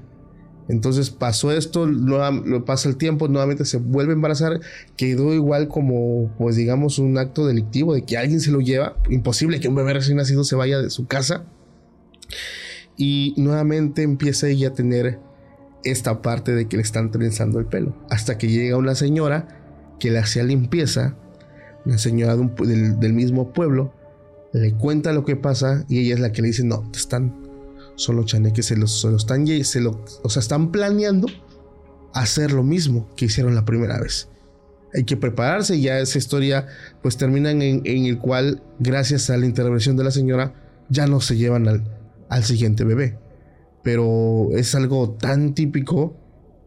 Entonces 0.70 1.10
pasó 1.10 1.52
esto, 1.52 1.88
lo 1.88 2.64
pasa 2.64 2.90
el 2.90 2.96
tiempo, 2.96 3.28
nuevamente 3.28 3.66
se 3.66 3.78
vuelve 3.78 4.14
a 4.14 4.16
embarazar, 4.16 4.60
quedó 4.96 5.34
igual 5.34 5.68
como, 5.68 6.32
pues 6.38 6.56
digamos, 6.56 7.00
un 7.00 7.18
acto 7.18 7.48
delictivo 7.48 7.96
de 7.96 8.04
que 8.04 8.18
alguien 8.18 8.40
se 8.40 8.52
lo 8.52 8.60
lleva. 8.60 8.96
Imposible 9.10 9.60
que 9.60 9.68
un 9.68 9.74
bebé 9.74 9.96
recién 9.96 10.18
nacido 10.18 10.44
se 10.44 10.56
vaya 10.56 10.80
de 10.80 10.92
su 10.92 11.08
casa. 11.08 11.44
Y 12.98 13.34
nuevamente 13.36 14.04
empieza 14.04 14.48
ella 14.48 14.68
a 14.68 14.74
tener 14.76 15.20
esta 15.84 16.22
parte 16.22 16.54
de 16.54 16.68
que 16.68 16.78
le 16.78 16.84
están 16.84 17.10
trenzando 17.10 17.58
el 17.58 17.66
pelo. 17.66 17.96
Hasta 18.12 18.38
que 18.38 18.50
llega 18.50 18.78
una 18.78 18.94
señora 18.94 19.48
que 20.00 20.12
le 20.12 20.20
hacía 20.20 20.44
limpieza, 20.44 21.16
una 21.84 21.98
señora 21.98 22.36
del, 22.36 23.00
del 23.00 23.14
mismo 23.14 23.54
pueblo, 23.54 23.92
le 24.54 24.74
cuenta 24.76 25.14
lo 25.14 25.26
que 25.26 25.36
pasa 25.36 25.84
y 25.90 26.00
ella 26.00 26.14
es 26.14 26.20
la 26.20 26.32
que 26.32 26.44
le 26.44 26.50
dice, 26.50 26.64
no, 26.64 26.88
te 26.92 27.00
están 27.00 27.49
son 28.00 28.16
los 28.16 28.28
chaneques 28.28 28.66
se, 28.66 28.78
los, 28.78 29.02
se 29.02 29.10
lo 29.10 29.18
están, 29.18 29.46
lo, 29.46 30.06
o 30.24 30.30
sea, 30.30 30.40
están 30.40 30.72
planeando 30.72 31.28
hacer 32.14 32.54
lo 32.54 32.64
mismo 32.64 33.10
que 33.18 33.26
hicieron 33.26 33.56
la 33.56 33.66
primera 33.66 34.00
vez. 34.00 34.30
Hay 34.94 35.04
que 35.04 35.18
prepararse 35.18 35.80
ya 35.82 36.00
esa 36.00 36.18
historia 36.18 36.66
pues 37.04 37.18
termina 37.18 37.52
en, 37.52 37.86
el 37.86 38.18
cual 38.18 38.64
gracias 38.80 39.30
a 39.30 39.38
la 39.38 39.46
intervención 39.46 39.98
de 39.98 40.06
la 40.06 40.12
señora 40.12 40.56
ya 40.90 41.08
no 41.08 41.20
se 41.20 41.36
llevan 41.36 41.68
al, 41.68 41.84
al 42.30 42.44
siguiente 42.46 42.86
bebé. 42.86 43.20
Pero 43.84 44.48
es 44.54 44.76
algo 44.76 45.12
tan 45.12 45.54
típico, 45.54 46.16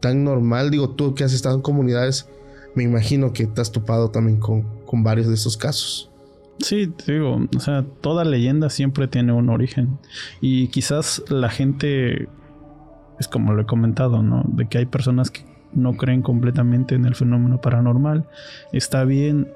tan 0.01 0.25
normal. 0.25 0.71
Digo, 0.71 0.91
tú 0.91 1.15
que 1.15 1.25
has 1.25 1.33
estado 1.33 1.57
en 1.57 1.63
comunidades, 1.63 2.27
me 2.75 2.83
imagino 2.83 3.33
que 3.33 3.47
te 3.47 3.63
has 3.63 3.73
topado 3.73 4.11
también 4.11 4.39
con, 4.39 4.85
con 4.85 5.03
varios 5.03 5.29
de 5.29 5.35
estos 5.35 5.57
casos. 5.57 6.12
Sí, 6.59 6.87
te 6.87 7.15
digo, 7.15 7.41
o 7.57 7.61
sea, 7.61 7.85
toda 8.01 8.25
leyenda 8.25 8.71
siempre 8.71 9.09
tiene 9.09 9.33
un 9.33 9.49
origen. 9.49 9.99
Y 10.41 10.69
quizás 10.69 11.23
la 11.29 11.49
gente, 11.49 12.29
es 13.19 13.29
como 13.29 13.53
lo 13.53 13.63
he 13.63 13.67
comentado, 13.67 14.23
¿no? 14.23 14.45
De 14.47 14.69
que 14.69 14.79
hay 14.79 14.87
personas 14.87 15.31
que 15.31 15.43
no 15.73 15.97
creen 15.97 16.23
completamente 16.23 16.95
en 16.95 17.05
el 17.05 17.15
fenómeno 17.15 17.61
paranormal. 17.61 18.29
Está 18.73 19.05
bien, 19.05 19.49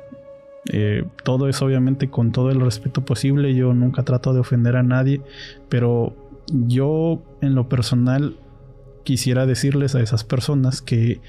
eh, 0.72 1.04
todo 1.22 1.48
es 1.48 1.62
obviamente 1.62 2.10
con 2.10 2.32
todo 2.32 2.50
el 2.50 2.60
respeto 2.60 3.04
posible. 3.04 3.54
Yo 3.54 3.74
nunca 3.74 4.02
trato 4.02 4.32
de 4.32 4.40
ofender 4.40 4.76
a 4.76 4.82
nadie, 4.82 5.20
pero 5.68 6.14
yo 6.48 7.22
en 7.40 7.54
lo 7.54 7.68
personal 7.68 8.36
quisiera 9.04 9.46
decirles 9.46 9.94
a 9.94 10.00
esas 10.00 10.24
personas 10.24 10.82
que 10.82 11.20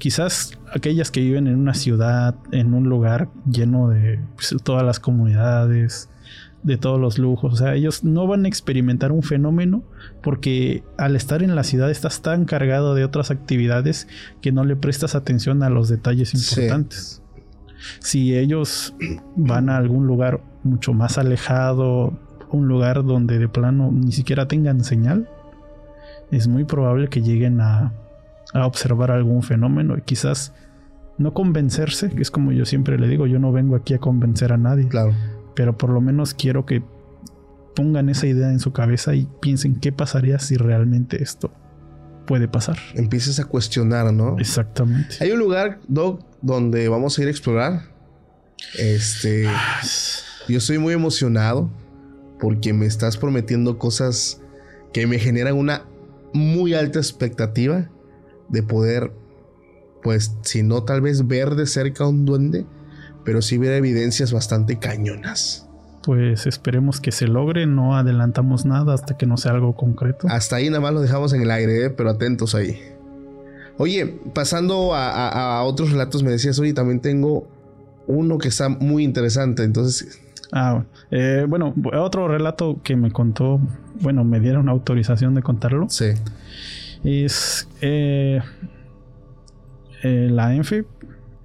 quizás 0.00 0.58
aquellas 0.74 1.10
que 1.10 1.20
viven 1.20 1.46
en 1.46 1.56
una 1.56 1.74
ciudad, 1.74 2.34
en 2.50 2.72
un 2.74 2.88
lugar 2.88 3.28
lleno 3.48 3.90
de 3.90 4.18
pues, 4.34 4.56
todas 4.64 4.82
las 4.82 4.98
comunidades, 4.98 6.08
de 6.62 6.78
todos 6.78 6.98
los 6.98 7.18
lujos, 7.18 7.52
o 7.52 7.56
sea, 7.56 7.74
ellos 7.74 8.02
no 8.02 8.26
van 8.26 8.44
a 8.44 8.48
experimentar 8.48 9.12
un 9.12 9.22
fenómeno 9.22 9.82
porque 10.22 10.82
al 10.98 11.16
estar 11.16 11.42
en 11.42 11.54
la 11.54 11.64
ciudad 11.64 11.90
estás 11.90 12.22
tan 12.22 12.44
cargado 12.44 12.94
de 12.94 13.04
otras 13.04 13.30
actividades 13.30 14.08
que 14.40 14.52
no 14.52 14.64
le 14.64 14.74
prestas 14.74 15.14
atención 15.14 15.62
a 15.62 15.70
los 15.70 15.88
detalles 15.88 16.34
importantes. 16.34 17.22
Si 18.00 18.36
ellos 18.36 18.94
van 19.36 19.68
a 19.70 19.76
algún 19.76 20.06
lugar 20.06 20.42
mucho 20.64 20.92
más 20.92 21.18
alejado, 21.18 22.18
un 22.50 22.68
lugar 22.68 23.04
donde 23.04 23.38
de 23.38 23.48
plano 23.48 23.90
ni 23.92 24.12
siquiera 24.12 24.48
tengan 24.48 24.82
señal, 24.82 25.28
es 26.30 26.48
muy 26.48 26.64
probable 26.64 27.08
que 27.08 27.22
lleguen 27.22 27.60
a 27.60 27.92
a 28.52 28.66
observar 28.66 29.10
algún 29.10 29.42
fenómeno 29.42 29.96
y 29.96 30.02
quizás 30.02 30.52
no 31.18 31.34
convencerse, 31.34 32.10
que 32.10 32.22
es 32.22 32.30
como 32.30 32.52
yo 32.52 32.64
siempre 32.64 32.98
le 32.98 33.06
digo, 33.06 33.26
yo 33.26 33.38
no 33.38 33.52
vengo 33.52 33.76
aquí 33.76 33.94
a 33.94 33.98
convencer 33.98 34.52
a 34.52 34.56
nadie. 34.56 34.88
Claro. 34.88 35.14
Pero 35.54 35.76
por 35.76 35.90
lo 35.90 36.00
menos 36.00 36.34
quiero 36.34 36.64
que 36.64 36.82
pongan 37.74 38.08
esa 38.08 38.26
idea 38.26 38.50
en 38.50 38.60
su 38.60 38.72
cabeza 38.72 39.14
y 39.14 39.28
piensen 39.40 39.76
qué 39.76 39.92
pasaría 39.92 40.38
si 40.38 40.56
realmente 40.56 41.22
esto 41.22 41.52
puede 42.26 42.48
pasar. 42.48 42.78
Empieces 42.94 43.38
a 43.40 43.44
cuestionar, 43.44 44.12
¿no? 44.12 44.38
Exactamente. 44.38 45.16
Hay 45.20 45.30
un 45.32 45.38
lugar, 45.38 45.80
Doc, 45.88 46.24
donde 46.42 46.88
vamos 46.88 47.18
a 47.18 47.22
ir 47.22 47.28
a 47.28 47.30
explorar. 47.30 47.82
Este. 48.78 49.48
yo 50.48 50.58
estoy 50.58 50.78
muy 50.78 50.92
emocionado 50.92 51.70
porque 52.38 52.72
me 52.72 52.86
estás 52.86 53.16
prometiendo 53.16 53.78
cosas 53.78 54.40
que 54.92 55.06
me 55.06 55.18
generan 55.18 55.56
una 55.56 55.84
muy 56.32 56.74
alta 56.74 56.98
expectativa 56.98 57.88
de 58.50 58.62
poder, 58.62 59.12
pues, 60.02 60.36
si 60.42 60.62
no 60.62 60.82
tal 60.82 61.00
vez 61.00 61.26
ver 61.26 61.54
de 61.54 61.66
cerca 61.66 62.06
un 62.06 62.26
duende, 62.26 62.66
pero 63.24 63.42
sí 63.42 63.58
ver 63.58 63.72
evidencias 63.72 64.32
bastante 64.32 64.78
cañonas. 64.78 65.66
Pues 66.02 66.46
esperemos 66.46 67.00
que 67.00 67.12
se 67.12 67.28
logre, 67.28 67.66
no 67.66 67.96
adelantamos 67.96 68.64
nada 68.64 68.94
hasta 68.94 69.16
que 69.16 69.26
no 69.26 69.36
sea 69.36 69.52
algo 69.52 69.76
concreto. 69.76 70.26
Hasta 70.30 70.56
ahí 70.56 70.68
nada 70.68 70.80
más 70.80 70.94
lo 70.94 71.00
dejamos 71.00 71.32
en 71.34 71.42
el 71.42 71.50
aire, 71.50 71.86
¿eh? 71.86 71.90
pero 71.90 72.10
atentos 72.10 72.54
ahí. 72.54 72.78
Oye, 73.76 74.18
pasando 74.34 74.94
a, 74.94 75.62
otros 75.64 75.90
relatos, 75.90 76.22
me 76.22 76.30
decías, 76.30 76.58
oye, 76.58 76.72
también 76.72 77.00
tengo 77.00 77.46
uno 78.06 78.38
que 78.38 78.48
está 78.48 78.68
muy 78.68 79.04
interesante, 79.04 79.62
entonces... 79.62 80.20
Ah, 80.52 80.82
eh, 81.10 81.46
bueno, 81.48 81.74
otro 81.94 82.26
relato 82.28 82.80
que 82.82 82.96
me 82.96 83.12
contó, 83.12 83.60
bueno, 84.00 84.24
me 84.24 84.40
dieron 84.40 84.68
autorización 84.68 85.34
de 85.34 85.42
contarlo. 85.42 85.88
Sí 85.88 86.06
es 87.04 87.68
eh, 87.80 88.40
eh, 90.02 90.28
la 90.30 90.54
ENFE, 90.54 90.84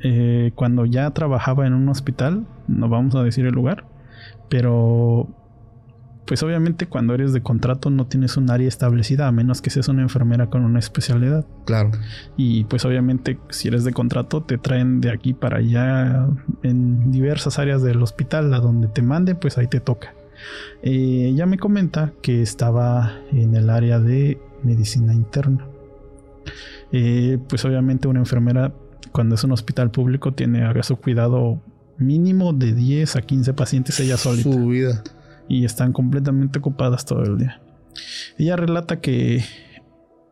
eh, 0.01 0.51
cuando 0.56 0.86
ya 0.86 1.10
trabajaba 1.12 1.66
en 1.66 1.74
un 1.74 1.89
hospital, 1.89 2.45
no 2.68 2.89
vamos 2.89 3.16
a 3.16 3.24
decir 3.24 3.45
el 3.45 3.53
lugar, 3.53 3.86
pero 4.49 5.28
pues 6.26 6.41
obviamente 6.41 6.88
cuando 6.88 7.14
eres 7.14 7.34
de 7.34 7.41
contrato 7.41 7.91
no 7.91 8.08
tienes 8.08 8.36
un 8.36 8.49
área 8.49 8.68
establecida 8.68 9.28
a 9.28 9.32
menos 9.32 9.62
que 9.62 9.70
seas 9.70 9.88
una 9.89 10.01
enfermera 10.01 10.49
con 10.49 10.64
una 10.64 10.80
especialidad. 10.80 11.45
Claro. 11.66 11.91
Y 12.36 12.64
pues 12.64 12.84
obviamente 12.84 13.38
si 13.49 13.68
eres 13.68 13.84
de 13.84 13.93
contrato 13.93 14.41
te 14.41 14.58
traen 14.58 15.01
de 15.01 15.12
aquí 15.12 15.34
para 15.34 15.58
allá 15.58 16.28
en 16.64 17.12
diversas 17.12 17.60
áreas 17.60 17.84
del 17.84 18.01
hospital 18.01 18.53
a 18.56 18.60
donde 18.60 18.88
te 18.88 19.03
mande 19.03 19.36
pues 19.36 19.60
ahí 19.60 19.68
te 19.68 19.80
toca. 19.80 20.16
ella 20.82 21.45
me 21.45 21.60
comenta 21.60 22.12
que 22.24 22.41
estaba 22.41 23.20
en 23.32 23.56
el 23.56 23.70
área 23.70 23.99
de 23.99 24.39
medicina 24.66 25.13
interna. 25.13 25.68
Eh, 26.91 27.39
pues 27.47 27.66
obviamente 27.66 28.07
una 28.07 28.20
enfermera 28.20 28.74
cuando 29.11 29.36
es 29.36 29.43
un 29.43 29.51
hospital 29.51 29.91
público 29.91 30.34
tiene 30.34 30.63
a 30.63 30.84
su 30.84 30.97
cuidado 30.97 31.61
mínimo 31.97 32.53
de 32.53 32.74
10 32.74 33.16
a 33.16 33.22
15 33.22 33.53
pacientes 33.53 33.99
ella 33.99 34.18
solita. 34.18 34.51
Su 34.51 34.68
vida. 34.68 35.03
Y 35.47 35.66
están 35.66 35.93
completamente 35.93 36.59
ocupadas 36.59 37.05
todo 37.05 37.24
el 37.24 37.38
día. 37.38 37.61
Ella 38.38 38.55
relata 38.55 38.99
que 38.99 39.43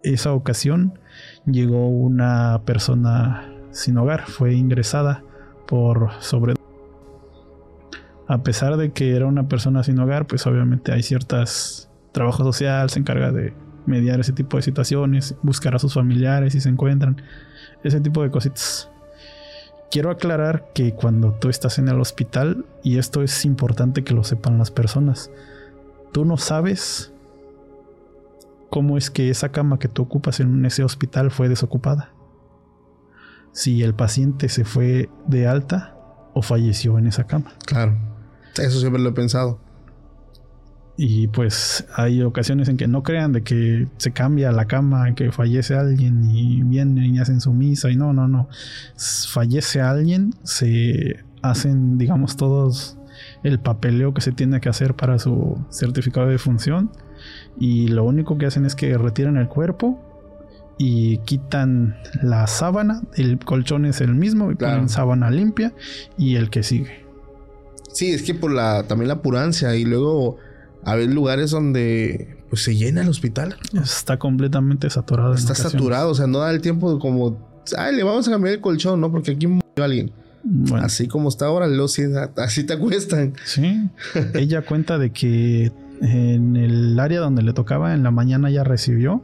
esa 0.02 0.34
ocasión 0.34 1.00
llegó 1.46 1.88
una 1.88 2.62
persona 2.66 3.50
sin 3.72 3.98
hogar, 3.98 4.26
fue 4.28 4.54
ingresada 4.54 5.24
por 5.68 6.12
sobre 6.20 6.56
a 8.28 8.42
pesar 8.42 8.78
de 8.78 8.92
que 8.92 9.16
era 9.16 9.26
una 9.26 9.48
persona 9.48 9.84
sin 9.84 10.00
hogar, 10.00 10.28
pues 10.28 10.48
obviamente 10.48 10.92
hay 10.92 11.04
ciertas 11.04 11.90
trabajo 12.14 12.44
social 12.44 12.90
se 12.90 13.00
encarga 13.00 13.32
de 13.32 13.54
mediar 13.86 14.20
ese 14.20 14.34
tipo 14.34 14.58
de 14.58 14.64
situaciones, 14.64 15.36
buscar 15.42 15.76
a 15.76 15.80
sus 15.80 15.94
familiares 15.94 16.54
si 16.54 16.62
se 16.62 16.70
encuentran, 16.70 17.22
ese 17.84 18.00
tipo 18.00 18.24
de 18.24 18.32
cositas. 18.32 18.90
Quiero 19.92 20.10
aclarar 20.10 20.72
que 20.74 20.94
cuando 20.94 21.34
tú 21.34 21.50
estás 21.50 21.78
en 21.78 21.88
el 21.88 22.00
hospital, 22.00 22.66
y 22.84 22.98
esto 22.98 23.22
es 23.22 23.46
importante 23.46 24.04
que 24.04 24.14
lo 24.14 24.24
sepan 24.24 24.58
las 24.58 24.72
personas, 24.72 25.30
tú 26.12 26.26
no 26.26 26.38
sabes 26.38 27.14
cómo 28.70 28.98
es 28.98 29.12
que 29.12 29.30
esa 29.30 29.50
cama 29.50 29.78
que 29.78 29.88
tú 29.88 30.02
ocupas 30.02 30.40
en 30.40 30.66
ese 30.66 30.84
hospital 30.84 31.30
fue 31.30 31.48
desocupada. 31.48 32.12
Si 33.52 33.84
el 33.84 33.94
paciente 33.94 34.50
se 34.50 34.66
fue 34.66 35.12
de 35.28 35.48
alta 35.48 35.96
o 36.34 36.42
falleció 36.42 36.98
en 36.98 37.06
esa 37.06 37.26
cama. 37.26 37.54
Claro, 37.68 37.96
eso 38.58 38.80
siempre 38.80 39.00
lo 39.00 39.10
he 39.10 39.14
pensado. 39.14 39.60
Y 40.96 41.28
pues 41.28 41.86
hay 41.96 42.22
ocasiones 42.22 42.70
en 42.70 42.78
que 42.78 42.88
no 42.88 43.02
crean 43.02 43.32
de 43.32 43.42
que 43.42 43.88
se 43.98 44.12
cambia 44.12 44.52
la 44.52 44.66
cama, 44.66 45.16
que 45.16 45.32
fallece 45.32 45.76
alguien 45.76 46.24
y 46.30 46.62
vienen 46.62 47.16
y 47.16 47.20
hacen 47.20 47.42
su 47.42 47.52
misa 47.52 47.90
y 47.90 47.96
no, 47.96 48.14
no, 48.14 48.28
no. 48.28 48.48
Fallece 48.96 49.82
alguien, 49.82 50.36
se 50.44 51.24
hacen, 51.42 51.98
digamos, 51.98 52.38
todos 52.38 52.98
el 53.44 53.60
papeleo 53.60 54.14
que 54.14 54.22
se 54.22 54.32
tiene 54.32 54.62
que 54.62 54.70
hacer 54.70 54.96
para 54.96 55.20
su 55.20 55.58
certificado 55.70 56.28
de 56.28 56.38
función 56.38 56.92
y 57.60 57.88
lo 57.88 58.04
único 58.04 58.38
que 58.38 58.46
hacen 58.46 58.66
es 58.66 58.76
que 58.76 58.98
retiran 58.98 59.38
el 59.38 59.48
cuerpo 59.48 60.00
y 60.78 61.20
quitan 61.20 61.96
la 62.22 62.48
sábana, 62.48 63.02
el 63.16 63.40
colchón 63.40 63.86
es 63.86 64.02
el 64.02 64.16
mismo 64.16 64.52
y 64.52 64.56
ponen 64.56 64.90
sábana 64.90 65.30
limpia 65.30 65.74
y 66.18 66.36
el 66.36 66.50
que 66.50 66.64
sigue. 66.64 67.06
Sí, 67.92 68.12
es 68.12 68.24
que 68.24 68.34
por 68.34 68.52
la 68.52 68.84
también 68.88 69.08
la 69.08 69.16
apurancia 69.16 69.76
y 69.76 69.86
luego 69.86 70.38
hay 70.86 71.08
lugares 71.08 71.52
donde 71.52 72.38
pues 72.50 72.64
se 72.64 72.76
llena 72.76 73.02
el 73.02 73.10
hospital. 73.10 73.56
Está 73.74 74.18
completamente 74.20 74.90
saturado. 74.90 75.34
Está 75.34 75.56
saturado, 75.56 76.12
o 76.12 76.16
sea, 76.16 76.28
no 76.28 76.40
da 76.40 76.52
el 76.52 76.62
tiempo 76.62 77.00
como 77.00 77.54
Ay, 77.78 77.96
le 77.96 78.04
vamos 78.04 78.28
a 78.28 78.32
cambiar 78.32 78.56
el 78.56 78.62
colchón, 78.62 79.00
¿no? 79.00 79.12
Porque 79.12 79.32
aquí 79.32 79.48
murió 79.48 79.64
alguien. 79.84 80.12
Bueno, 80.44 80.86
Así 80.86 81.08
como 81.08 81.30
está 81.30 81.46
ahora, 81.46 81.68
sí, 81.88 82.04
así 82.36 82.66
te 82.66 82.74
acuestan. 82.74 83.34
sí. 83.46 83.90
ella 84.34 84.62
cuenta 84.62 84.98
de 84.98 85.12
que 85.12 85.72
en 86.02 86.58
el 86.58 87.00
área 87.00 87.22
donde 87.22 87.44
le 87.44 87.54
tocaba 87.54 87.94
en 87.94 88.04
la 88.04 88.12
mañana 88.12 88.50
ya 88.50 88.64
recibió 88.66 89.24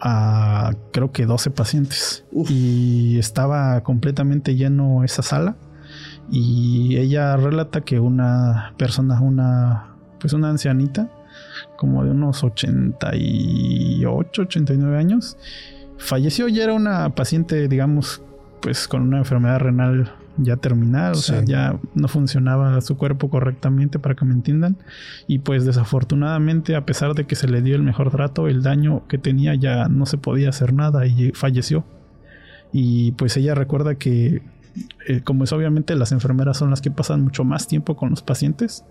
a 0.00 0.72
creo 0.92 1.12
que 1.12 1.26
12 1.26 1.50
pacientes 1.50 2.24
Uf. 2.32 2.50
y 2.50 3.18
estaba 3.18 3.80
completamente 3.82 4.56
lleno 4.56 5.04
esa 5.04 5.22
sala 5.22 5.56
y 6.30 6.96
ella 6.96 7.36
relata 7.36 7.80
que 7.82 8.00
una 8.00 8.74
persona 8.76 9.20
una 9.20 9.96
pues 10.20 10.32
una 10.32 10.50
ancianita 10.50 11.08
como 11.76 12.04
de 12.04 12.10
unos 12.10 12.42
88 12.44 14.42
89 14.42 14.96
años 14.98 15.36
falleció 15.98 16.48
ya 16.48 16.64
era 16.64 16.74
una 16.74 17.10
paciente 17.14 17.68
digamos 17.68 18.22
pues 18.60 18.88
con 18.88 19.02
una 19.02 19.18
enfermedad 19.18 19.60
renal 19.60 20.12
ya 20.40 20.56
terminal, 20.56 21.12
o 21.12 21.14
Sí. 21.16 21.32
sea, 21.32 21.44
ya 21.44 21.78
no 21.94 22.06
funcionaba 22.06 22.80
su 22.80 22.96
cuerpo 22.96 23.28
correctamente 23.28 23.98
para 23.98 24.14
que 24.14 24.24
me 24.24 24.32
entiendan. 24.34 24.76
Y 25.26 25.40
pues 25.40 25.64
desafortunadamente, 25.64 26.76
a 26.76 26.86
pesar 26.86 27.14
de 27.14 27.24
que 27.24 27.34
se 27.34 27.48
le 27.48 27.60
dio 27.60 27.74
el 27.74 27.82
mejor 27.82 28.12
trato, 28.12 28.46
el 28.46 28.62
daño 28.62 29.02
que 29.08 29.18
tenía 29.18 29.56
ya 29.56 29.88
no 29.88 30.06
se 30.06 30.16
podía 30.16 30.50
hacer 30.50 30.72
nada 30.72 31.06
y 31.06 31.32
falleció. 31.32 31.84
Y 32.72 33.10
pues 33.12 33.36
ella 33.36 33.56
recuerda 33.56 33.96
que, 33.96 34.42
eh, 35.08 35.22
como 35.24 35.42
es 35.42 35.52
obviamente 35.52 35.96
las 35.96 36.12
enfermeras 36.12 36.56
son 36.56 36.70
las 36.70 36.80
que 36.82 36.92
pasan 36.92 37.22
mucho 37.24 37.42
más 37.42 37.66
tiempo 37.66 37.96
con 37.96 38.10
los 38.10 38.22
pacientes, 38.22 38.84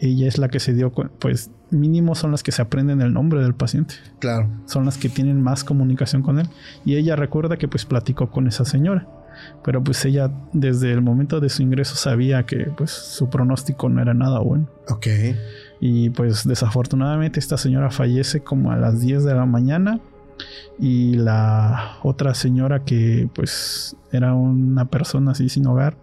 ella 0.00 0.26
es 0.28 0.38
la 0.38 0.48
que 0.48 0.60
se 0.60 0.72
dio, 0.74 0.90
pues 0.92 1.50
mínimo 1.70 2.14
son 2.14 2.30
las 2.30 2.42
que 2.42 2.52
se 2.52 2.62
aprenden 2.62 3.00
el 3.02 3.12
nombre 3.12 3.42
del 3.42 3.54
paciente 3.54 3.94
Claro. 4.20 4.48
son 4.66 4.84
las 4.86 4.96
que 4.98 5.08
tienen 5.08 5.42
más 5.42 5.64
comunicación 5.64 6.22
con 6.22 6.38
él. 6.38 6.48
Y 6.84 6.96
ella 6.96 7.14
recuerda 7.16 7.56
que 7.58 7.68
pues 7.68 7.84
platicó 7.84 8.30
con 8.30 8.46
esa 8.46 8.64
señora. 8.64 9.06
Pero 9.62 9.84
pues 9.84 10.04
ella 10.04 10.32
desde 10.52 10.90
el 10.92 11.00
momento 11.00 11.38
de 11.38 11.48
su 11.48 11.62
ingreso 11.62 11.94
sabía 11.94 12.44
que 12.44 12.70
pues 12.76 12.90
su 12.90 13.30
pronóstico 13.30 13.88
no 13.88 14.02
era 14.02 14.12
nada 14.14 14.40
bueno. 14.40 14.68
Ok. 14.88 15.06
Y 15.80 16.10
pues 16.10 16.44
desafortunadamente 16.46 17.38
esta 17.38 17.56
señora 17.56 17.90
fallece 17.90 18.40
como 18.40 18.72
a 18.72 18.76
las 18.76 19.00
10 19.00 19.22
de 19.24 19.34
la 19.34 19.46
mañana. 19.46 20.00
Y 20.78 21.14
la 21.14 21.98
otra 22.02 22.34
señora 22.34 22.84
que 22.84 23.28
pues 23.34 23.96
era 24.12 24.34
una 24.34 24.86
persona 24.86 25.32
así 25.32 25.48
sin 25.48 25.66
hogar, 25.66 25.96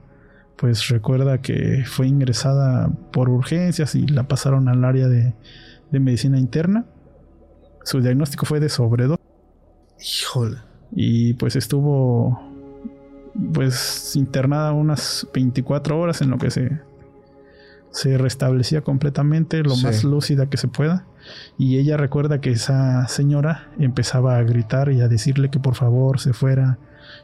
pues 0.57 0.87
recuerda 0.89 1.41
que 1.41 1.83
fue 1.85 2.07
ingresada 2.07 2.89
por 3.11 3.29
urgencias 3.29 3.95
y 3.95 4.07
la 4.07 4.27
pasaron 4.27 4.67
al 4.69 4.83
área 4.85 5.07
de, 5.07 5.33
de 5.91 5.99
medicina 5.99 6.37
interna. 6.39 6.85
Su 7.83 8.01
diagnóstico 8.01 8.45
fue 8.45 8.59
de 8.59 8.69
sobredosis 8.69 9.23
Híjole. 9.99 10.57
y 10.91 11.33
pues 11.35 11.55
estuvo 11.55 12.39
pues 13.53 14.15
internada 14.15 14.71
unas 14.71 15.27
24 15.33 15.99
horas 15.99 16.21
en 16.21 16.29
lo 16.29 16.37
que 16.37 16.49
se 16.51 16.79
se 17.91 18.17
restablecía 18.17 18.81
completamente 18.81 19.63
lo 19.63 19.69
Sí. 19.75 19.85
más 19.85 20.03
lúcida 20.03 20.47
que 20.49 20.57
se 20.57 20.67
pueda 20.67 21.05
y 21.57 21.77
ella 21.77 21.95
recuerda 21.95 22.41
que 22.41 22.51
esa 22.51 23.07
señora 23.07 23.69
empezaba 23.79 24.37
a 24.37 24.43
gritar 24.43 24.91
y 24.91 24.99
a 25.01 25.07
decirle 25.07 25.49
que 25.49 25.59
por 25.59 25.75
favor 25.75 26.19
se 26.19 26.33
fuera 26.33 26.77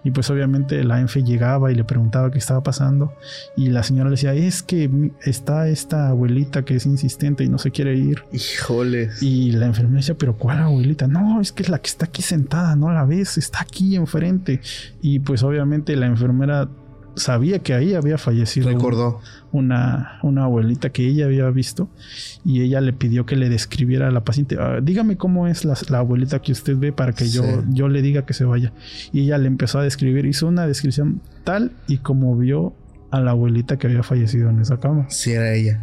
y 0.04 0.12
pues 0.12 0.30
obviamente 0.30 0.84
la 0.84 1.00
ENFE 1.00 1.24
llegaba 1.24 1.72
y 1.72 1.76
le 1.76 1.84
preguntaba 1.84 2.32
qué 2.32 2.38
estaba 2.40 2.62
pasando 2.64 3.14
y 3.56 3.70
la 3.70 3.84
señora 3.84 4.10
le 4.10 4.16
decía 4.16 4.34
es 4.34 4.64
que 4.64 5.12
está 5.24 5.68
esta 5.68 6.10
abuelita 6.10 6.64
que 6.64 6.76
es 6.76 6.86
insistente 6.86 7.44
y 7.44 7.50
no 7.50 7.58
se 7.58 7.72
quiere 7.72 7.96
ir 7.96 8.24
Híjole. 8.32 9.10
y 9.22 9.52
la 9.52 9.68
enfermera 9.68 9.98
decía, 9.98 10.16
pero 10.16 10.36
¿cuál 10.38 10.60
abuelita? 10.60 11.08
No, 11.08 11.40
es 11.42 11.52
que 11.52 11.64
es 11.64 11.70
la 11.70 11.80
que 11.80 11.90
está 11.90 12.06
aquí 12.06 12.22
sentada, 12.22 12.76
no 12.76 12.92
la 12.92 13.06
ves, 13.06 13.38
está 13.38 13.62
aquí 13.62 13.96
enfrente. 13.96 14.62
Y 15.02 15.20
pues 15.20 15.44
obviamente 15.44 15.96
la 15.96 16.08
enfermera 16.08 16.68
sabía 17.16 17.60
que 17.60 17.74
ahí 17.74 17.94
había 17.94 18.18
fallecido 18.18 18.68
un- 18.76 18.82
una, 19.52 20.20
una 20.24 20.46
abuelita 20.46 20.92
que 20.92 21.06
ella 21.08 21.26
había 21.26 21.50
visto 21.50 21.90
y 22.46 22.62
ella 22.62 22.80
le 22.82 22.94
pidió 22.94 23.26
que 23.26 23.36
le 23.36 23.50
describiera 23.50 24.08
a 24.08 24.12
la 24.12 24.24
paciente, 24.24 24.56
"Ah, 24.60 24.80
dígame 24.82 25.18
cómo 25.18 25.48
es 25.48 25.66
la, 25.66 25.76
la 25.90 26.00
abuelita 26.00 26.42
que 26.42 26.52
usted 26.54 26.78
ve 26.78 26.92
para 26.94 27.12
que 27.14 27.28
yo, 27.30 27.44
yo 27.70 27.88
le 27.90 28.02
diga 28.02 28.26
que 28.26 28.34
se 28.34 28.46
vaya. 28.46 28.72
Y 29.12 29.22
ella 29.22 29.38
le 29.38 29.48
empezó 29.48 29.80
a 29.80 29.84
describir, 29.84 30.26
hizo 30.26 30.48
una 30.48 30.66
descripción 30.68 31.22
tal 31.44 31.72
y 31.88 31.98
como 31.98 32.38
vio 32.38 32.74
a 33.12 33.20
la 33.20 33.32
abuelita 33.32 33.78
que 33.78 33.88
había 33.88 34.04
fallecido 34.04 34.50
en 34.50 34.62
esa 34.62 34.80
cama. 34.80 35.06
Sí, 35.10 35.32
era 35.32 35.54
ella. 35.54 35.82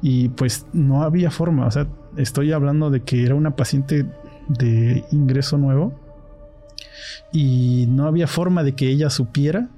Y 0.00 0.30
pues 0.30 0.66
no 0.72 1.02
había 1.02 1.30
forma, 1.30 1.66
o 1.66 1.70
sea, 1.70 1.86
estoy 2.16 2.52
hablando 2.52 2.90
de 2.90 3.00
que 3.02 3.24
era 3.24 3.34
una 3.34 3.54
paciente 3.56 4.06
de 4.48 5.04
ingreso 5.12 5.58
nuevo 5.58 5.98
y 7.32 7.86
no 7.88 8.06
había 8.06 8.26
forma 8.26 8.62
de 8.62 8.72
que 8.74 8.88
ella 8.88 9.10
supiera 9.10 9.68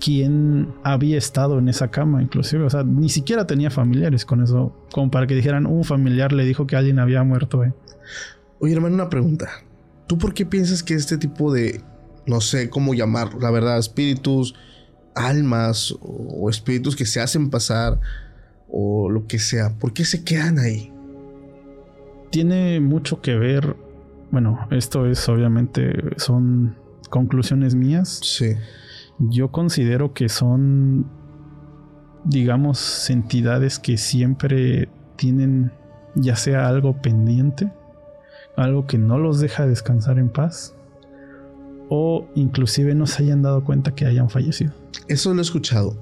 quién 0.00 0.72
había 0.82 1.18
estado 1.18 1.58
en 1.58 1.68
esa 1.68 1.90
cama, 1.90 2.22
inclusive, 2.22 2.64
o 2.64 2.70
sea, 2.70 2.82
ni 2.82 3.08
siquiera 3.08 3.46
tenía 3.46 3.70
familiares 3.70 4.24
con 4.24 4.42
eso, 4.42 4.74
como 4.90 5.10
para 5.10 5.26
que 5.26 5.34
dijeran, 5.34 5.66
un 5.66 5.84
familiar 5.84 6.32
le 6.32 6.44
dijo 6.44 6.66
que 6.66 6.76
alguien 6.76 6.98
había 6.98 7.22
muerto. 7.22 7.62
eh". 7.62 7.72
Oye, 8.58 8.74
hermano, 8.74 8.94
una 8.94 9.10
pregunta. 9.10 9.48
¿Tú 10.06 10.18
por 10.18 10.34
qué 10.34 10.44
piensas 10.44 10.82
que 10.82 10.94
este 10.94 11.18
tipo 11.18 11.52
de, 11.52 11.82
no 12.26 12.40
sé 12.40 12.70
cómo 12.70 12.94
llamar, 12.94 13.34
la 13.40 13.50
verdad, 13.50 13.78
espíritus, 13.78 14.54
almas 15.14 15.94
o 16.00 16.48
espíritus 16.48 16.96
que 16.96 17.04
se 17.04 17.20
hacen 17.20 17.50
pasar 17.50 18.00
o 18.68 19.10
lo 19.10 19.26
que 19.26 19.38
sea, 19.38 19.70
¿por 19.78 19.92
qué 19.92 20.04
se 20.04 20.24
quedan 20.24 20.58
ahí? 20.58 20.92
Tiene 22.30 22.80
mucho 22.80 23.20
que 23.20 23.36
ver, 23.36 23.76
bueno, 24.30 24.66
esto 24.70 25.06
es 25.06 25.28
obviamente, 25.28 25.92
son 26.16 26.76
conclusiones 27.08 27.74
mías, 27.74 28.20
Sí. 28.22 28.54
Yo 29.20 29.52
considero 29.52 30.14
que 30.14 30.28
son, 30.28 31.06
digamos, 32.24 33.10
entidades 33.10 33.78
que 33.78 33.98
siempre 33.98 34.88
tienen 35.16 35.72
ya 36.14 36.36
sea 36.36 36.66
algo 36.68 37.00
pendiente, 37.00 37.70
algo 38.56 38.86
que 38.86 38.98
no 38.98 39.18
los 39.18 39.40
deja 39.40 39.66
descansar 39.66 40.18
en 40.18 40.30
paz, 40.30 40.74
o 41.88 42.26
inclusive 42.34 42.94
no 42.94 43.06
se 43.06 43.22
hayan 43.22 43.42
dado 43.42 43.64
cuenta 43.64 43.94
que 43.94 44.06
hayan 44.06 44.30
fallecido. 44.30 44.72
Eso 45.08 45.34
lo 45.34 45.40
he 45.40 45.42
escuchado. 45.42 46.00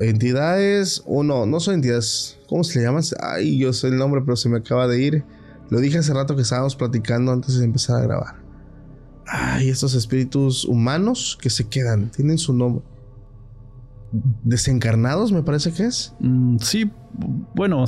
Entidades, 0.00 1.02
o 1.06 1.22
no, 1.22 1.46
no 1.46 1.60
son 1.60 1.74
entidades. 1.74 2.38
¿Cómo 2.48 2.64
se 2.64 2.78
le 2.78 2.84
llaman? 2.84 3.02
Ay, 3.20 3.58
yo 3.58 3.72
sé 3.72 3.88
el 3.88 3.96
nombre, 3.96 4.20
pero 4.24 4.36
se 4.36 4.48
me 4.48 4.58
acaba 4.58 4.86
de 4.86 5.00
ir. 5.00 5.24
Lo 5.68 5.80
dije 5.80 5.98
hace 5.98 6.14
rato 6.14 6.36
que 6.36 6.42
estábamos 6.42 6.76
platicando 6.76 7.32
antes 7.32 7.58
de 7.58 7.64
empezar 7.64 8.00
a 8.00 8.04
grabar. 8.04 8.45
Ay, 9.26 9.68
estos 9.70 9.94
espíritus 9.94 10.64
humanos 10.64 11.36
que 11.40 11.50
se 11.50 11.68
quedan, 11.68 12.10
tienen 12.10 12.38
su 12.38 12.52
nombre. 12.52 12.84
Desencarnados, 14.44 15.32
me 15.32 15.42
parece 15.42 15.72
que 15.72 15.84
es. 15.84 16.14
Mm, 16.20 16.58
sí, 16.58 16.90
bueno, 17.54 17.84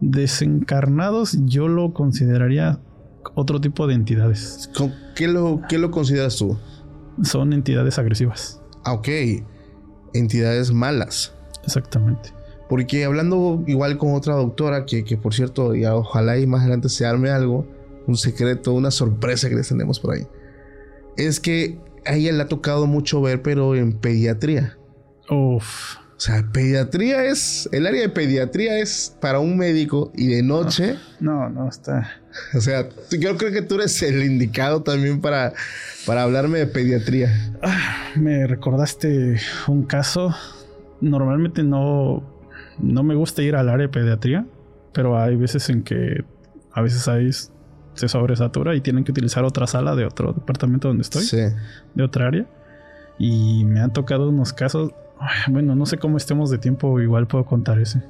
desencarnados 0.00 1.36
yo 1.44 1.68
lo 1.68 1.92
consideraría 1.92 2.80
otro 3.34 3.60
tipo 3.60 3.86
de 3.86 3.94
entidades. 3.94 4.70
¿Con- 4.76 4.94
¿Qué 5.14 5.28
lo, 5.28 5.60
qué 5.68 5.78
lo 5.78 5.90
consideras 5.90 6.36
tú? 6.36 6.56
Son 7.22 7.52
entidades 7.52 7.98
agresivas. 7.98 8.60
Ah, 8.84 8.92
ok. 8.94 9.08
Entidades 10.14 10.72
malas. 10.72 11.34
Exactamente. 11.64 12.30
Porque 12.68 13.04
hablando 13.04 13.62
igual 13.66 13.98
con 13.98 14.14
otra 14.14 14.34
doctora, 14.34 14.86
que, 14.86 15.04
que 15.04 15.16
por 15.16 15.34
cierto, 15.34 15.74
ya 15.74 15.94
ojalá 15.94 16.38
y 16.38 16.46
más 16.46 16.62
adelante 16.62 16.88
se 16.88 17.04
arme 17.06 17.30
algo, 17.30 17.66
un 18.06 18.16
secreto, 18.16 18.72
una 18.72 18.90
sorpresa 18.90 19.48
que 19.48 19.54
les 19.54 19.68
tenemos 19.68 20.00
por 20.00 20.14
ahí. 20.14 20.26
Es 21.16 21.40
que 21.40 21.78
a 22.06 22.14
ella 22.14 22.32
le 22.32 22.42
ha 22.42 22.48
tocado 22.48 22.86
mucho 22.86 23.20
ver, 23.20 23.42
pero 23.42 23.74
en 23.74 23.92
pediatría. 23.92 24.76
Uf. 25.28 25.96
O 26.22 26.24
sea, 26.24 26.44
pediatría 26.52 27.24
es. 27.24 27.68
El 27.72 27.84
área 27.84 28.02
de 28.02 28.08
pediatría 28.08 28.78
es 28.78 29.16
para 29.20 29.40
un 29.40 29.56
médico 29.56 30.12
y 30.14 30.28
de 30.28 30.42
noche. 30.44 30.96
No, 31.18 31.48
no, 31.48 31.68
está. 31.68 32.10
O 32.54 32.60
sea, 32.60 32.88
yo 33.10 33.36
creo 33.36 33.52
que 33.52 33.60
tú 33.60 33.74
eres 33.74 34.00
el 34.02 34.22
indicado 34.22 34.82
también 34.82 35.20
para, 35.20 35.52
para 36.06 36.22
hablarme 36.22 36.60
de 36.60 36.66
pediatría. 36.66 37.30
Me 38.16 38.46
recordaste 38.46 39.38
un 39.66 39.82
caso. 39.82 40.34
Normalmente 41.02 41.62
no, 41.62 42.22
no 42.78 43.02
me 43.02 43.14
gusta 43.16 43.42
ir 43.42 43.56
al 43.56 43.68
área 43.68 43.88
de 43.88 43.92
pediatría, 43.92 44.46
pero 44.94 45.20
hay 45.20 45.36
veces 45.36 45.68
en 45.68 45.82
que 45.82 46.24
a 46.72 46.80
veces 46.80 47.08
ahí 47.08 47.28
se 47.94 48.08
sobresatura 48.08 48.74
y 48.74 48.80
tienen 48.80 49.04
que 49.04 49.12
utilizar 49.12 49.44
otra 49.44 49.66
sala 49.66 49.94
de 49.94 50.04
otro 50.06 50.32
departamento 50.32 50.88
donde 50.88 51.02
estoy, 51.02 51.22
Sí. 51.22 51.38
de 51.94 52.02
otra 52.02 52.26
área. 52.28 52.46
Y 53.18 53.64
me 53.64 53.80
han 53.80 53.92
tocado 53.92 54.28
unos 54.28 54.52
casos. 54.52 54.92
Bueno, 55.48 55.74
no 55.74 55.86
sé 55.86 55.98
cómo 55.98 56.16
estemos 56.16 56.50
de 56.50 56.58
tiempo, 56.58 57.00
igual 57.00 57.26
puedo 57.26 57.44
contar 57.44 57.78
ese. 57.78 58.02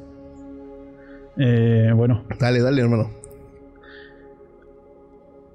Eh, 1.37 1.93
bueno, 1.95 2.25
Dale, 2.39 2.61
dale, 2.61 2.81
hermano. 2.83 3.11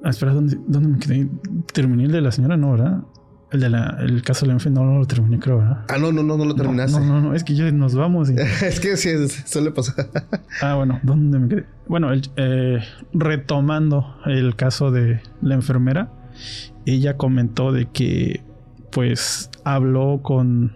ah, 0.03 0.09
espera, 0.09 0.33
¿dónde, 0.33 0.57
dónde 0.67 0.89
me 0.89 0.99
quedé? 0.99 1.27
Terminé 1.73 2.03
el 2.05 2.11
de 2.11 2.21
la 2.21 2.31
señora, 2.31 2.57
no, 2.57 2.71
¿verdad? 2.71 3.01
El 3.51 3.61
de 3.61 3.69
la, 3.69 3.97
el 4.01 4.21
caso 4.23 4.41
de 4.41 4.47
la 4.47 4.53
enfe 4.55 4.69
no, 4.69 4.83
no 4.83 4.99
lo 4.99 5.05
terminé, 5.05 5.39
creo, 5.39 5.59
¿verdad? 5.59 5.85
Ah, 5.87 5.97
no, 5.97 6.11
no, 6.11 6.21
no, 6.21 6.35
no 6.37 6.43
lo 6.43 6.53
terminaste. 6.53 6.99
No, 6.99 7.05
no, 7.05 7.21
no, 7.21 7.33
es 7.33 7.43
que 7.45 7.55
ya 7.55 7.71
nos 7.71 7.95
vamos. 7.95 8.29
y- 8.29 8.35
es 8.65 8.79
que 8.81 8.97
sí, 8.97 9.09
suele 9.45 9.71
pasar. 9.71 10.07
Ah, 10.61 10.75
bueno, 10.75 10.99
¿dónde 11.03 11.39
me 11.39 11.47
quedé? 11.47 11.65
Bueno, 11.87 12.11
el- 12.11 12.29
eh, 12.35 12.79
retomando 13.13 14.15
el 14.25 14.55
caso 14.55 14.91
de 14.91 15.21
la 15.41 15.55
enfermera, 15.55 16.09
ella 16.85 17.15
comentó 17.17 17.71
de 17.71 17.85
que 17.85 18.41
pues 18.91 19.49
habló 19.63 20.21
con 20.23 20.73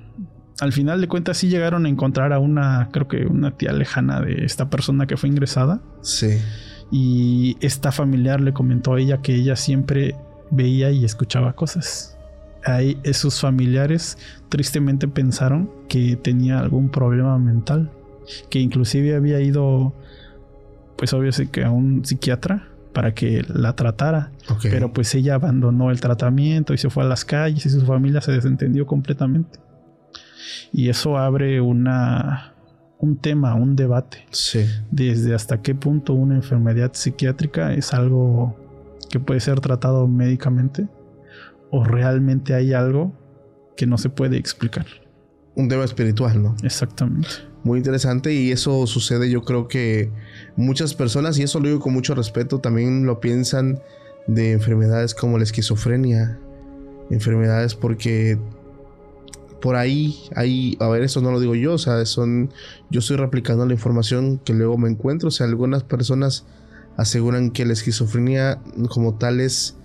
al 0.60 0.74
final 0.74 1.02
de 1.02 1.08
cuentas 1.08 1.38
sí 1.38 1.48
llegaron 1.50 1.86
a 1.86 1.90
encontrar 1.90 2.34
a 2.34 2.40
una 2.40 2.90
creo 2.92 3.08
que 3.08 3.26
una 3.26 3.52
tía 3.58 3.72
lejana 3.74 4.22
de 4.22 4.46
esta 4.46 4.70
persona 4.70 5.08
que 5.08 5.18
fue 5.18 5.28
ingresada. 5.30 5.82
Sí. 6.02 6.38
Y 6.92 7.58
esta 7.62 7.92
familiar 7.92 8.42
le 8.42 8.54
comentó 8.54 8.94
a 8.94 9.00
ella 9.00 9.22
que 9.22 9.34
ella 9.36 9.56
siempre 9.56 10.16
veía 10.52 10.92
y 10.92 11.04
escuchaba 11.06 11.54
cosas. 11.54 12.18
Ahí 12.66 12.98
sus 13.14 13.40
familiares 13.40 14.18
tristemente 14.50 15.08
pensaron 15.08 15.70
que 15.88 16.16
tenía 16.16 16.60
algún 16.60 16.90
problema 16.90 17.38
mental, 17.40 17.92
que 18.50 18.60
inclusive 18.60 19.16
había 19.16 19.40
ido 19.42 19.94
pues 20.96 21.14
obviamente 21.14 21.50
que 21.50 21.64
a 21.64 21.72
un 21.72 22.06
psiquiatra 22.06 22.68
para 22.94 23.14
que 23.14 23.44
la 23.48 23.76
tratara. 23.76 24.32
Pero 24.62 24.94
pues 24.94 25.16
ella 25.16 25.36
abandonó 25.36 25.90
el 25.92 26.00
tratamiento 26.00 26.74
y 26.74 26.78
se 26.78 26.90
fue 26.90 27.04
a 27.04 27.08
las 27.08 27.26
calles 27.26 27.66
y 27.66 27.70
su 27.70 27.86
familia 27.86 28.22
se 28.22 28.32
desentendió 28.32 28.86
completamente. 28.86 29.60
Y 30.72 30.90
eso 30.90 31.18
abre 31.18 31.60
una 31.62 32.54
un 33.00 33.18
tema, 33.18 33.56
un 33.56 33.76
debate. 33.76 34.28
Sí. 34.30 34.64
Desde 34.92 35.34
hasta 35.34 35.62
qué 35.62 35.74
punto 35.74 36.14
una 36.14 36.36
enfermedad 36.36 36.92
psiquiátrica 36.94 37.74
es 37.74 37.94
algo 37.94 38.56
que 39.10 39.20
puede 39.20 39.40
ser 39.40 39.60
tratado 39.60 40.08
médicamente 40.08 40.88
o 41.72 41.84
realmente 41.84 42.54
hay 42.54 42.74
algo 42.74 43.14
que 43.76 43.88
no 43.88 43.98
se 43.98 44.10
puede 44.10 44.38
explicar. 44.38 44.86
Un 45.56 45.68
tema 45.68 45.84
espiritual, 45.84 46.42
¿no? 46.42 46.56
Exactamente. 46.64 47.28
Muy 47.64 47.78
interesante 47.78 48.34
y 48.34 48.52
eso 48.52 48.86
sucede 48.88 49.30
yo 49.30 49.44
creo 49.44 49.68
que 49.68 50.12
muchas 50.56 50.94
personas, 50.94 51.38
y 51.40 51.44
eso 51.44 51.60
lo 51.60 51.68
digo 51.68 51.80
con 51.80 51.94
mucho 51.94 52.16
respeto, 52.16 52.60
también 52.60 53.06
lo 53.06 53.20
piensan 53.20 53.80
de 54.28 54.54
enfermedades 54.54 55.14
como 55.14 55.38
la 55.38 55.44
esquizofrenia, 55.44 56.40
enfermedades 57.10 57.76
porque 57.76 58.40
por 59.62 59.76
ahí, 59.76 60.18
ahí, 60.36 60.76
a 60.80 60.88
ver, 60.90 61.04
eso 61.04 61.22
no 61.22 61.32
lo 61.32 61.40
digo 61.40 61.56
yo, 61.56 61.74
o 61.74 61.78
sea, 61.78 62.04
son, 62.06 62.52
yo 62.90 63.00
estoy 63.00 63.18
replicando 63.18 63.66
la 63.66 63.74
información 63.74 64.40
que 64.44 64.54
luego 64.54 64.78
me 64.78 64.90
encuentro, 64.90 65.30
o 65.30 65.32
sea, 65.32 65.46
algunas 65.46 65.84
personas 65.84 66.46
aseguran 66.98 67.52
que 67.52 67.66
la 67.66 67.74
esquizofrenia 67.74 68.60
como 68.90 69.16
tal 69.16 69.40
es, 69.40 69.78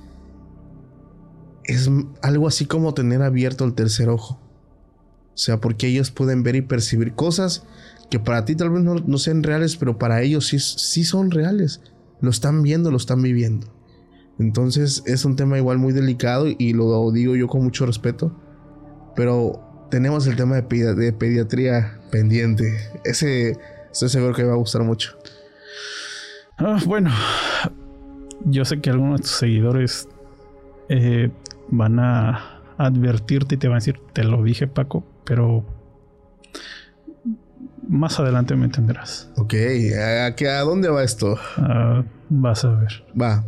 es 1.67 1.91
algo 2.23 2.49
así 2.49 2.67
como 2.67 2.95
tener 2.95 3.23
abierto 3.23 3.64
el 3.64 3.75
tercer 3.75 4.09
ojo. 4.09 4.41
O 5.35 5.39
sea, 5.39 5.61
porque 5.61 5.89
ellos 5.89 6.11
pueden 6.11 6.43
ver 6.43 6.57
y 6.57 6.62
percibir 6.62 7.14
cosas 7.14 7.64
que 8.11 8.19
para 8.19 8.45
ti 8.45 8.55
tal 8.55 8.71
vez 8.71 8.83
no, 8.83 9.19
sean 9.19 9.43
reales, 9.43 9.77
pero 9.77 9.99
para 9.99 10.23
ellos 10.23 10.47
sí, 10.47 10.59
sí 10.59 11.05
son 11.05 11.31
reales. 11.31 11.81
Lo 12.21 12.31
están 12.31 12.62
viendo, 12.62 12.91
lo 12.91 12.97
están 12.97 13.21
viviendo. 13.21 13.67
Entonces 14.39 15.03
es 15.07 15.25
un 15.25 15.37
tema 15.37 15.59
igual 15.59 15.79
muy 15.79 15.93
delicado 15.93 16.47
y 16.47 16.73
lo 16.73 17.11
digo 17.11 17.37
yo 17.37 17.49
con 17.49 17.64
mucho 17.64 17.85
respeto. 17.85 18.35
Pero 19.14 19.67
tenemos 19.91 20.27
el 20.27 20.37
tema 20.37 20.57
de, 20.57 21.12
pediatría 21.12 22.01
pendiente. 22.11 22.77
Ese 23.05 23.57
estoy 23.91 24.09
seguro 24.09 24.35
que 24.35 24.43
me 24.43 24.49
va 24.49 24.55
a 24.55 24.59
gustar 24.59 24.83
mucho. 24.83 25.17
Ah, 26.59 26.81
bueno, 26.87 27.11
yo 28.45 28.64
sé 28.64 28.81
que 28.81 28.91
algunos 28.91 29.21
de 29.21 29.23
tus 29.23 29.37
seguidores 29.37 30.09
eh, 30.89 31.31
van 31.69 31.99
a 31.99 32.61
advertirte 32.79 33.55
y 33.55 33.59
te 33.59 33.69
van 33.69 33.77
a 33.77 33.79
decir, 33.79 34.01
te 34.12 34.25
lo 34.25 34.43
dije 34.43 34.67
Paco, 34.67 35.05
pero 35.25 35.64
más 37.89 38.19
adelante 38.19 38.57
me 38.57 38.67
entenderás. 38.67 39.31
Ok, 39.37 39.55
¿a, 39.99 40.27
a 40.27 40.61
dónde 40.62 40.89
va 40.89 41.03
esto? 41.03 41.39
Ah, 41.57 42.05
vas 42.29 42.64
a 42.64 42.71
ver. 42.71 43.05
Va. 43.21 43.45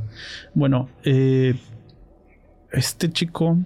Bueno, 0.54 0.88
eh, 1.04 1.54
este 2.72 3.10
chico 3.10 3.58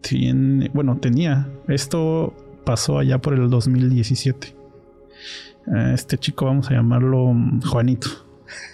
tiene, 0.00 0.70
bueno, 0.72 0.98
tenía, 0.98 1.48
esto 1.68 2.34
pasó 2.64 2.98
allá 2.98 3.18
por 3.18 3.34
el 3.34 3.48
2017. 3.48 4.48
Eh, 4.48 5.92
este 5.94 6.18
chico, 6.18 6.46
vamos 6.46 6.70
a 6.70 6.74
llamarlo 6.74 7.34
Juanito. 7.66 8.08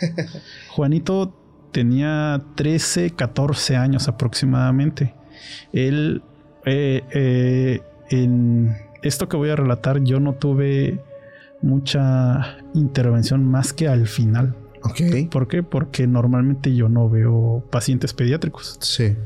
Juanito 0.71 1.44
tenía 1.75 2.41
13, 2.55 3.11
14 3.11 3.77
años 3.77 4.07
aproximadamente. 4.07 5.13
Él 5.73 6.23
eh, 6.65 7.81
en 8.11 8.77
esto 9.03 9.29
que 9.29 9.37
voy 9.37 9.51
a 9.51 9.57
relatar 9.57 10.03
yo 10.03 10.21
no 10.21 10.35
tuve 10.35 11.03
mucha 11.61 12.59
intervención 12.75 13.45
más 13.45 13.73
que 13.73 13.89
al 13.89 14.07
final. 14.07 14.55
Ok. 14.83 15.31
¿Por 15.31 15.49
qué? 15.49 15.65
Porque 15.65 16.07
normalmente 16.07 16.75
yo 16.77 16.89
no 16.89 17.11
veo 17.11 17.65
pacientes 17.71 18.15
pediátricos. 18.15 18.79
Sí. 18.81 19.17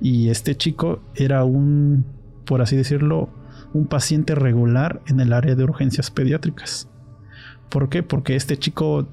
Y 0.00 0.30
este 0.30 0.56
chico 0.56 1.02
era 1.14 1.44
un, 1.44 2.06
por 2.46 2.62
así 2.62 2.76
decirlo, 2.76 3.28
un 3.74 3.86
paciente 3.86 4.34
regular 4.34 5.02
en 5.06 5.20
el 5.20 5.34
área 5.34 5.54
de 5.54 5.64
urgencias 5.64 6.10
pediátricas. 6.10 6.88
¿Por 7.68 7.90
qué? 7.90 8.02
Porque 8.02 8.36
este 8.36 8.56
chico 8.56 9.06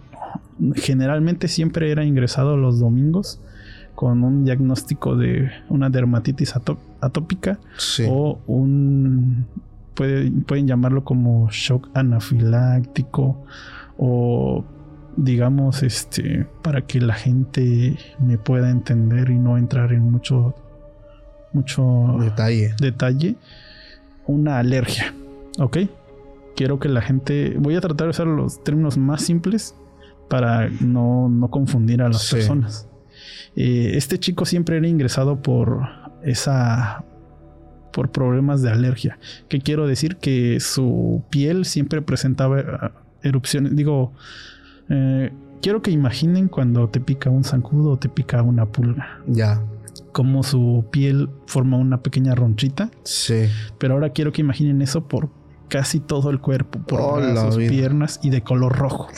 generalmente 0.76 1.48
siempre 1.48 1.92
era 1.92 2.04
ingresado 2.04 2.58
los 2.58 2.80
domingos 2.80 3.40
con 3.96 4.24
un 4.24 4.46
diagnóstico 4.46 5.16
de 5.16 5.50
una 5.70 5.90
dermatitis 5.90 6.54
atópica 7.02 7.60
o 8.08 8.40
un 8.46 9.48
pueden 9.96 10.68
llamarlo 10.68 11.04
como 11.04 11.50
shock 11.50 11.90
anafiláctico 11.96 13.44
o 13.98 14.64
digamos 15.16 15.82
este 15.82 16.46
para 16.62 16.82
que 16.82 17.02
la 17.02 17.16
gente 17.16 17.98
me 18.20 18.38
pueda 18.38 18.70
entender 18.70 19.32
y 19.32 19.40
no 19.40 19.58
entrar 19.58 19.92
en 19.92 20.12
mucho 20.12 20.54
mucho 21.54 22.18
detalle. 22.20 22.76
detalle 22.80 23.36
una 24.28 24.60
alergia 24.60 25.12
ok 25.58 25.78
quiero 26.56 26.80
que 26.80 26.90
la 26.90 27.02
gente 27.02 27.56
voy 27.58 27.76
a 27.76 27.82
tratar 27.82 28.06
de 28.06 28.12
usar 28.12 28.28
los 28.28 28.64
términos 28.64 28.96
más 29.00 29.24
simples 29.24 29.74
para 30.30 30.70
no, 30.82 31.30
no 31.30 31.50
confundir 31.50 32.02
a 32.02 32.10
las 32.10 32.30
personas 32.32 32.88
eh, 33.58 33.98
este 33.98 34.20
chico 34.20 34.46
siempre 34.46 34.78
era 34.78 34.88
ingresado 34.88 35.42
por 35.42 35.82
esa 36.24 37.04
por 37.92 38.12
problemas 38.12 38.62
de 38.62 38.70
alergia. 38.70 39.18
Que 39.50 39.60
quiero 39.60 39.88
decir 39.88 40.18
que 40.18 40.60
su 40.60 41.24
piel 41.32 41.66
siempre 41.66 42.04
presentaba 42.04 42.60
eh, 42.60 42.66
erupciones. 43.24 43.76
Digo, 43.76 44.14
eh, 44.90 45.32
quiero 45.64 45.82
que 45.82 45.90
imaginen 45.90 46.48
cuando 46.48 46.88
te 46.90 47.00
pica 47.00 47.32
un 47.32 47.44
zancudo 47.44 47.94
o 47.94 47.98
te 47.98 48.10
pica 48.10 48.44
una 48.44 48.68
pulga. 48.68 49.22
Ya. 49.26 49.64
Como 50.12 50.44
su 50.44 50.86
piel 50.92 51.28
forma 51.48 51.78
una 51.78 52.04
pequeña 52.04 52.36
ronchita. 52.36 52.92
Sí. 53.02 53.48
Pero 53.80 53.96
ahora 53.96 54.12
quiero 54.12 54.32
que 54.32 54.42
imaginen 54.42 54.84
eso 54.84 55.08
por 55.08 55.32
casi 55.68 56.00
todo 56.00 56.30
el 56.30 56.40
cuerpo, 56.40 56.80
por 56.80 57.02
oh, 57.02 57.58
piernas 57.58 58.20
y 58.22 58.30
de 58.30 58.44
color 58.44 58.78
rojo. 58.78 59.10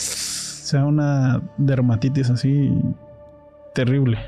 Sea, 0.69 0.85
una 0.85 1.41
dermatitis 1.57 2.29
así 2.29 2.71
terrible. 3.73 4.19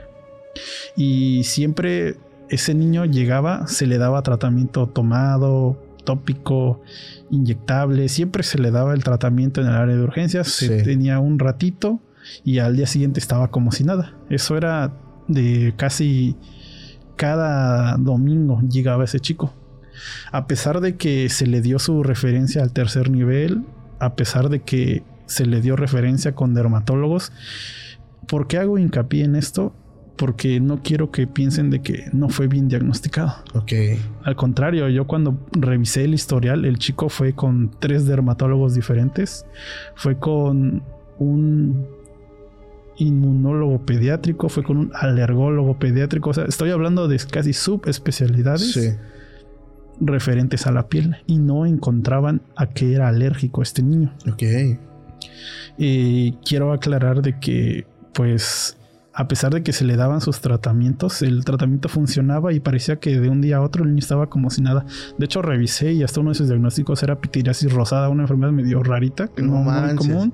Y 0.96 1.44
siempre 1.44 2.18
ese 2.50 2.74
niño 2.74 3.06
llegaba, 3.06 3.68
se 3.68 3.86
le 3.86 4.00
daba 4.00 4.24
tratamiento 4.24 4.88
tomado, 4.88 5.78
tópico, 6.04 6.82
inyectable, 7.30 8.10
siempre 8.10 8.42
se 8.42 8.58
le 8.58 8.72
daba 8.72 8.96
el 8.96 9.04
tratamiento 9.04 9.62
en 9.62 9.68
el 9.68 9.74
área 9.74 9.96
de 9.96 10.02
urgencias, 10.02 10.48
se 10.48 10.82
tenía 10.82 11.20
un 11.20 11.38
ratito 11.38 12.00
y 12.44 12.58
al 12.58 12.76
día 12.76 12.88
siguiente 12.88 13.20
estaba 13.20 13.52
como 13.52 13.72
si 13.72 13.84
nada. 13.84 14.16
Eso 14.32 14.58
era 14.58 14.94
de 15.28 15.76
casi 15.78 16.36
cada 17.18 17.98
domingo 17.98 18.62
llegaba 18.68 19.04
ese 19.04 19.20
chico. 19.20 19.54
A 20.32 20.48
pesar 20.48 20.82
de 20.82 20.98
que 20.98 21.30
se 21.30 21.46
le 21.46 21.62
dio 21.62 21.78
su 21.78 22.02
referencia 22.02 22.64
al 22.64 22.74
tercer 22.74 23.12
nivel, 23.12 23.64
a 24.00 24.16
pesar 24.16 24.50
de 24.50 24.62
que 24.62 25.04
se 25.32 25.46
le 25.46 25.62
dio 25.62 25.76
referencia 25.76 26.34
con 26.34 26.54
dermatólogos, 26.54 27.32
¿por 28.28 28.48
qué 28.48 28.58
hago 28.58 28.78
hincapié 28.78 29.24
en 29.24 29.36
esto? 29.36 29.74
porque 30.22 30.60
no 30.60 30.84
quiero 30.84 31.10
que 31.10 31.26
piensen 31.26 31.72
de 31.72 31.82
que 31.82 32.06
no 32.14 32.30
fue 32.30 32.46
bien 32.46 32.68
diagnosticado. 32.68 33.34
Ok. 33.56 33.72
Al 34.24 34.36
contrario, 34.36 34.88
yo 34.88 35.08
cuando 35.08 35.48
revisé 35.52 36.04
el 36.04 36.14
historial, 36.14 36.66
el 36.66 36.78
chico 36.78 37.10
fue 37.10 37.34
con 37.34 37.72
tres 37.80 38.06
dermatólogos 38.06 38.76
diferentes, 38.76 39.48
fue 39.96 40.20
con 40.20 40.84
un 41.18 41.88
inmunólogo 42.98 43.84
pediátrico, 43.84 44.48
fue 44.48 44.62
con 44.62 44.78
un 44.78 44.92
alergólogo 44.94 45.80
pediátrico, 45.80 46.30
o 46.30 46.34
sea, 46.36 46.44
estoy 46.44 46.70
hablando 46.70 47.08
de 47.08 47.18
casi 47.18 47.54
subespecialidades 47.54 49.00
referentes 50.00 50.68
a 50.68 50.72
la 50.72 50.88
piel 50.88 51.18
y 51.26 51.40
no 51.40 51.66
encontraban 51.66 52.44
a 52.56 52.68
qué 52.68 52.94
era 52.94 53.08
alérgico 53.08 53.64
este 53.64 53.82
niño. 53.82 54.14
Ok. 54.32 54.44
Y 55.78 56.34
quiero 56.46 56.74
aclarar 56.74 57.22
de 57.22 57.40
que 57.40 57.88
pues 58.14 58.78
a 59.14 59.28
pesar 59.28 59.54
de 59.54 59.62
que 59.62 59.74
se 59.74 59.84
le 59.84 59.98
daban 59.98 60.22
sus 60.22 60.40
tratamientos, 60.40 61.22
el 61.22 61.44
tratamiento 61.44 61.90
funcionaba 61.90 62.54
y 62.54 62.60
parecía 62.60 62.98
que 62.98 63.20
de 63.20 63.30
un 63.30 63.42
día 63.42 63.58
a 63.58 63.62
otro 63.62 63.84
el 63.84 63.90
niño 63.90 64.00
estaba 64.00 64.30
como 64.30 64.50
si 64.50 64.62
nada. 64.62 64.86
De 65.18 65.26
hecho, 65.26 65.42
revisé 65.42 65.92
y 65.92 66.04
hasta 66.04 66.22
uno 66.22 66.30
de 66.30 66.36
sus 66.36 66.48
diagnósticos 66.48 67.04
era 67.04 67.20
pitiriasis 67.20 67.74
rosada, 67.74 68.10
una 68.10 68.24
enfermedad 68.24 68.52
medio 68.52 68.82
rarita, 68.84 69.28
que 69.28 69.42
no, 69.42 69.60
es 69.60 69.86
muy 69.86 69.96
común. 69.96 70.34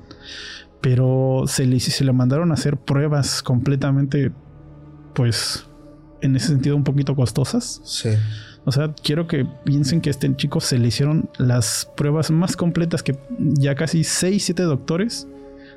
Pero 0.80 1.46
se 1.48 1.66
le, 1.66 1.80
se 1.80 2.04
le 2.04 2.14
mandaron 2.14 2.52
a 2.52 2.54
hacer 2.54 2.78
pruebas 2.78 3.42
completamente, 3.42 4.32
pues, 5.16 5.66
en 6.22 6.36
ese 6.36 6.48
sentido 6.48 6.76
un 6.76 6.84
poquito 6.84 7.16
costosas. 7.16 7.82
Sí. 7.84 8.10
O 8.68 8.72
sea, 8.74 8.94
quiero 9.02 9.28
que 9.28 9.48
piensen 9.64 10.02
que 10.02 10.10
a 10.10 10.12
este 10.12 10.36
chico 10.36 10.60
se 10.60 10.78
le 10.78 10.90
hicieron 10.90 11.30
las 11.38 11.90
pruebas 11.96 12.32
más 12.32 12.58
completas 12.58 13.02
que 13.02 13.18
ya 13.40 13.76
casi 13.76 14.04
6, 14.04 14.44
7 14.44 14.64
doctores 14.64 15.26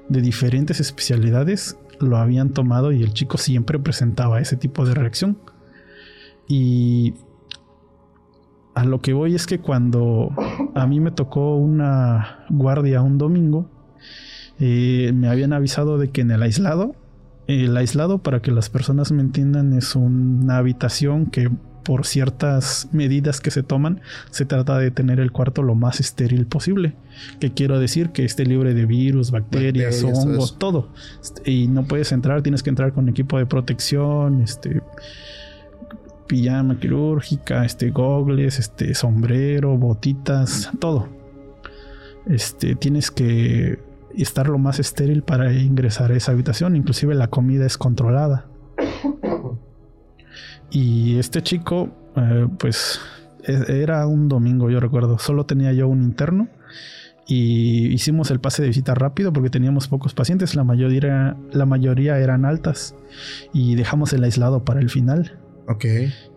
de 0.09 0.21
diferentes 0.21 0.81
especialidades 0.81 1.79
lo 2.01 2.17
habían 2.17 2.51
tomado 2.51 2.91
y 2.91 3.05
el 3.05 3.15
chico 3.15 3.39
siempre 3.39 3.79
presentaba 3.79 4.41
ese 4.41 4.57
tipo 4.57 4.85
de 4.85 4.95
reacción. 4.95 5.39
Y 6.49 7.15
a 8.75 8.85
lo 8.85 9.01
que 9.01 9.13
voy 9.13 9.37
es 9.37 9.47
que 9.47 9.61
cuando 9.61 10.33
a 10.75 10.85
mí 10.89 10.99
me 10.99 11.13
tocó 11.13 11.55
una 11.55 12.45
guardia 12.51 13.03
un 13.03 13.19
domingo, 13.19 13.71
eh, 14.59 15.13
me 15.15 15.29
habían 15.29 15.53
avisado 15.53 15.97
de 15.97 16.11
que 16.11 16.23
en 16.23 16.33
el 16.33 16.43
aislado, 16.43 16.97
el 17.47 17.77
aislado 17.77 18.19
para 18.19 18.43
que 18.43 18.51
las 18.51 18.69
personas 18.69 19.13
me 19.13 19.23
entiendan 19.23 19.75
es 19.75 19.95
una 19.95 20.57
habitación 20.57 21.27
que 21.27 21.51
por 21.83 22.07
ciertas 22.07 22.89
medidas 22.93 23.41
que 23.41 23.51
se 23.51 23.63
toman, 23.63 24.01
se 24.31 24.45
trata 24.45 24.79
de 24.79 24.91
tener 24.91 25.21
el 25.21 25.33
cuarto 25.33 25.63
lo 25.63 25.75
más 25.75 26.01
estéril 26.01 26.47
posible. 26.47 26.95
Que 27.39 27.53
quiero 27.53 27.79
decir 27.79 28.11
que 28.11 28.25
esté 28.25 28.47
libre 28.47 28.75
de 28.75 28.87
virus, 28.87 29.31
bacterias, 29.31 30.03
hongos, 30.03 30.59
todo. 30.59 30.89
Y 31.45 31.67
no 31.69 31.85
puedes 31.85 32.13
entrar, 32.13 32.43
tienes 32.43 32.63
que 32.63 32.71
entrar 32.71 32.93
con 32.93 33.09
equipo 33.09 33.39
de 33.39 33.47
protección, 33.47 34.43
este 34.43 34.83
pijama 36.27 36.79
quirúrgica, 36.79 37.65
este 37.65 37.91
gogles, 37.91 38.59
este 38.59 38.95
sombrero, 38.95 39.77
botitas, 39.77 40.71
todo. 40.79 41.09
Este 42.27 42.77
tienes 42.77 43.11
que 43.11 43.81
estar 44.17 44.49
lo 44.49 44.59
más 44.59 44.79
estéril 44.79 45.23
para 45.23 45.53
ingresar 45.53 46.13
a 46.13 46.17
esa 46.17 46.33
habitación, 46.33 46.77
inclusive 46.77 47.15
la 47.15 47.29
comida 47.29 47.67
es 47.67 47.79
controlada. 47.79 48.50
Y 50.71 51.19
este 51.19 51.43
chico, 51.43 51.91
eh, 52.17 52.47
pues 52.59 53.01
e, 53.45 53.83
era 53.83 54.07
un 54.07 54.29
domingo, 54.29 54.71
yo 54.71 54.81
recuerdo. 54.81 55.19
Solo 55.19 55.45
tenía 55.47 55.73
yo 55.73 55.89
un 55.89 56.03
interno 56.03 56.49
y 57.27 57.87
hicimos 57.93 58.31
el 58.31 58.41
pase 58.41 58.63
de 58.63 58.69
visita 58.69 58.95
rápido 58.95 59.33
porque 59.33 59.51
teníamos 59.51 59.89
pocos 59.89 60.15
pacientes. 60.15 60.55
La 60.55 60.65
mayoría, 60.65 61.37
la 61.53 61.67
mayoría 61.67 62.19
eran 62.19 62.45
altas 62.45 62.95
y 63.53 63.75
dejamos 63.75 64.13
el 64.13 64.25
aislado 64.25 64.65
para 64.65 64.81
el 64.81 64.91
final. 64.91 65.39
Ok. 65.69 65.85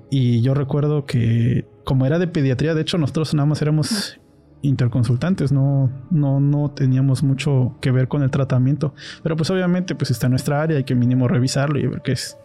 Y 0.09 0.41
yo 0.41 0.53
recuerdo 0.53 1.05
que, 1.05 1.65
como 1.83 2.05
era 2.05 2.19
de 2.19 2.27
pediatría, 2.27 2.75
de 2.75 2.81
hecho, 2.81 2.99
nosotros 2.99 3.33
nada 3.33 3.47
más 3.47 3.61
éramos 3.63 4.19
interconsultantes, 4.61 5.51
no, 5.51 5.91
no, 6.11 6.39
no 6.39 6.71
teníamos 6.71 7.23
mucho 7.23 7.75
que 7.81 7.91
ver 7.91 8.07
con 8.07 8.21
el 8.21 8.29
tratamiento. 8.29 8.93
Pero 9.23 9.35
pues 9.35 9.49
obviamente, 9.49 9.95
pues 9.95 10.11
está 10.11 10.27
en 10.27 10.31
nuestra 10.31 10.61
área, 10.61 10.77
hay 10.77 10.83
que 10.83 10.95
mínimo 10.95 11.27
revisarlo 11.27 11.79
y 11.79 11.87
ver 11.87 12.01
qué 12.01 12.13
es. 12.13 12.37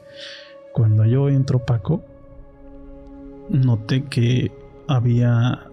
Cuando 0.72 1.04
yo 1.04 1.28
entro, 1.28 1.64
Paco, 1.64 2.04
noté 3.48 4.04
que 4.04 4.52
había 4.86 5.66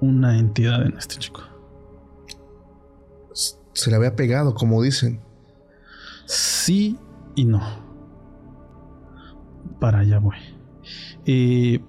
una 0.00 0.38
entidad 0.38 0.86
en 0.86 0.96
este 0.96 1.16
chico. 1.16 1.42
Se 3.72 3.90
le 3.90 3.96
había 3.96 4.14
pegado, 4.14 4.54
como 4.54 4.80
dicen. 4.82 5.20
Sí 6.26 6.96
y 7.34 7.44
no. 7.44 7.60
Para 9.80 10.00
allá 10.00 10.18
voy. 10.18 10.36
Eh, 11.26 11.80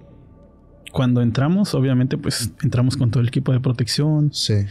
cuando 0.92 1.22
entramos, 1.22 1.76
obviamente, 1.76 2.18
pues 2.18 2.52
entramos 2.64 2.98
con 2.98 3.12
todo 3.12 3.22
el 3.22 3.28
equipo 3.28 3.52
de 3.52 3.60
protección. 3.60 4.34
Sí. 4.34 4.66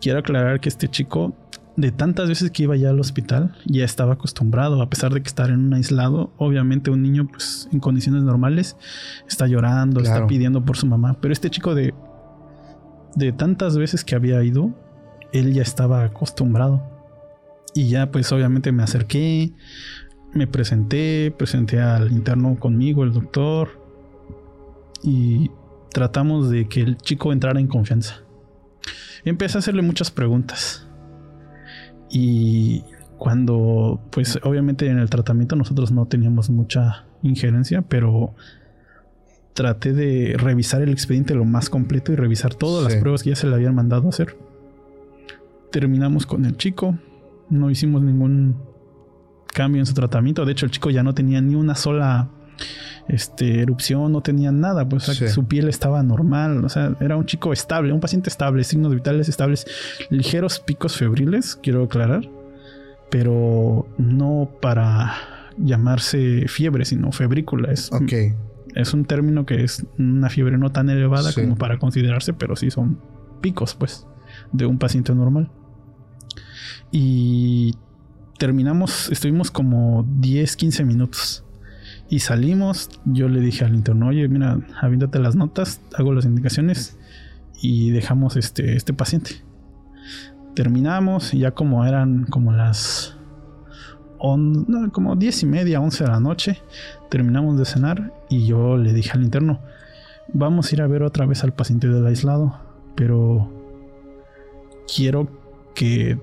Quiero 0.00 0.20
aclarar 0.20 0.60
que 0.60 0.68
este 0.68 0.88
chico 0.88 1.34
de 1.76 1.90
tantas 1.90 2.28
veces 2.28 2.50
que 2.50 2.64
iba 2.64 2.76
ya 2.76 2.90
al 2.90 3.00
hospital, 3.00 3.56
ya 3.64 3.84
estaba 3.84 4.14
acostumbrado, 4.14 4.82
a 4.82 4.90
pesar 4.90 5.12
de 5.12 5.22
que 5.22 5.28
estar 5.28 5.50
en 5.50 5.60
un 5.60 5.74
aislado, 5.74 6.32
obviamente 6.36 6.90
un 6.90 7.02
niño 7.02 7.28
pues 7.30 7.68
en 7.72 7.80
condiciones 7.80 8.22
normales 8.22 8.76
está 9.26 9.46
llorando, 9.46 10.00
está 10.00 10.26
pidiendo 10.26 10.64
por 10.64 10.76
su 10.76 10.86
mamá, 10.86 11.16
pero 11.20 11.32
este 11.32 11.50
chico 11.50 11.74
de 11.74 11.94
de 13.14 13.32
tantas 13.32 13.76
veces 13.76 14.04
que 14.04 14.14
había 14.14 14.42
ido, 14.42 14.70
él 15.32 15.52
ya 15.52 15.62
estaba 15.62 16.04
acostumbrado. 16.04 16.82
Y 17.74 17.88
ya 17.88 18.10
pues 18.10 18.30
obviamente 18.32 18.72
me 18.72 18.82
acerqué, 18.82 19.52
me 20.32 20.46
presenté, 20.46 21.34
presenté 21.36 21.80
al 21.80 22.12
interno 22.12 22.58
conmigo, 22.58 23.04
el 23.04 23.12
doctor, 23.12 23.80
y 25.02 25.50
tratamos 25.90 26.50
de 26.50 26.68
que 26.68 26.80
el 26.80 26.96
chico 26.98 27.32
entrara 27.32 27.60
en 27.60 27.66
confianza. 27.66 28.22
Empecé 29.24 29.58
a 29.58 29.60
hacerle 29.60 29.82
muchas 29.82 30.10
preguntas 30.10 30.86
y 32.12 32.84
cuando, 33.16 34.00
pues 34.10 34.38
obviamente 34.42 34.86
en 34.88 34.98
el 34.98 35.08
tratamiento 35.08 35.56
nosotros 35.56 35.90
no 35.90 36.06
teníamos 36.06 36.50
mucha 36.50 37.06
injerencia, 37.22 37.80
pero 37.80 38.34
traté 39.54 39.94
de 39.94 40.34
revisar 40.36 40.82
el 40.82 40.90
expediente 40.90 41.34
lo 41.34 41.46
más 41.46 41.70
completo 41.70 42.12
y 42.12 42.16
revisar 42.16 42.54
todas 42.54 42.84
las 42.84 43.00
pruebas 43.00 43.22
que 43.22 43.30
ya 43.30 43.36
se 43.36 43.46
le 43.46 43.54
habían 43.54 43.74
mandado 43.74 44.06
a 44.06 44.10
hacer. 44.10 44.36
Terminamos 45.70 46.26
con 46.26 46.44
el 46.44 46.58
chico, 46.58 46.98
no 47.48 47.70
hicimos 47.70 48.02
ningún 48.02 48.56
cambio 49.46 49.80
en 49.80 49.86
su 49.86 49.94
tratamiento, 49.94 50.44
de 50.44 50.52
hecho 50.52 50.66
el 50.66 50.72
chico 50.72 50.90
ya 50.90 51.02
no 51.02 51.14
tenía 51.14 51.40
ni 51.40 51.54
una 51.54 51.74
sola 51.74 52.28
este, 53.08 53.60
erupción, 53.60 54.12
no 54.12 54.22
tenía 54.22 54.52
nada, 54.52 54.88
pues 54.88 55.04
su 55.04 55.46
piel 55.46 55.68
estaba 55.68 56.02
normal, 56.02 56.64
o 56.64 56.68
sea, 56.68 56.96
era 57.00 57.16
un 57.16 57.26
chico 57.26 57.52
estable, 57.52 57.92
un 57.92 58.00
paciente 58.00 58.30
estable, 58.30 58.64
signos 58.64 58.94
vitales 58.94 59.28
estables, 59.28 59.66
ligeros 60.10 60.60
picos 60.60 60.96
febriles, 60.96 61.56
quiero 61.62 61.84
aclarar, 61.84 62.28
pero 63.10 63.86
no 63.98 64.50
para 64.60 65.14
llamarse 65.58 66.46
fiebre, 66.48 66.84
sino 66.84 67.12
febrícula. 67.12 67.70
Es, 67.72 67.90
es 68.74 68.94
un 68.94 69.04
término 69.04 69.44
que 69.44 69.62
es 69.64 69.84
una 69.98 70.30
fiebre 70.30 70.56
no 70.56 70.72
tan 70.72 70.88
elevada 70.88 71.32
como 71.32 71.56
para 71.56 71.78
considerarse, 71.78 72.32
pero 72.32 72.56
sí 72.56 72.70
son 72.70 72.98
picos, 73.40 73.74
pues, 73.74 74.06
de 74.52 74.66
un 74.66 74.78
paciente 74.78 75.14
normal. 75.14 75.50
Y 76.90 77.74
terminamos, 78.38 79.10
estuvimos 79.10 79.50
como 79.50 80.06
10, 80.18 80.56
15 80.56 80.84
minutos 80.84 81.44
y 82.12 82.18
salimos, 82.18 82.90
yo 83.06 83.26
le 83.26 83.40
dije 83.40 83.64
al 83.64 83.74
interno, 83.74 84.08
oye, 84.08 84.28
mira, 84.28 84.58
aviéntate 84.82 85.18
las 85.18 85.34
notas, 85.34 85.80
hago 85.96 86.12
las 86.12 86.26
indicaciones 86.26 86.98
y 87.62 87.90
dejamos 87.90 88.36
este, 88.36 88.76
este 88.76 88.92
paciente. 88.92 89.36
Terminamos 90.54 91.32
y 91.32 91.38
ya 91.38 91.52
como 91.52 91.86
eran 91.86 92.24
como 92.24 92.52
las 92.52 93.16
como 94.18 95.16
diez 95.16 95.42
y 95.42 95.46
media, 95.46 95.80
once 95.80 96.04
de 96.04 96.10
la 96.10 96.20
noche, 96.20 96.58
terminamos 97.08 97.58
de 97.58 97.64
cenar 97.64 98.12
y 98.28 98.46
yo 98.46 98.76
le 98.76 98.92
dije 98.92 99.12
al 99.14 99.22
interno, 99.22 99.60
vamos 100.34 100.70
a 100.70 100.74
ir 100.74 100.82
a 100.82 100.86
ver 100.86 101.04
otra 101.04 101.24
vez 101.24 101.42
al 101.44 101.54
paciente 101.54 101.88
del 101.88 102.06
aislado, 102.06 102.60
pero 102.94 103.50
quiero 104.94 105.30
que 105.74 106.18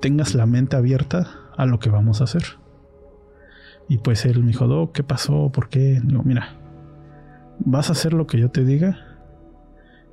tengas 0.00 0.36
la 0.36 0.46
mente 0.46 0.76
abierta 0.76 1.28
a 1.56 1.66
lo 1.66 1.80
que 1.80 1.90
vamos 1.90 2.20
a 2.20 2.24
hacer. 2.24 2.44
Y 3.88 3.98
pues 3.98 4.26
él 4.26 4.40
me 4.40 4.48
dijo, 4.48 4.92
¿qué 4.92 5.02
pasó? 5.02 5.50
¿Por 5.50 5.70
qué? 5.70 6.00
Digo, 6.04 6.22
mira, 6.22 6.58
vas 7.58 7.88
a 7.88 7.92
hacer 7.92 8.12
lo 8.12 8.26
que 8.26 8.38
yo 8.38 8.50
te 8.50 8.64
diga 8.64 8.98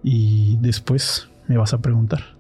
y 0.02 0.58
después 0.62 1.30
me 1.48 1.58
vas 1.58 1.74
a 1.74 1.82
preguntar. 1.82 2.38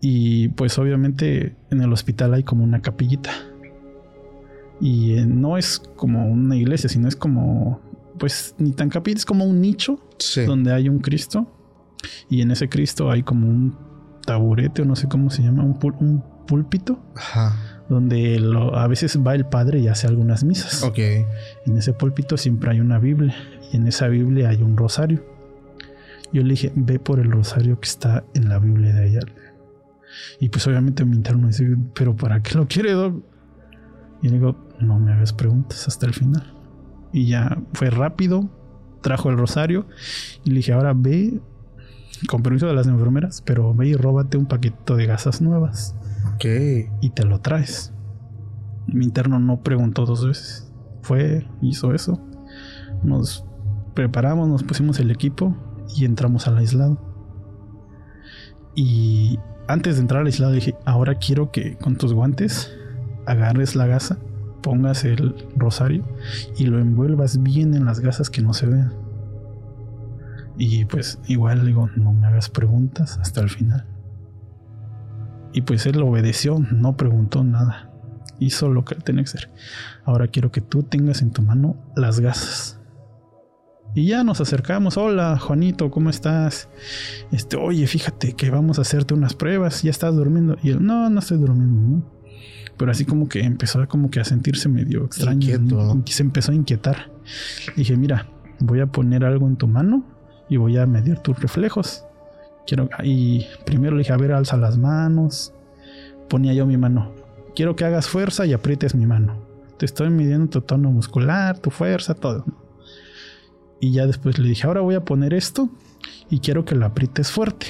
Y 0.00 0.48
pues 0.48 0.78
obviamente 0.78 1.56
en 1.70 1.80
el 1.80 1.92
hospital 1.92 2.34
hay 2.34 2.42
como 2.42 2.62
una 2.62 2.82
capillita. 2.82 3.30
Y 4.80 5.14
eh, 5.14 5.24
no 5.24 5.56
es 5.56 5.78
como 5.96 6.26
una 6.26 6.56
iglesia, 6.56 6.90
sino 6.90 7.08
es 7.08 7.16
como, 7.16 7.80
pues 8.18 8.54
ni 8.58 8.72
tan 8.72 8.90
capilla, 8.90 9.16
es 9.16 9.24
como 9.24 9.46
un 9.46 9.62
nicho 9.62 9.98
donde 10.46 10.74
hay 10.74 10.90
un 10.90 10.98
Cristo. 10.98 11.50
Y 12.28 12.42
en 12.42 12.50
ese 12.50 12.68
Cristo 12.68 13.10
hay 13.10 13.22
como 13.22 13.48
un 13.48 13.78
taburete 14.26 14.82
o 14.82 14.84
no 14.84 14.94
sé 14.94 15.08
cómo 15.08 15.30
se 15.30 15.42
llama, 15.42 15.64
un, 15.64 15.78
un 16.00 16.22
púlpito. 16.46 17.00
Ajá 17.14 17.75
donde 17.88 18.40
a 18.74 18.86
veces 18.88 19.18
va 19.24 19.34
el 19.34 19.46
padre 19.46 19.80
y 19.80 19.88
hace 19.88 20.06
algunas 20.06 20.44
misas. 20.44 20.82
Ok. 20.82 20.98
En 20.98 21.76
ese 21.76 21.92
púlpito 21.92 22.36
siempre 22.36 22.70
hay 22.70 22.80
una 22.80 22.98
Biblia 22.98 23.34
y 23.72 23.76
en 23.76 23.86
esa 23.86 24.08
Biblia 24.08 24.48
hay 24.48 24.62
un 24.62 24.76
rosario. 24.76 25.24
Yo 26.32 26.42
le 26.42 26.50
dije, 26.50 26.72
ve 26.74 26.98
por 26.98 27.20
el 27.20 27.30
rosario 27.30 27.78
que 27.80 27.88
está 27.88 28.24
en 28.34 28.48
la 28.48 28.58
Biblia 28.58 28.92
de 28.92 29.04
allá. 29.04 29.20
Y 30.40 30.48
pues 30.48 30.66
obviamente 30.66 31.04
mi 31.04 31.16
interno 31.16 31.46
dice, 31.46 31.76
pero 31.94 32.16
¿para 32.16 32.42
qué 32.42 32.54
lo 32.56 32.66
quiere, 32.66 32.92
Doc? 32.92 33.22
Y 34.22 34.28
le 34.28 34.34
digo, 34.34 34.56
no 34.80 34.98
me 34.98 35.12
hagas 35.12 35.32
preguntas 35.32 35.86
hasta 35.86 36.06
el 36.06 36.14
final. 36.14 36.52
Y 37.12 37.28
ya 37.28 37.58
fue 37.72 37.90
rápido, 37.90 38.50
trajo 39.02 39.30
el 39.30 39.38
rosario 39.38 39.86
y 40.44 40.50
le 40.50 40.56
dije, 40.56 40.72
ahora 40.72 40.92
ve, 40.94 41.40
con 42.26 42.42
permiso 42.42 42.66
de 42.66 42.74
las 42.74 42.86
enfermeras, 42.86 43.42
pero 43.42 43.72
ve 43.74 43.88
y 43.88 43.94
róbate 43.94 44.36
un 44.36 44.46
paquetito 44.46 44.96
de 44.96 45.06
gasas 45.06 45.40
nuevas. 45.40 45.94
Y 47.00 47.10
te 47.10 47.24
lo 47.24 47.40
traes. 47.40 47.92
Mi 48.86 49.04
interno 49.04 49.38
no 49.38 49.62
preguntó 49.62 50.06
dos 50.06 50.26
veces. 50.26 50.72
Fue, 51.02 51.46
hizo 51.60 51.92
eso. 51.92 52.20
Nos 53.02 53.44
preparamos, 53.94 54.48
nos 54.48 54.62
pusimos 54.62 55.00
el 55.00 55.10
equipo 55.10 55.56
y 55.96 56.04
entramos 56.04 56.46
al 56.46 56.58
aislado. 56.58 57.00
Y 58.74 59.38
antes 59.68 59.96
de 59.96 60.02
entrar 60.02 60.20
al 60.20 60.26
aislado 60.26 60.52
dije, 60.52 60.74
ahora 60.84 61.16
quiero 61.16 61.50
que 61.50 61.76
con 61.76 61.96
tus 61.96 62.12
guantes 62.12 62.72
agarres 63.24 63.74
la 63.74 63.86
gasa, 63.86 64.18
pongas 64.62 65.04
el 65.04 65.34
rosario 65.56 66.04
y 66.56 66.66
lo 66.66 66.78
envuelvas 66.78 67.42
bien 67.42 67.74
en 67.74 67.84
las 67.84 68.00
gasas 68.00 68.30
que 68.30 68.42
no 68.42 68.52
se 68.52 68.66
vean. 68.66 68.92
Y 70.58 70.84
pues 70.86 71.18
igual 71.26 71.66
digo, 71.66 71.88
no 71.96 72.12
me 72.12 72.26
hagas 72.26 72.48
preguntas 72.48 73.18
hasta 73.18 73.40
el 73.40 73.50
final. 73.50 73.86
Y 75.56 75.62
pues 75.62 75.86
él 75.86 76.02
obedeció, 76.02 76.58
no 76.58 76.98
preguntó 76.98 77.42
nada. 77.42 77.90
Hizo 78.38 78.68
lo 78.68 78.84
que 78.84 78.94
él 78.94 79.02
tenía 79.02 79.24
que 79.24 79.30
hacer. 79.30 79.48
Ahora 80.04 80.28
quiero 80.28 80.52
que 80.52 80.60
tú 80.60 80.82
tengas 80.82 81.22
en 81.22 81.30
tu 81.30 81.40
mano 81.40 81.76
las 81.96 82.20
gasas. 82.20 82.78
Y 83.94 84.08
ya 84.08 84.22
nos 84.22 84.42
acercamos. 84.42 84.98
Hola, 84.98 85.38
Juanito, 85.38 85.90
¿cómo 85.90 86.10
estás? 86.10 86.68
Este, 87.32 87.56
oye, 87.56 87.86
fíjate 87.86 88.34
que 88.34 88.50
vamos 88.50 88.78
a 88.78 88.82
hacerte 88.82 89.14
unas 89.14 89.32
pruebas. 89.32 89.82
¿Ya 89.82 89.90
estás 89.92 90.14
durmiendo? 90.14 90.58
Y 90.62 90.72
él, 90.72 90.84
no, 90.84 91.08
no 91.08 91.20
estoy 91.20 91.38
durmiendo, 91.38 92.06
Pero 92.76 92.90
así 92.90 93.06
como 93.06 93.26
que 93.26 93.40
empezó 93.40 93.88
como 93.88 94.10
que 94.10 94.20
a 94.20 94.24
sentirse 94.24 94.68
medio 94.68 95.06
extraño. 95.06 95.40
Se 96.04 96.22
empezó 96.22 96.52
a 96.52 96.54
inquietar. 96.54 97.10
dije, 97.78 97.96
mira, 97.96 98.28
voy 98.60 98.80
a 98.80 98.86
poner 98.88 99.24
algo 99.24 99.48
en 99.48 99.56
tu 99.56 99.68
mano 99.68 100.04
y 100.50 100.58
voy 100.58 100.76
a 100.76 100.84
medir 100.84 101.20
tus 101.20 101.40
reflejos. 101.40 102.05
Quiero, 102.66 102.88
y 103.02 103.46
primero 103.64 103.96
le 103.96 104.00
dije, 104.00 104.12
a 104.12 104.16
ver, 104.16 104.32
alza 104.32 104.56
las 104.56 104.76
manos. 104.78 105.52
Ponía 106.28 106.52
yo 106.52 106.66
mi 106.66 106.76
mano. 106.76 107.12
Quiero 107.54 107.76
que 107.76 107.84
hagas 107.84 108.08
fuerza 108.08 108.44
y 108.46 108.52
aprietes 108.52 108.94
mi 108.94 109.06
mano. 109.06 109.40
Te 109.78 109.86
estoy 109.86 110.10
midiendo 110.10 110.48
tu 110.48 110.60
tono 110.62 110.90
muscular, 110.90 111.58
tu 111.58 111.70
fuerza, 111.70 112.14
todo. 112.14 112.44
Y 113.80 113.92
ya 113.92 114.06
después 114.06 114.38
le 114.38 114.48
dije, 114.48 114.66
ahora 114.66 114.80
voy 114.80 114.94
a 114.94 115.04
poner 115.04 115.34
esto 115.34 115.68
y 116.30 116.40
quiero 116.40 116.64
que 116.64 116.74
lo 116.74 116.86
aprietes 116.86 117.30
fuerte. 117.30 117.66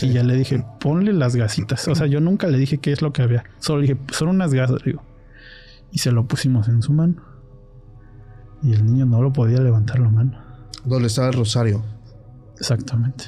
Y 0.00 0.12
ya 0.12 0.22
le 0.22 0.36
dije, 0.36 0.64
ponle 0.80 1.12
las 1.12 1.34
gasitas. 1.34 1.88
O 1.88 1.94
sea, 1.94 2.06
yo 2.06 2.20
nunca 2.20 2.46
le 2.46 2.58
dije 2.58 2.78
qué 2.78 2.92
es 2.92 3.02
lo 3.02 3.12
que 3.12 3.22
había. 3.22 3.44
Solo 3.58 3.80
le 3.80 3.88
dije, 3.88 4.00
son 4.12 4.28
unas 4.28 4.54
gasas. 4.54 4.82
Digo. 4.84 5.02
Y 5.90 5.98
se 5.98 6.12
lo 6.12 6.26
pusimos 6.26 6.68
en 6.68 6.82
su 6.82 6.92
mano. 6.92 7.22
Y 8.62 8.72
el 8.72 8.86
niño 8.86 9.06
no 9.06 9.22
lo 9.22 9.32
podía 9.32 9.60
levantar 9.60 9.98
la 9.98 10.08
mano. 10.08 10.38
¿Dónde 10.84 11.08
estaba 11.08 11.28
el 11.28 11.34
rosario? 11.34 11.82
Exactamente. 12.58 13.24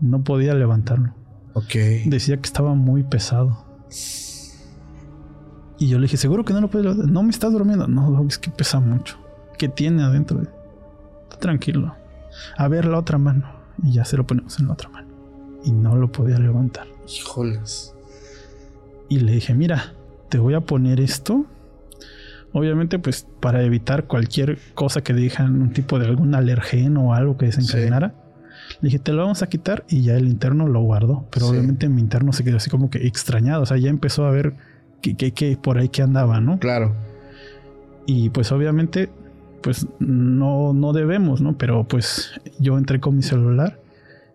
No 0.00 0.22
podía 0.24 0.54
levantarlo. 0.54 1.14
Ok. 1.54 1.74
Decía 2.06 2.36
que 2.36 2.46
estaba 2.46 2.74
muy 2.74 3.02
pesado. 3.02 3.64
Y 5.78 5.88
yo 5.88 5.98
le 5.98 6.02
dije, 6.02 6.16
seguro 6.16 6.44
que 6.44 6.52
no 6.52 6.60
lo 6.60 6.68
puedes 6.68 6.84
levantar. 6.84 7.10
No 7.10 7.22
me 7.22 7.30
estás 7.30 7.52
durmiendo. 7.52 7.86
No, 7.88 8.26
es 8.26 8.38
que 8.38 8.50
pesa 8.50 8.80
mucho. 8.80 9.16
¿Qué 9.58 9.68
tiene 9.68 10.02
adentro? 10.02 10.42
tranquilo. 11.38 11.94
A 12.56 12.68
ver 12.68 12.84
la 12.84 12.98
otra 12.98 13.18
mano. 13.18 13.50
Y 13.82 13.92
ya 13.92 14.04
se 14.04 14.16
lo 14.16 14.26
ponemos 14.26 14.58
en 14.60 14.66
la 14.66 14.74
otra 14.74 14.90
mano. 14.90 15.08
Y 15.64 15.72
no 15.72 15.96
lo 15.96 16.12
podía 16.12 16.38
levantar. 16.38 16.86
Híjoles. 17.08 17.94
Y 19.08 19.20
le 19.20 19.32
dije, 19.32 19.54
mira, 19.54 19.94
te 20.28 20.38
voy 20.38 20.54
a 20.54 20.60
poner 20.60 21.00
esto. 21.00 21.46
Obviamente, 22.52 22.98
pues 22.98 23.26
para 23.40 23.62
evitar 23.62 24.04
cualquier 24.06 24.58
cosa 24.74 25.02
que 25.02 25.14
dejan 25.14 25.62
un 25.62 25.72
tipo 25.72 25.98
de 25.98 26.06
algún 26.06 26.34
alergeno 26.34 27.08
o 27.08 27.14
algo 27.14 27.36
que 27.36 27.46
desencadenara. 27.46 28.14
Le 28.80 28.86
dije, 28.86 28.98
te 28.98 29.12
lo 29.12 29.22
vamos 29.22 29.42
a 29.42 29.48
quitar 29.48 29.84
y 29.88 30.02
ya 30.02 30.16
el 30.16 30.28
interno 30.28 30.66
lo 30.66 30.80
guardó. 30.80 31.26
Pero 31.30 31.48
obviamente 31.48 31.88
mi 31.88 32.00
interno 32.00 32.32
se 32.32 32.44
quedó 32.44 32.56
así 32.56 32.70
como 32.70 32.90
que 32.90 33.06
extrañado. 33.06 33.62
O 33.62 33.66
sea, 33.66 33.76
ya 33.76 33.90
empezó 33.90 34.24
a 34.26 34.30
ver 34.30 34.54
que, 35.02 35.14
que 35.14 35.56
por 35.56 35.78
ahí 35.78 35.88
que 35.88 36.02
andaba, 36.02 36.40
¿no? 36.40 36.58
Claro. 36.58 36.94
Y 38.06 38.30
pues 38.30 38.50
obviamente 38.52 39.10
pues 39.62 39.86
no, 39.98 40.72
no 40.72 40.92
debemos, 40.92 41.40
¿no? 41.40 41.56
Pero 41.58 41.84
pues 41.84 42.32
yo 42.58 42.78
entré 42.78 43.00
con 43.00 43.16
mi 43.16 43.22
celular 43.22 43.78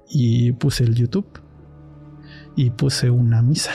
y 0.10 0.52
puse 0.54 0.84
el 0.84 0.96
YouTube 0.96 1.28
y 2.56 2.70
puse 2.72 3.10
una 3.10 3.41
misa. 3.41 3.72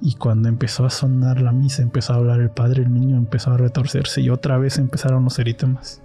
Y 0.00 0.14
cuando 0.14 0.48
empezó 0.48 0.86
a 0.86 0.90
sonar 0.90 1.40
la 1.40 1.52
misa, 1.52 1.82
empezó 1.82 2.12
a 2.12 2.16
hablar 2.16 2.40
el 2.40 2.50
padre, 2.50 2.82
el 2.82 2.92
niño 2.92 3.16
empezó 3.16 3.50
a 3.50 3.56
retorcerse 3.56 4.20
y 4.20 4.30
otra 4.30 4.58
vez 4.58 4.78
empezaron 4.78 5.24
los 5.24 5.38
eritmas. 5.38 6.02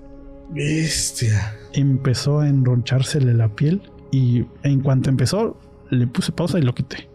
Bestia. 0.49 1.55
Empezó 1.73 2.39
a 2.39 2.47
enronchársele 2.47 3.33
la 3.33 3.49
piel 3.55 3.81
y 4.11 4.45
en 4.63 4.81
cuanto 4.81 5.09
empezó, 5.09 5.59
le 5.89 6.07
puse 6.07 6.31
pausa 6.31 6.59
y 6.59 6.61
lo 6.61 6.73
quité. 6.75 7.09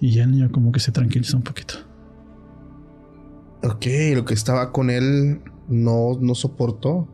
Y 0.00 0.12
ya 0.12 0.24
el 0.24 0.32
niño 0.32 0.50
como 0.52 0.72
que 0.72 0.80
se 0.80 0.92
tranquilizó 0.92 1.36
un 1.36 1.42
poquito. 1.42 1.74
Ok, 3.62 3.86
lo 4.14 4.24
que 4.24 4.34
estaba 4.34 4.70
con 4.70 4.90
él 4.90 5.40
no, 5.68 6.18
no 6.20 6.34
soportó. 6.34 7.08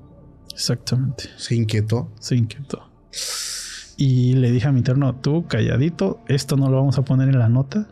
Exactamente. 0.53 1.30
Se 1.36 1.55
inquietó. 1.55 2.11
Se 2.18 2.36
inquietó. 2.36 2.90
Y 3.96 4.34
le 4.34 4.50
dije 4.50 4.68
a 4.68 4.72
mi 4.72 4.78
interno, 4.78 5.14
tú 5.14 5.46
calladito, 5.46 6.20
esto 6.26 6.57
no 6.57 6.68
lo 6.68 6.78
vamos 6.78 6.98
a 6.98 7.05
poner 7.05 7.28
en 7.28 7.38
la 7.38 7.48
nota. 7.48 7.88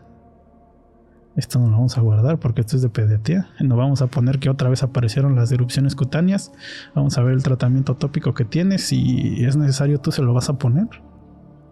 Esto 1.35 1.59
no 1.59 1.67
lo 1.67 1.73
vamos 1.73 1.97
a 1.97 2.01
guardar 2.01 2.39
porque 2.39 2.61
esto 2.61 2.75
es 2.75 2.81
de 2.81 2.89
pediatría. 2.89 3.47
No 3.61 3.77
vamos 3.77 4.01
a 4.01 4.07
poner 4.07 4.39
que 4.39 4.49
otra 4.49 4.69
vez 4.69 4.83
aparecieron 4.83 5.35
las 5.35 5.51
erupciones 5.51 5.95
cutáneas. 5.95 6.51
Vamos 6.93 7.17
a 7.17 7.23
ver 7.23 7.33
el 7.33 7.43
tratamiento 7.43 7.95
tópico 7.95 8.33
que 8.33 8.43
tienes. 8.43 8.85
Si 8.87 9.43
es 9.45 9.55
necesario, 9.55 9.99
tú 9.99 10.11
se 10.11 10.21
lo 10.21 10.33
vas 10.33 10.49
a 10.49 10.57
poner 10.57 10.87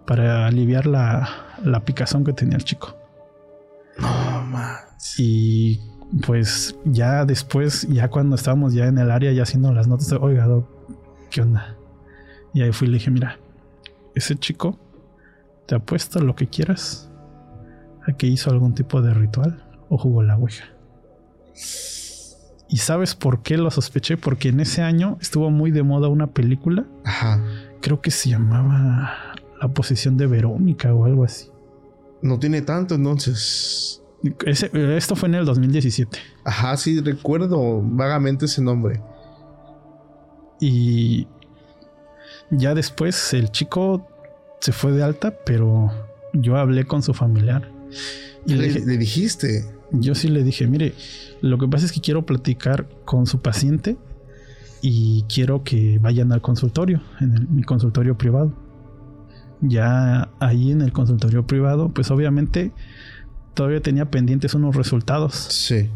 para 0.07 0.47
aliviar 0.47 0.88
la, 0.88 1.30
la 1.64 1.84
picazón 1.84 2.24
que 2.24 2.34
tenía 2.34 2.55
el 2.55 2.64
chico. 2.64 2.95
No 3.99 4.45
más. 4.45 5.20
Y 5.20 5.82
pues 6.26 6.76
ya 6.86 7.26
después, 7.26 7.88
ya 7.89 8.10
cuando 8.10 8.36
estábamos 8.36 8.74
ya 8.74 8.86
en 8.86 8.97
el 8.97 9.12
área, 9.12 9.32
ya 9.34 9.43
haciendo 9.43 9.74
las 9.74 9.88
notas, 9.88 10.10
de, 10.10 10.18
oiga, 10.18 10.47
¿qué 11.30 11.41
onda? 11.41 11.76
Y 12.53 12.62
ahí 12.62 12.72
fui 12.72 12.88
y 12.88 12.91
le 12.91 12.97
dije, 12.97 13.12
mira, 13.12 13.38
ese 14.16 14.36
chico 14.38 14.80
te 15.68 15.76
apuesta 15.76 16.20
lo 16.20 16.36
que 16.36 16.47
quieras 16.47 17.09
a 18.08 18.14
que 18.14 18.28
hizo 18.28 18.50
algún 18.50 18.74
tipo 18.74 19.02
de 19.02 19.14
ritual 19.14 19.64
o 19.89 19.97
jugó 19.97 20.24
la 20.24 20.38
ouija. 20.38 20.66
¿Y 22.68 22.78
sabes 22.78 23.16
por 23.16 23.41
qué 23.41 23.58
lo 23.58 23.72
sospeché? 23.72 24.18
Porque 24.18 24.50
en 24.50 24.60
ese 24.60 24.82
año 24.82 25.18
estuvo 25.22 25.50
muy 25.50 25.72
de 25.72 25.84
moda 25.84 26.08
una 26.08 26.28
película. 26.28 26.86
Ajá. 27.04 27.43
Creo 27.82 28.02
que 28.02 28.12
se 28.12 28.30
llamaba 28.30 29.34
La 29.62 29.70
posición 29.70 30.18
de 30.18 30.28
Verónica 30.28 30.93
o 30.93 31.06
algo 31.06 31.24
así. 31.24 31.50
No 32.22 32.38
tiene 32.38 32.62
tanto 32.62 32.95
entonces 32.95 34.00
esto 34.45 35.16
fue 35.16 35.30
en 35.30 35.36
el 35.36 35.45
2017. 35.45 36.18
Ajá, 36.43 36.76
sí, 36.78 37.00
recuerdo 37.00 37.82
vagamente 37.82 38.45
ese 38.45 38.62
nombre. 38.62 39.02
Y 40.60 41.28
ya 42.52 42.74
después 42.74 43.34
el 43.34 43.50
chico 43.52 44.08
se 44.60 44.74
fue 44.74 44.91
de 44.91 45.04
alta, 45.04 45.34
pero 45.45 45.89
yo 46.34 46.58
hablé 46.58 46.86
con 46.86 47.02
su 47.02 47.14
familiar. 47.14 47.72
Y 48.46 48.56
le, 48.56 48.98
dijiste? 48.98 49.66
Yo 49.92 50.16
sí 50.16 50.30
le 50.30 50.44
dije, 50.44 50.68
mire, 50.68 50.94
lo 51.42 51.58
que 51.58 51.68
pasa 51.68 51.86
es 51.86 51.92
que 51.92 52.02
quiero 52.02 52.26
platicar 52.26 52.88
con 53.06 53.26
su 53.26 53.42
paciente 53.42 53.98
y 54.82 55.24
quiero 55.24 55.64
que 55.64 56.00
vayan 56.00 56.32
al 56.32 56.42
consultorio, 56.42 57.02
en 57.20 57.56
mi 57.56 57.64
consultorio 57.64 58.18
privado. 58.18 58.54
Ya 59.62 60.30
ahí 60.40 60.72
en 60.72 60.82
el 60.82 60.94
consultorio 60.94 61.46
privado, 61.46 61.90
pues 61.90 62.12
obviamente 62.12 62.72
todavía 63.54 63.82
tenía 63.82 64.10
pendientes 64.10 64.54
unos 64.54 64.76
resultados 64.76 65.36
sí. 65.36 65.90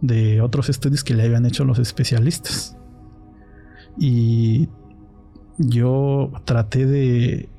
de 0.00 0.40
otros 0.40 0.70
estudios 0.70 1.04
que 1.04 1.14
le 1.14 1.24
habían 1.24 1.44
hecho 1.44 1.64
los 1.64 1.78
especialistas. 1.78 2.76
Y 3.98 4.68
yo 5.58 6.32
traté 6.46 6.86
de 6.86 7.50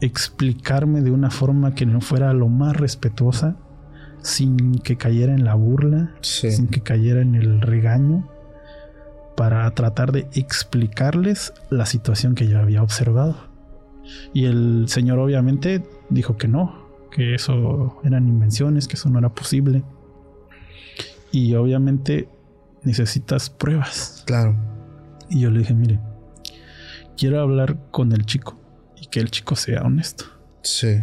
explicarme 0.00 1.00
de 1.00 1.10
una 1.10 1.30
forma 1.30 1.74
que 1.74 1.86
no 1.86 2.00
fuera 2.00 2.32
lo 2.32 2.48
más 2.48 2.76
respetuosa, 2.76 3.56
sin 4.22 4.78
que 4.78 4.96
cayera 4.96 5.32
en 5.32 5.44
la 5.44 5.54
burla, 5.54 6.14
sin 6.20 6.68
que 6.68 6.80
cayera 6.80 7.20
en 7.20 7.34
el 7.34 7.60
regaño, 7.60 8.28
para 9.36 9.70
tratar 9.72 10.12
de 10.12 10.26
explicarles 10.32 11.52
la 11.70 11.86
situación 11.86 12.34
que 12.34 12.48
yo 12.48 12.58
había 12.58 12.82
observado. 12.82 13.36
Y 14.32 14.46
el 14.46 14.86
señor 14.88 15.18
obviamente 15.18 15.84
dijo 16.08 16.36
que 16.36 16.48
no, 16.48 16.88
que 17.10 17.34
eso 17.34 18.00
eran 18.04 18.28
invenciones, 18.28 18.88
que 18.88 18.94
eso 18.94 19.10
no 19.10 19.18
era 19.18 19.28
posible. 19.28 19.84
Y 21.30 21.54
obviamente 21.54 22.28
necesitas 22.82 23.50
pruebas. 23.50 24.24
Claro. 24.26 24.56
Y 25.28 25.40
yo 25.40 25.50
le 25.50 25.60
dije, 25.60 25.74
mire, 25.74 26.00
quiero 27.16 27.40
hablar 27.40 27.78
con 27.90 28.12
el 28.12 28.24
chico 28.24 28.58
y 29.00 29.06
que 29.06 29.20
el 29.20 29.30
chico 29.30 29.56
sea 29.56 29.82
honesto. 29.82 30.24
Sí. 30.62 31.00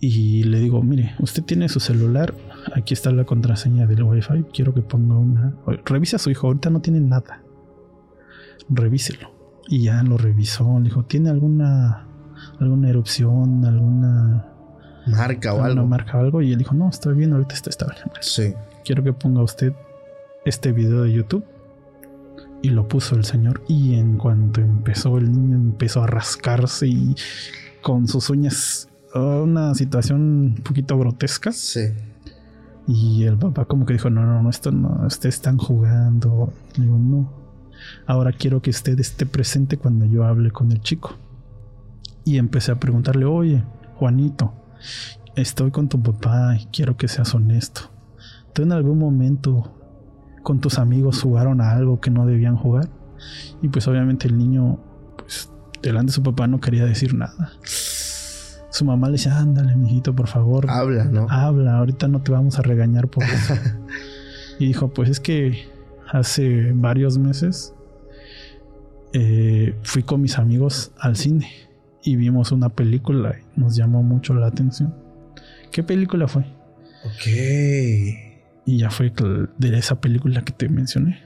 Y 0.00 0.44
le 0.44 0.60
digo, 0.60 0.82
mire, 0.82 1.14
usted 1.20 1.42
tiene 1.42 1.68
su 1.68 1.80
celular, 1.80 2.34
aquí 2.74 2.94
está 2.94 3.10
la 3.10 3.24
contraseña 3.24 3.86
del 3.86 4.02
wifi, 4.02 4.44
quiero 4.52 4.74
que 4.74 4.82
ponga 4.82 5.16
una... 5.16 5.54
Revisa 5.84 6.16
a 6.16 6.18
su 6.18 6.30
hijo, 6.30 6.48
ahorita 6.48 6.70
no 6.70 6.80
tiene 6.80 7.00
nada. 7.00 7.42
Revíselo. 8.68 9.34
Y 9.68 9.84
ya 9.84 10.02
lo 10.02 10.18
revisó, 10.18 10.78
le 10.78 10.84
dijo, 10.84 11.04
¿tiene 11.04 11.30
alguna 11.30 12.06
alguna 12.60 12.88
erupción, 12.88 13.64
alguna 13.64 14.46
marca 15.06 15.54
o 15.54 15.62
algo. 15.62 15.86
marca 15.86 16.18
o 16.18 16.20
algo. 16.20 16.42
Y 16.42 16.52
él 16.52 16.58
dijo, 16.58 16.74
no, 16.74 16.88
estoy 16.88 17.14
bien, 17.14 17.32
ahorita 17.32 17.54
está 17.54 17.70
estable. 17.70 17.98
Sí. 18.20 18.54
Quiero 18.84 19.02
que 19.02 19.12
ponga 19.12 19.42
usted 19.42 19.72
este 20.44 20.72
video 20.72 21.02
de 21.02 21.12
YouTube. 21.12 21.44
Y 22.66 22.70
lo 22.70 22.88
puso 22.88 23.14
el 23.14 23.24
señor. 23.24 23.62
Y 23.68 23.94
en 23.94 24.18
cuanto 24.18 24.60
empezó, 24.60 25.18
el 25.18 25.30
niño 25.30 25.54
empezó 25.54 26.02
a 26.02 26.08
rascarse 26.08 26.88
y 26.88 27.14
con 27.80 28.08
sus 28.08 28.28
uñas. 28.28 28.88
Una 29.14 29.72
situación 29.76 30.20
un 30.20 30.62
poquito 30.64 30.98
grotesca. 30.98 31.52
Sí. 31.52 31.90
Y 32.88 33.22
el 33.22 33.38
papá 33.38 33.66
como 33.66 33.86
que 33.86 33.92
dijo, 33.92 34.10
no, 34.10 34.26
no, 34.26 34.42
no, 34.42 34.50
esto 34.50 34.72
no, 34.72 35.06
ustedes 35.06 35.36
están 35.36 35.58
jugando. 35.58 36.52
Le 36.76 36.86
digo, 36.86 36.98
no. 36.98 37.32
Ahora 38.04 38.32
quiero 38.32 38.60
que 38.60 38.70
usted 38.70 38.98
esté 38.98 39.26
presente 39.26 39.76
cuando 39.76 40.04
yo 40.04 40.24
hable 40.24 40.50
con 40.50 40.72
el 40.72 40.80
chico. 40.80 41.14
Y 42.24 42.36
empecé 42.36 42.72
a 42.72 42.80
preguntarle, 42.80 43.26
oye, 43.26 43.62
Juanito, 43.94 44.52
estoy 45.36 45.70
con 45.70 45.88
tu 45.88 46.02
papá 46.02 46.56
y 46.56 46.66
quiero 46.72 46.96
que 46.96 47.06
seas 47.06 47.32
honesto. 47.32 47.82
¿Tú 48.52 48.62
en 48.62 48.72
algún 48.72 48.98
momento 48.98 49.72
con 50.46 50.60
tus 50.60 50.78
amigos 50.78 51.22
jugaron 51.22 51.60
a 51.60 51.72
algo 51.72 52.00
que 52.00 52.08
no 52.08 52.24
debían 52.24 52.54
jugar? 52.54 52.88
Y 53.62 53.68
pues 53.68 53.88
obviamente 53.88 54.28
el 54.28 54.38
niño, 54.38 54.78
pues 55.16 55.50
delante 55.82 56.10
de 56.10 56.12
su 56.12 56.22
papá 56.22 56.46
no 56.46 56.60
quería 56.60 56.84
decir 56.84 57.14
nada. 57.14 57.50
Su 57.64 58.84
mamá 58.84 59.08
le 59.08 59.14
decía, 59.14 59.36
ándale, 59.36 59.74
mijito, 59.74 60.14
por 60.14 60.28
favor. 60.28 60.70
Habla, 60.70 61.06
¿no? 61.06 61.26
Habla, 61.28 61.78
ahorita 61.78 62.06
no 62.06 62.22
te 62.22 62.30
vamos 62.30 62.60
a 62.60 62.62
regañar 62.62 63.08
por 63.08 63.24
eso. 63.24 63.54
y 64.60 64.66
dijo, 64.68 64.94
pues 64.94 65.10
es 65.10 65.18
que 65.18 65.66
hace 66.12 66.70
varios 66.72 67.18
meses 67.18 67.74
eh, 69.14 69.74
fui 69.82 70.04
con 70.04 70.20
mis 70.20 70.38
amigos 70.38 70.92
al 71.00 71.16
cine 71.16 71.50
y 72.04 72.14
vimos 72.14 72.52
una 72.52 72.68
película 72.68 73.34
y 73.56 73.60
nos 73.60 73.74
llamó 73.74 74.04
mucho 74.04 74.32
la 74.32 74.46
atención. 74.46 74.94
¿Qué 75.72 75.82
película 75.82 76.28
fue? 76.28 76.42
Ok. 77.04 78.25
Y 78.66 78.78
ya 78.78 78.90
fue 78.90 79.12
de 79.58 79.78
esa 79.78 80.00
película 80.00 80.42
que 80.42 80.52
te 80.52 80.68
mencioné. 80.68 81.22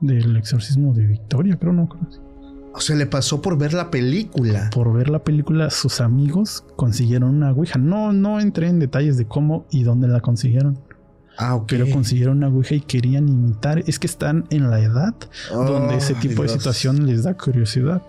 Del 0.00 0.36
exorcismo 0.36 0.92
de 0.94 1.06
Victoria, 1.06 1.56
creo, 1.58 1.72
no 1.72 1.88
creo. 1.88 2.08
O 2.74 2.80
sea, 2.80 2.96
le 2.96 3.06
pasó 3.06 3.40
por 3.40 3.56
ver 3.56 3.72
la 3.72 3.90
película. 3.90 4.70
Por 4.72 4.92
ver 4.92 5.08
la 5.08 5.22
película, 5.22 5.70
sus 5.70 6.00
amigos 6.00 6.64
consiguieron 6.74 7.36
una 7.36 7.52
ouija. 7.52 7.78
No, 7.78 8.12
no 8.12 8.40
entré 8.40 8.68
en 8.68 8.80
detalles 8.80 9.16
de 9.16 9.26
cómo 9.26 9.66
y 9.70 9.84
dónde 9.84 10.08
la 10.08 10.20
consiguieron. 10.20 10.80
Ah, 11.36 11.54
ok. 11.54 11.66
Pero 11.68 11.90
consiguieron 11.90 12.38
una 12.38 12.48
ouija 12.48 12.74
y 12.74 12.80
querían 12.80 13.28
imitar. 13.28 13.84
Es 13.86 13.98
que 13.98 14.08
están 14.08 14.46
en 14.50 14.70
la 14.70 14.80
edad 14.80 15.14
donde 15.52 15.96
ese 15.96 16.14
tipo 16.14 16.42
de 16.42 16.48
situación 16.48 17.06
les 17.06 17.22
da 17.22 17.36
curiosidad. 17.36 18.02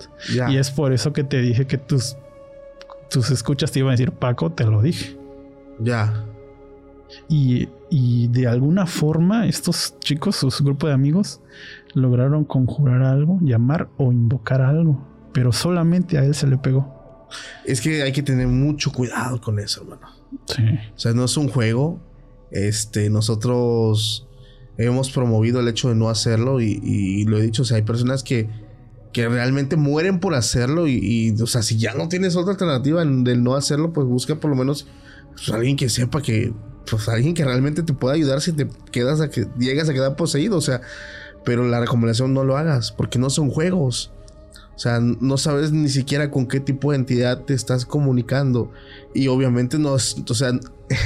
Y 0.49 0.57
es 0.57 0.71
por 0.71 0.93
eso 0.93 1.13
que 1.13 1.23
te 1.23 1.41
dije 1.41 1.67
que 1.67 1.77
tus, 1.77 2.17
tus 3.09 3.29
escuchas 3.29 3.71
te 3.71 3.79
iban 3.79 3.89
a 3.89 3.91
decir, 3.91 4.13
Paco, 4.13 4.51
te 4.51 4.63
lo 4.63 4.81
dije. 4.81 5.17
Ya. 5.79 6.25
Y, 7.29 7.69
y 7.89 8.27
de 8.27 8.47
alguna 8.47 8.85
forma, 8.85 9.47
estos 9.47 9.97
chicos, 9.99 10.37
su 10.37 10.63
grupo 10.63 10.87
de 10.87 10.93
amigos, 10.93 11.41
lograron 11.93 12.43
conjurar 12.45 13.03
algo, 13.03 13.39
llamar 13.41 13.89
o 13.97 14.11
invocar 14.11 14.61
algo, 14.61 15.05
pero 15.33 15.51
solamente 15.51 16.17
a 16.17 16.23
él 16.23 16.35
se 16.35 16.47
le 16.47 16.57
pegó. 16.57 17.27
Es 17.65 17.81
que 17.81 18.03
hay 18.03 18.11
que 18.11 18.21
tener 18.21 18.47
mucho 18.47 18.91
cuidado 18.91 19.41
con 19.41 19.59
eso, 19.59 19.81
hermano. 19.81 20.07
Sí. 20.47 20.63
O 20.95 20.99
sea, 20.99 21.13
no 21.13 21.25
es 21.25 21.37
un 21.37 21.47
juego. 21.47 21.99
Este, 22.51 23.09
nosotros 23.09 24.27
hemos 24.77 25.11
promovido 25.11 25.59
el 25.59 25.67
hecho 25.67 25.89
de 25.89 25.95
no 25.95 26.09
hacerlo 26.09 26.61
y, 26.61 27.23
lo 27.25 27.37
he 27.37 27.41
dicho, 27.41 27.61
o 27.63 27.65
sea, 27.65 27.77
hay 27.77 27.83
personas 27.83 28.23
que, 28.23 28.49
que 29.13 29.27
realmente 29.27 29.77
mueren 29.77 30.19
por 30.19 30.35
hacerlo 30.35 30.87
y, 30.87 31.35
o 31.41 31.47
sea, 31.47 31.61
si 31.61 31.77
ya 31.77 31.93
no 31.93 32.09
tienes 32.09 32.35
otra 32.35 32.51
alternativa 32.53 33.03
del 33.03 33.43
no 33.43 33.55
hacerlo, 33.55 33.93
pues 33.93 34.05
busca 34.05 34.35
por 34.35 34.49
lo 34.49 34.55
menos 34.55 34.87
pues, 35.33 35.49
alguien 35.49 35.77
que 35.77 35.89
sepa 35.89 36.21
que, 36.21 36.53
pues 36.89 37.07
alguien 37.09 37.33
que 37.33 37.43
realmente 37.43 37.83
te 37.83 37.93
pueda 37.93 38.15
ayudar 38.15 38.41
si 38.41 38.53
te 38.53 38.67
quedas 38.91 39.21
a 39.21 39.29
que 39.29 39.47
llegas 39.57 39.89
a 39.89 39.93
quedar 39.93 40.15
poseído, 40.15 40.57
o 40.57 40.61
sea, 40.61 40.81
pero 41.43 41.67
la 41.67 41.79
recomendación 41.79 42.33
no 42.33 42.43
lo 42.43 42.57
hagas 42.57 42.91
porque 42.91 43.19
no 43.19 43.29
son 43.29 43.49
juegos. 43.49 44.11
O 44.75 44.79
sea, 44.79 44.99
no 44.99 45.37
sabes 45.37 45.71
ni 45.71 45.87
siquiera 45.87 46.31
con 46.31 46.47
qué 46.47 46.59
tipo 46.59 46.91
de 46.91 46.97
entidad 46.97 47.43
te 47.43 47.53
estás 47.53 47.85
comunicando. 47.85 48.71
Y 49.13 49.29
obviamente 49.29 49.79
no, 49.79 49.93
o 49.93 49.99
sea, 49.99 50.51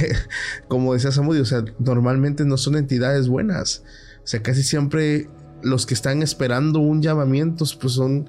como 0.68 0.92
decía 0.92 1.12
Samudio, 1.12 1.42
o 1.42 1.46
sea, 1.46 1.64
normalmente 1.78 2.44
no 2.44 2.56
son 2.56 2.76
entidades 2.76 3.28
buenas. 3.28 3.84
O 4.24 4.26
sea, 4.26 4.42
casi 4.42 4.64
siempre 4.64 5.28
los 5.62 5.86
que 5.86 5.94
están 5.94 6.22
esperando 6.22 6.80
un 6.80 7.00
llamamiento, 7.00 7.64
pues 7.80 7.92
son, 7.92 8.28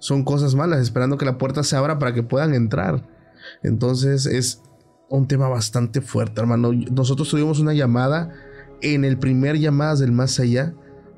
son 0.00 0.24
cosas 0.24 0.56
malas, 0.56 0.80
esperando 0.80 1.18
que 1.18 1.24
la 1.24 1.38
puerta 1.38 1.62
se 1.62 1.76
abra 1.76 2.00
para 2.00 2.12
que 2.12 2.24
puedan 2.24 2.54
entrar. 2.54 3.06
Entonces 3.62 4.26
es 4.26 4.60
un 5.10 5.26
tema 5.26 5.48
bastante 5.48 6.00
fuerte, 6.00 6.40
hermano. 6.40 6.72
Nosotros 6.72 7.28
tuvimos 7.28 7.58
una 7.58 7.74
llamada 7.74 8.32
en 8.80 9.04
el 9.04 9.18
primer 9.18 9.58
llamadas 9.58 9.98
del 9.98 10.12
más 10.12 10.38
allá 10.40 10.72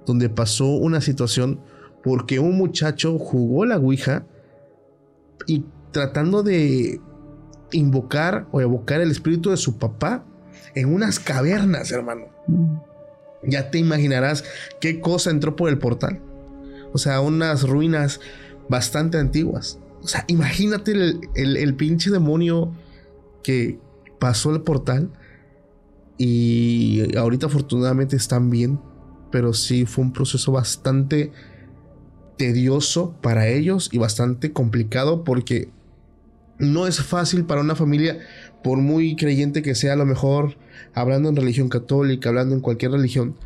donde 0.07 0.29
pasó 0.29 0.67
una 0.67 1.01
situación 1.01 1.61
porque 2.03 2.41
un 2.41 2.57
muchacho 2.57 3.19
jugó 3.19 3.65
la 3.65 3.77
Ouija 3.77 4.27
y 5.47 5.65
tratando 5.93 6.43
de 6.43 7.01
invocar 7.71 8.49
o 8.51 8.61
evocar 8.61 9.01
el 9.01 9.11
espíritu 9.11 9.51
de 9.51 9.57
su 9.57 9.79
papá 9.79 10.25
en 10.75 10.93
unas 10.93 11.21
cavernas, 11.21 11.93
hermano. 11.93 12.27
Ya 13.45 13.71
te 13.71 13.79
imaginarás 13.79 14.43
qué 14.81 15.01
cosa 15.01 15.31
entró 15.31 15.55
por 15.55 15.69
el 15.69 15.79
portal. 15.79 16.21
O 16.93 16.99
sea, 16.99 17.21
unas 17.21 17.69
ruinas 17.69 18.21
bastante 18.69 19.19
antiguas. 19.19 19.79
O 20.03 20.09
sea, 20.09 20.25
imagínate 20.29 20.93
el, 20.93 21.21
el 21.35 21.75
pinche 21.77 22.11
demonio 22.11 22.73
que 23.43 23.79
pasó 24.19 24.55
el 24.55 24.63
portal 24.63 25.11
y 26.19 27.17
ahorita 27.17 27.47
afortunadamente 27.47 28.17
están 28.17 28.51
bien 28.51 28.79
pero 29.33 29.55
sí 29.55 29.85
fue 29.87 30.05
un 30.05 30.13
proceso 30.13 30.53
bastante 30.53 31.33
tedioso 32.37 33.17
para 33.21 33.49
ellos 33.49 33.89
y 33.91 33.99
bastante 33.99 34.53
complicado 34.53 35.25
porque 35.25 35.71
no 36.59 36.87
es 36.87 37.03
fácil 37.03 37.45
para 37.45 37.63
una 37.63 37.75
familia, 37.75 38.21
por 38.63 38.79
muy 38.79 39.17
creyente 39.17 39.63
que 39.63 39.75
sea, 39.75 39.95
a 39.95 39.97
lo 39.97 40.07
mejor 40.07 40.57
hablando 40.95 41.29
en 41.29 41.35
religión 41.35 41.69
católica, 41.69 42.29
hablando 42.29 42.55
en 42.55 42.61
cualquier 42.61 42.93
religión, 42.93 43.37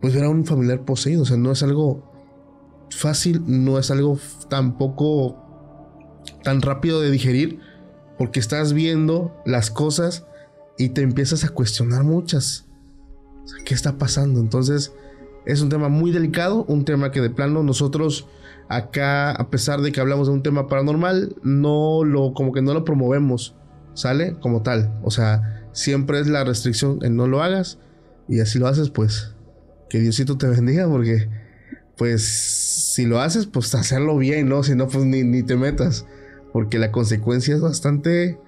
pues 0.00 0.14
ver 0.14 0.24
a 0.24 0.30
un 0.30 0.44
familiar 0.44 0.84
poseído. 0.84 1.22
O 1.22 1.26
sea, 1.26 1.36
no 1.36 1.52
es 1.52 1.62
algo 1.62 2.12
fácil, 2.90 3.42
no 3.46 3.78
es 3.78 3.90
algo 3.90 4.18
tampoco 4.48 5.36
tan 6.42 6.62
rápido 6.62 7.00
de 7.00 7.10
digerir, 7.10 7.60
porque 8.18 8.40
estás 8.40 8.72
viendo 8.72 9.34
las 9.44 9.70
cosas 9.70 10.26
y 10.78 10.90
te 10.90 11.02
empiezas 11.02 11.44
a 11.44 11.48
cuestionar 11.48 12.04
muchas. 12.04 12.66
¿Qué 13.64 13.74
está 13.74 13.98
pasando? 13.98 14.40
Entonces, 14.40 14.92
es 15.44 15.60
un 15.60 15.68
tema 15.68 15.88
muy 15.88 16.10
delicado, 16.10 16.64
un 16.64 16.84
tema 16.84 17.10
que 17.12 17.20
de 17.20 17.30
plano 17.30 17.62
nosotros 17.62 18.28
acá, 18.68 19.30
a 19.30 19.48
pesar 19.50 19.80
de 19.80 19.92
que 19.92 20.00
hablamos 20.00 20.26
de 20.26 20.34
un 20.34 20.42
tema 20.42 20.66
paranormal, 20.66 21.36
no 21.42 22.04
lo, 22.04 22.34
como 22.34 22.52
que 22.52 22.62
no 22.62 22.74
lo 22.74 22.84
promovemos, 22.84 23.54
¿sale? 23.94 24.36
Como 24.40 24.62
tal. 24.62 24.98
O 25.02 25.10
sea, 25.10 25.68
siempre 25.72 26.20
es 26.20 26.26
la 26.26 26.44
restricción 26.44 26.98
en 27.02 27.16
no 27.16 27.28
lo 27.28 27.42
hagas 27.42 27.78
y 28.28 28.40
así 28.40 28.58
lo 28.58 28.66
haces, 28.66 28.90
pues 28.90 29.36
que 29.88 30.00
Diosito 30.00 30.36
te 30.36 30.46
bendiga 30.48 30.88
porque, 30.88 31.28
pues, 31.96 32.24
si 32.24 33.06
lo 33.06 33.20
haces, 33.20 33.46
pues 33.46 33.74
hacerlo 33.74 34.16
bien, 34.16 34.48
¿no? 34.48 34.62
Si 34.62 34.74
no, 34.74 34.88
pues 34.88 35.04
ni, 35.04 35.22
ni 35.22 35.42
te 35.42 35.56
metas, 35.56 36.06
porque 36.56 36.78
la 36.78 36.90
consecuencia 36.90 37.54
es 37.54 37.60
bastante 37.60 38.38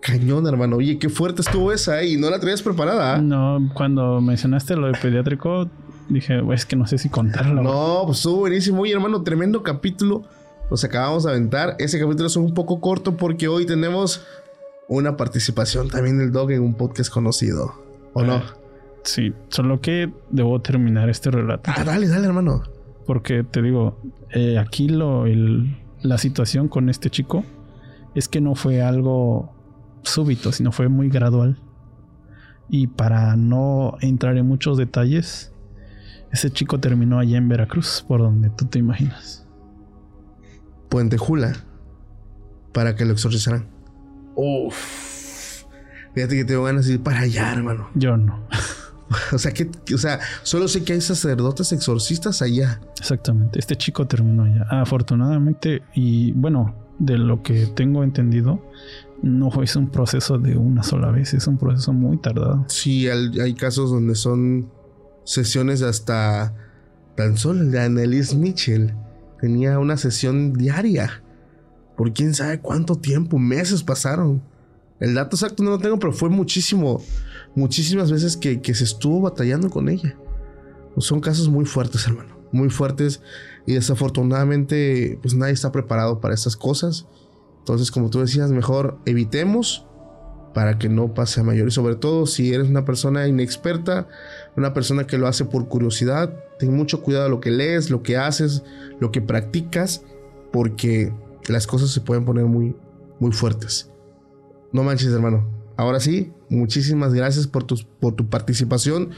cañón, 0.00 0.46
hermano. 0.46 0.76
Oye, 0.76 0.96
qué 1.00 1.08
fuerte 1.08 1.42
estuvo 1.42 1.72
esa, 1.72 2.00
¿eh? 2.00 2.10
Y 2.10 2.16
no 2.16 2.30
la 2.30 2.38
traías 2.38 2.62
preparada. 2.62 3.16
¿ah? 3.16 3.20
No, 3.20 3.68
cuando 3.74 4.20
mencionaste 4.20 4.76
lo 4.76 4.86
de 4.86 4.92
pediátrico, 4.92 5.68
Dije, 6.08 6.40
es 6.54 6.64
que 6.64 6.76
no 6.76 6.86
sé 6.86 6.98
si 6.98 7.08
contarlo. 7.08 7.60
No, 7.60 8.02
pues 8.06 8.18
estuvo 8.18 8.36
buenísimo. 8.36 8.82
Oye, 8.82 8.92
hermano, 8.92 9.24
tremendo 9.24 9.64
capítulo. 9.64 10.22
Nos 10.70 10.84
acabamos 10.84 11.24
de 11.24 11.30
aventar. 11.32 11.74
Ese 11.80 11.98
capítulo 11.98 12.28
es 12.28 12.36
un 12.36 12.54
poco 12.54 12.80
corto 12.80 13.16
porque 13.16 13.48
hoy 13.48 13.66
tenemos 13.66 14.24
una 14.86 15.16
participación 15.16 15.88
también 15.88 16.16
del 16.16 16.30
dog 16.30 16.52
en 16.52 16.62
un 16.62 16.74
podcast 16.74 17.12
conocido. 17.12 17.74
¿O 18.12 18.22
no? 18.22 18.40
Sí, 19.02 19.32
solo 19.48 19.80
que 19.80 20.12
debo 20.30 20.60
terminar 20.60 21.08
este 21.08 21.32
relato. 21.32 21.72
Ah, 21.74 21.82
dale, 21.82 22.06
dale, 22.06 22.24
hermano. 22.24 22.62
Porque 23.04 23.42
te 23.42 23.62
digo, 23.62 23.98
eh, 24.30 24.58
aquí 24.58 24.88
lo, 24.88 25.26
la 26.02 26.18
situación 26.18 26.68
con 26.68 26.88
este 26.88 27.10
chico 27.10 27.44
es 28.14 28.28
que 28.28 28.40
no 28.40 28.54
fue 28.54 28.82
algo 28.82 29.54
súbito, 30.02 30.52
sino 30.52 30.72
fue 30.72 30.88
muy 30.88 31.08
gradual. 31.08 31.58
Y 32.68 32.86
para 32.88 33.36
no 33.36 33.96
entrar 34.00 34.36
en 34.36 34.46
muchos 34.46 34.76
detalles, 34.76 35.52
ese 36.32 36.50
chico 36.50 36.80
terminó 36.80 37.18
allá 37.18 37.38
en 37.38 37.48
Veracruz, 37.48 38.04
por 38.06 38.20
donde 38.20 38.50
tú 38.50 38.66
te 38.66 38.78
imaginas. 38.78 39.46
Puente 40.88 41.16
Jula. 41.16 41.54
Para 42.72 42.94
que 42.94 43.04
lo 43.04 43.12
exorcizaran. 43.12 43.66
Uf. 44.34 45.64
Fíjate 46.14 46.36
que 46.36 46.44
tengo 46.44 46.64
ganas 46.64 46.86
de 46.86 46.94
ir 46.94 47.02
para 47.02 47.20
allá, 47.20 47.52
hermano. 47.52 47.88
Yo 47.94 48.16
no. 48.16 48.46
o 49.32 49.38
sea, 49.38 49.52
que, 49.52 49.70
o 49.94 49.98
sea, 49.98 50.20
solo 50.42 50.68
sé 50.68 50.84
que 50.84 50.94
hay 50.94 51.00
sacerdotes 51.00 51.72
exorcistas 51.72 52.42
allá. 52.42 52.80
Exactamente. 52.98 53.58
Este 53.58 53.76
chico 53.76 54.06
terminó 54.06 54.44
allá. 54.44 54.66
Afortunadamente, 54.70 55.82
y 55.94 56.32
bueno, 56.32 56.74
de 56.98 57.18
lo 57.18 57.42
que 57.42 57.66
tengo 57.66 58.04
entendido, 58.04 58.62
no 59.22 59.50
es 59.62 59.76
un 59.76 59.90
proceso 59.90 60.38
de 60.38 60.56
una 60.56 60.82
sola 60.82 61.10
vez, 61.10 61.34
es 61.34 61.46
un 61.46 61.58
proceso 61.58 61.92
muy 61.92 62.18
tardado. 62.18 62.64
Sí, 62.68 63.08
hay 63.08 63.54
casos 63.54 63.90
donde 63.90 64.14
son 64.14 64.70
sesiones 65.24 65.82
hasta 65.82 66.54
tan 67.16 67.36
solo 67.36 67.64
de 67.64 67.80
Annelies 67.80 68.34
Mitchell. 68.34 68.94
Tenía 69.40 69.78
una 69.78 69.96
sesión 69.96 70.52
diaria. 70.54 71.22
Por 71.96 72.12
quién 72.12 72.34
sabe 72.34 72.60
cuánto 72.60 72.96
tiempo, 72.96 73.38
meses 73.38 73.82
pasaron. 73.82 74.42
El 75.00 75.14
dato 75.14 75.36
exacto 75.36 75.62
no 75.62 75.70
lo 75.70 75.78
tengo, 75.78 75.98
pero 75.98 76.12
fue 76.12 76.28
muchísimo, 76.28 77.00
muchísimas 77.58 78.10
veces 78.10 78.36
que, 78.36 78.60
que 78.60 78.74
se 78.74 78.84
estuvo 78.84 79.20
batallando 79.20 79.68
con 79.68 79.88
ella. 79.88 80.16
Son 80.98 81.20
casos 81.20 81.48
muy 81.48 81.64
fuertes, 81.64 82.06
hermano. 82.06 82.36
Muy 82.52 82.70
fuertes. 82.70 83.20
Y 83.66 83.74
desafortunadamente, 83.74 85.18
pues 85.20 85.34
nadie 85.34 85.52
está 85.52 85.70
preparado 85.70 86.20
para 86.20 86.34
estas 86.34 86.56
cosas. 86.56 87.06
Entonces, 87.58 87.90
como 87.90 88.10
tú 88.10 88.20
decías, 88.20 88.50
mejor 88.50 88.98
evitemos 89.04 89.86
para 90.54 90.78
que 90.78 90.88
no 90.88 91.14
pase 91.14 91.40
a 91.40 91.44
mayor. 91.44 91.68
Y 91.68 91.70
sobre 91.70 91.96
todo, 91.96 92.26
si 92.26 92.52
eres 92.52 92.68
una 92.68 92.84
persona 92.84 93.26
inexperta, 93.28 94.08
una 94.56 94.72
persona 94.72 95.06
que 95.06 95.18
lo 95.18 95.28
hace 95.28 95.44
por 95.44 95.68
curiosidad, 95.68 96.34
ten 96.58 96.74
mucho 96.74 97.02
cuidado 97.02 97.24
de 97.24 97.30
lo 97.30 97.40
que 97.40 97.50
lees, 97.50 97.90
lo 97.90 98.02
que 98.02 98.16
haces, 98.16 98.62
lo 98.98 99.12
que 99.12 99.20
practicas, 99.20 100.02
porque 100.52 101.12
las 101.48 101.66
cosas 101.66 101.90
se 101.90 102.00
pueden 102.00 102.24
poner 102.24 102.46
muy, 102.46 102.74
muy 103.20 103.32
fuertes. 103.32 103.90
No 104.72 104.82
manches, 104.82 105.12
hermano. 105.12 105.46
Ahora 105.76 106.00
sí, 106.00 106.32
muchísimas 106.50 107.14
gracias 107.14 107.46
por 107.46 107.64
tu, 107.64 107.76
por 108.00 108.14
tu 108.14 108.28
participación. 108.28 109.10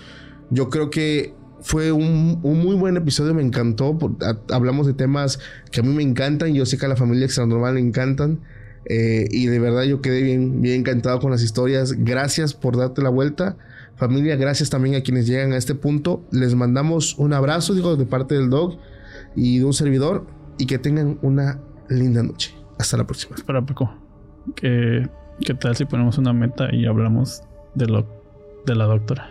Yo 0.51 0.69
creo 0.69 0.91
que 0.91 1.35
fue 1.63 1.93
un, 1.93 2.41
muy 2.43 2.75
buen 2.75 2.97
episodio, 2.97 3.35
me 3.35 3.43
encantó. 3.43 3.99
hablamos 4.51 4.87
de 4.87 4.95
temas 4.95 5.39
que 5.71 5.81
a 5.81 5.83
mí 5.83 5.93
me 5.95 6.03
encantan. 6.03 6.55
Yo 6.55 6.67
sé 6.67 6.79
que 6.79 6.87
a 6.87 6.89
la 6.89 6.97
familia 6.97 7.27
extranormal 7.27 7.75
le 7.75 7.81
encantan. 7.81 8.41
Eh, 8.87 9.29
y 9.31 9.47
de 9.47 9.59
verdad 9.59 9.83
yo 9.83 10.01
quedé 10.01 10.23
bien, 10.23 10.63
bien 10.63 10.81
encantado 10.81 11.21
con 11.21 11.31
las 11.31 11.43
historias. 11.43 11.93
Gracias 11.99 12.55
por 12.55 12.77
darte 12.77 13.03
la 13.03 13.11
vuelta. 13.11 13.57
Familia, 13.97 14.37
gracias 14.37 14.71
también 14.71 14.95
a 14.95 15.03
quienes 15.03 15.27
llegan 15.27 15.53
a 15.53 15.57
este 15.57 15.75
punto. 15.75 16.25
Les 16.33 16.55
mandamos 16.55 17.19
un 17.19 17.35
abrazo, 17.35 17.75
digo, 17.75 17.97
de 17.97 18.07
parte 18.07 18.35
del 18.35 18.49
dog 18.49 18.79
y 19.37 19.59
de 19.59 19.65
un 19.65 19.75
servidor. 19.75 20.27
Y 20.59 20.67
que 20.67 20.79
tengan 20.79 21.19
una 21.23 21.61
linda 21.89 22.23
noche. 22.23 22.55
Hasta 22.79 22.97
la 22.97 23.07
próxima. 23.07 23.37
Espera, 23.37 23.65
Paco. 23.65 23.95
¿Qué, 24.57 25.07
¿Qué 25.45 25.55
tal 25.55 25.75
si 25.75 25.85
ponemos 25.85 26.19
una 26.19 26.33
meta 26.33 26.75
y 26.75 26.87
hablamos 26.87 27.43
de, 27.75 27.87
lo, 27.87 28.07
de 28.67 28.75
la 28.75 28.85
doctora? 28.85 29.31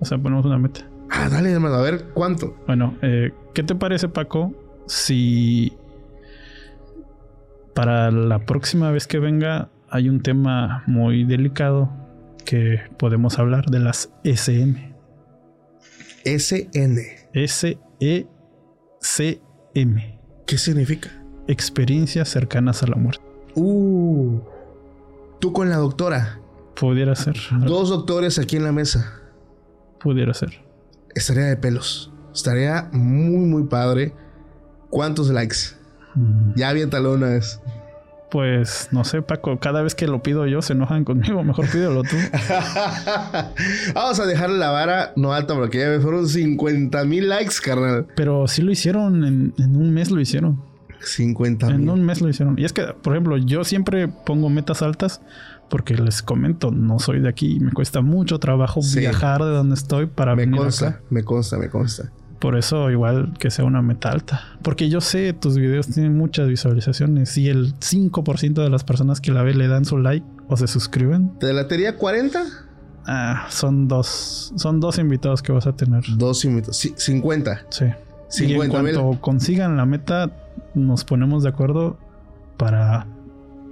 O 0.00 0.04
sea, 0.04 0.18
ponemos 0.18 0.44
una 0.44 0.58
meta. 0.58 0.80
Ah, 1.10 1.28
dale, 1.30 1.52
hermano, 1.52 1.76
a 1.76 1.82
ver 1.82 2.06
cuánto. 2.12 2.56
Bueno, 2.66 2.96
eh, 3.02 3.32
¿qué 3.52 3.62
te 3.62 3.74
parece, 3.74 4.08
Paco, 4.08 4.52
si 4.86 5.72
para 7.74 8.10
la 8.10 8.40
próxima 8.40 8.90
vez 8.90 9.06
que 9.06 9.18
venga 9.18 9.68
hay 9.90 10.08
un 10.08 10.22
tema 10.22 10.82
muy 10.86 11.24
delicado 11.24 11.90
que 12.44 12.80
podemos 12.98 13.38
hablar 13.38 13.66
de 13.66 13.78
las 13.78 14.10
SN? 14.24 14.94
SN. 16.24 16.98
S-E-C-M. 17.32 18.28
¿Qué 20.46 20.58
significa? 20.58 21.10
Experiencias 21.46 22.28
cercanas 22.28 22.82
a 22.82 22.86
la 22.86 22.96
muerte. 22.96 23.22
Uh. 23.54 24.40
Tú 25.44 25.52
con 25.52 25.68
la 25.68 25.76
doctora. 25.76 26.40
Pudiera 26.74 27.14
ser. 27.14 27.36
Dos 27.60 27.90
doctores 27.90 28.38
aquí 28.38 28.56
en 28.56 28.64
la 28.64 28.72
mesa. 28.72 29.20
Pudiera 30.00 30.32
ser 30.32 30.64
estaría 31.14 31.44
de 31.44 31.56
pelos. 31.56 32.10
Estaría 32.34 32.88
muy, 32.92 33.46
muy 33.46 33.64
padre. 33.64 34.14
¿Cuántos 34.90 35.28
likes? 35.28 35.76
Mm. 36.14 36.54
Ya 36.56 36.72
bien 36.72 36.88
talona 36.88 37.36
es. 37.36 37.60
Pues 38.30 38.88
no 38.90 39.04
sé, 39.04 39.22
Paco, 39.22 39.60
cada 39.60 39.82
vez 39.82 39.94
que 39.94 40.08
lo 40.08 40.22
pido 40.22 40.46
yo 40.46 40.60
se 40.60 40.72
enojan 40.72 41.04
conmigo. 41.04 41.44
Mejor 41.44 41.68
pídelo 41.70 42.02
tú. 42.02 42.16
Vamos 43.94 44.18
a 44.18 44.26
dejarle 44.26 44.58
la 44.58 44.70
vara 44.70 45.12
no 45.14 45.32
alta 45.32 45.54
porque 45.54 45.78
ya 45.78 45.88
me 45.88 46.00
fueron 46.00 46.26
50 46.26 47.04
mil 47.04 47.28
likes, 47.28 47.56
carnal. 47.62 48.06
Pero 48.16 48.48
sí 48.48 48.62
lo 48.62 48.72
hicieron, 48.72 49.24
en, 49.24 49.54
en 49.58 49.76
un 49.76 49.92
mes 49.92 50.10
lo 50.10 50.20
hicieron. 50.20 50.60
50 51.04 51.66
mil. 51.66 51.74
En 51.82 51.90
un 51.90 52.04
mes 52.04 52.20
lo 52.20 52.28
hicieron. 52.28 52.58
Y 52.58 52.64
es 52.64 52.72
que, 52.72 52.82
por 52.84 53.12
ejemplo, 53.12 53.36
yo 53.36 53.64
siempre 53.64 54.08
pongo 54.08 54.48
metas 54.48 54.82
altas 54.82 55.20
porque 55.68 55.94
les 55.94 56.22
comento, 56.22 56.70
no 56.70 56.98
soy 56.98 57.20
de 57.20 57.28
aquí, 57.28 57.58
me 57.60 57.72
cuesta 57.72 58.00
mucho 58.00 58.38
trabajo 58.38 58.80
viajar 58.94 59.42
de 59.42 59.50
donde 59.50 59.74
estoy 59.74 60.06
para 60.06 60.36
me 60.36 60.42
venir 60.42 60.60
consta, 60.60 61.00
Me 61.10 61.24
consta, 61.24 61.56
me 61.58 61.68
consta. 61.68 62.12
Por 62.38 62.58
eso 62.58 62.90
igual 62.90 63.32
que 63.38 63.50
sea 63.50 63.64
una 63.64 63.80
meta 63.80 64.10
alta. 64.10 64.42
Porque 64.62 64.90
yo 64.90 65.00
sé, 65.00 65.32
tus 65.32 65.56
videos 65.56 65.86
tienen 65.86 66.16
muchas 66.16 66.46
visualizaciones 66.48 67.38
y 67.38 67.48
el 67.48 67.74
5% 67.78 68.62
de 68.62 68.68
las 68.68 68.84
personas 68.84 69.20
que 69.20 69.32
la 69.32 69.42
ven 69.42 69.58
le 69.58 69.66
dan 69.66 69.84
su 69.86 69.96
like 69.96 70.26
o 70.48 70.56
se 70.56 70.66
suscriben. 70.66 71.38
¿Te 71.38 71.52
la 71.54 71.68
tería 71.68 71.96
40? 71.96 72.44
Ah, 73.06 73.46
son 73.50 73.88
dos. 73.88 74.52
Son 74.56 74.80
dos 74.80 74.98
invitados 74.98 75.42
que 75.42 75.52
vas 75.52 75.66
a 75.66 75.74
tener. 75.74 76.02
Dos 76.16 76.44
invitados. 76.44 76.76
Sí, 76.76 76.92
50. 76.96 77.66
Sí. 77.70 77.86
50, 78.34 78.52
y 78.52 78.66
en 78.66 78.70
cuanto 78.70 79.20
consigan 79.20 79.76
la 79.76 79.86
meta, 79.86 80.30
nos 80.74 81.04
ponemos 81.04 81.42
de 81.42 81.50
acuerdo 81.50 81.98
para 82.56 83.06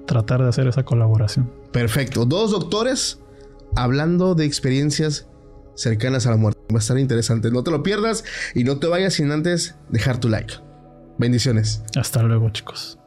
tratar 0.07 0.43
de 0.43 0.49
hacer 0.49 0.67
esa 0.67 0.85
colaboración. 0.85 1.51
Perfecto. 1.73 2.25
Dos 2.27 2.51
doctores 2.51 3.21
hablando 3.77 4.35
de 4.35 4.45
experiencias 4.45 5.27
cercanas 5.75 6.27
a 6.27 6.31
la 6.31 6.37
muerte. 6.37 6.61
Va 6.73 6.79
a 6.79 6.81
estar 6.81 6.99
interesante. 6.99 7.51
No 7.51 7.63
te 7.65 7.71
lo 7.71 7.83
pierdas 7.83 8.25
y 8.55 8.65
no 8.65 8.79
te 8.79 8.87
vayas 8.87 9.15
sin 9.15 9.33
antes 9.33 9.75
dejar 9.89 10.19
tu 10.19 10.29
like. 10.29 10.55
Bendiciones. 11.19 11.83
Hasta 11.97 12.23
luego, 12.23 12.51
chicos. 12.51 12.99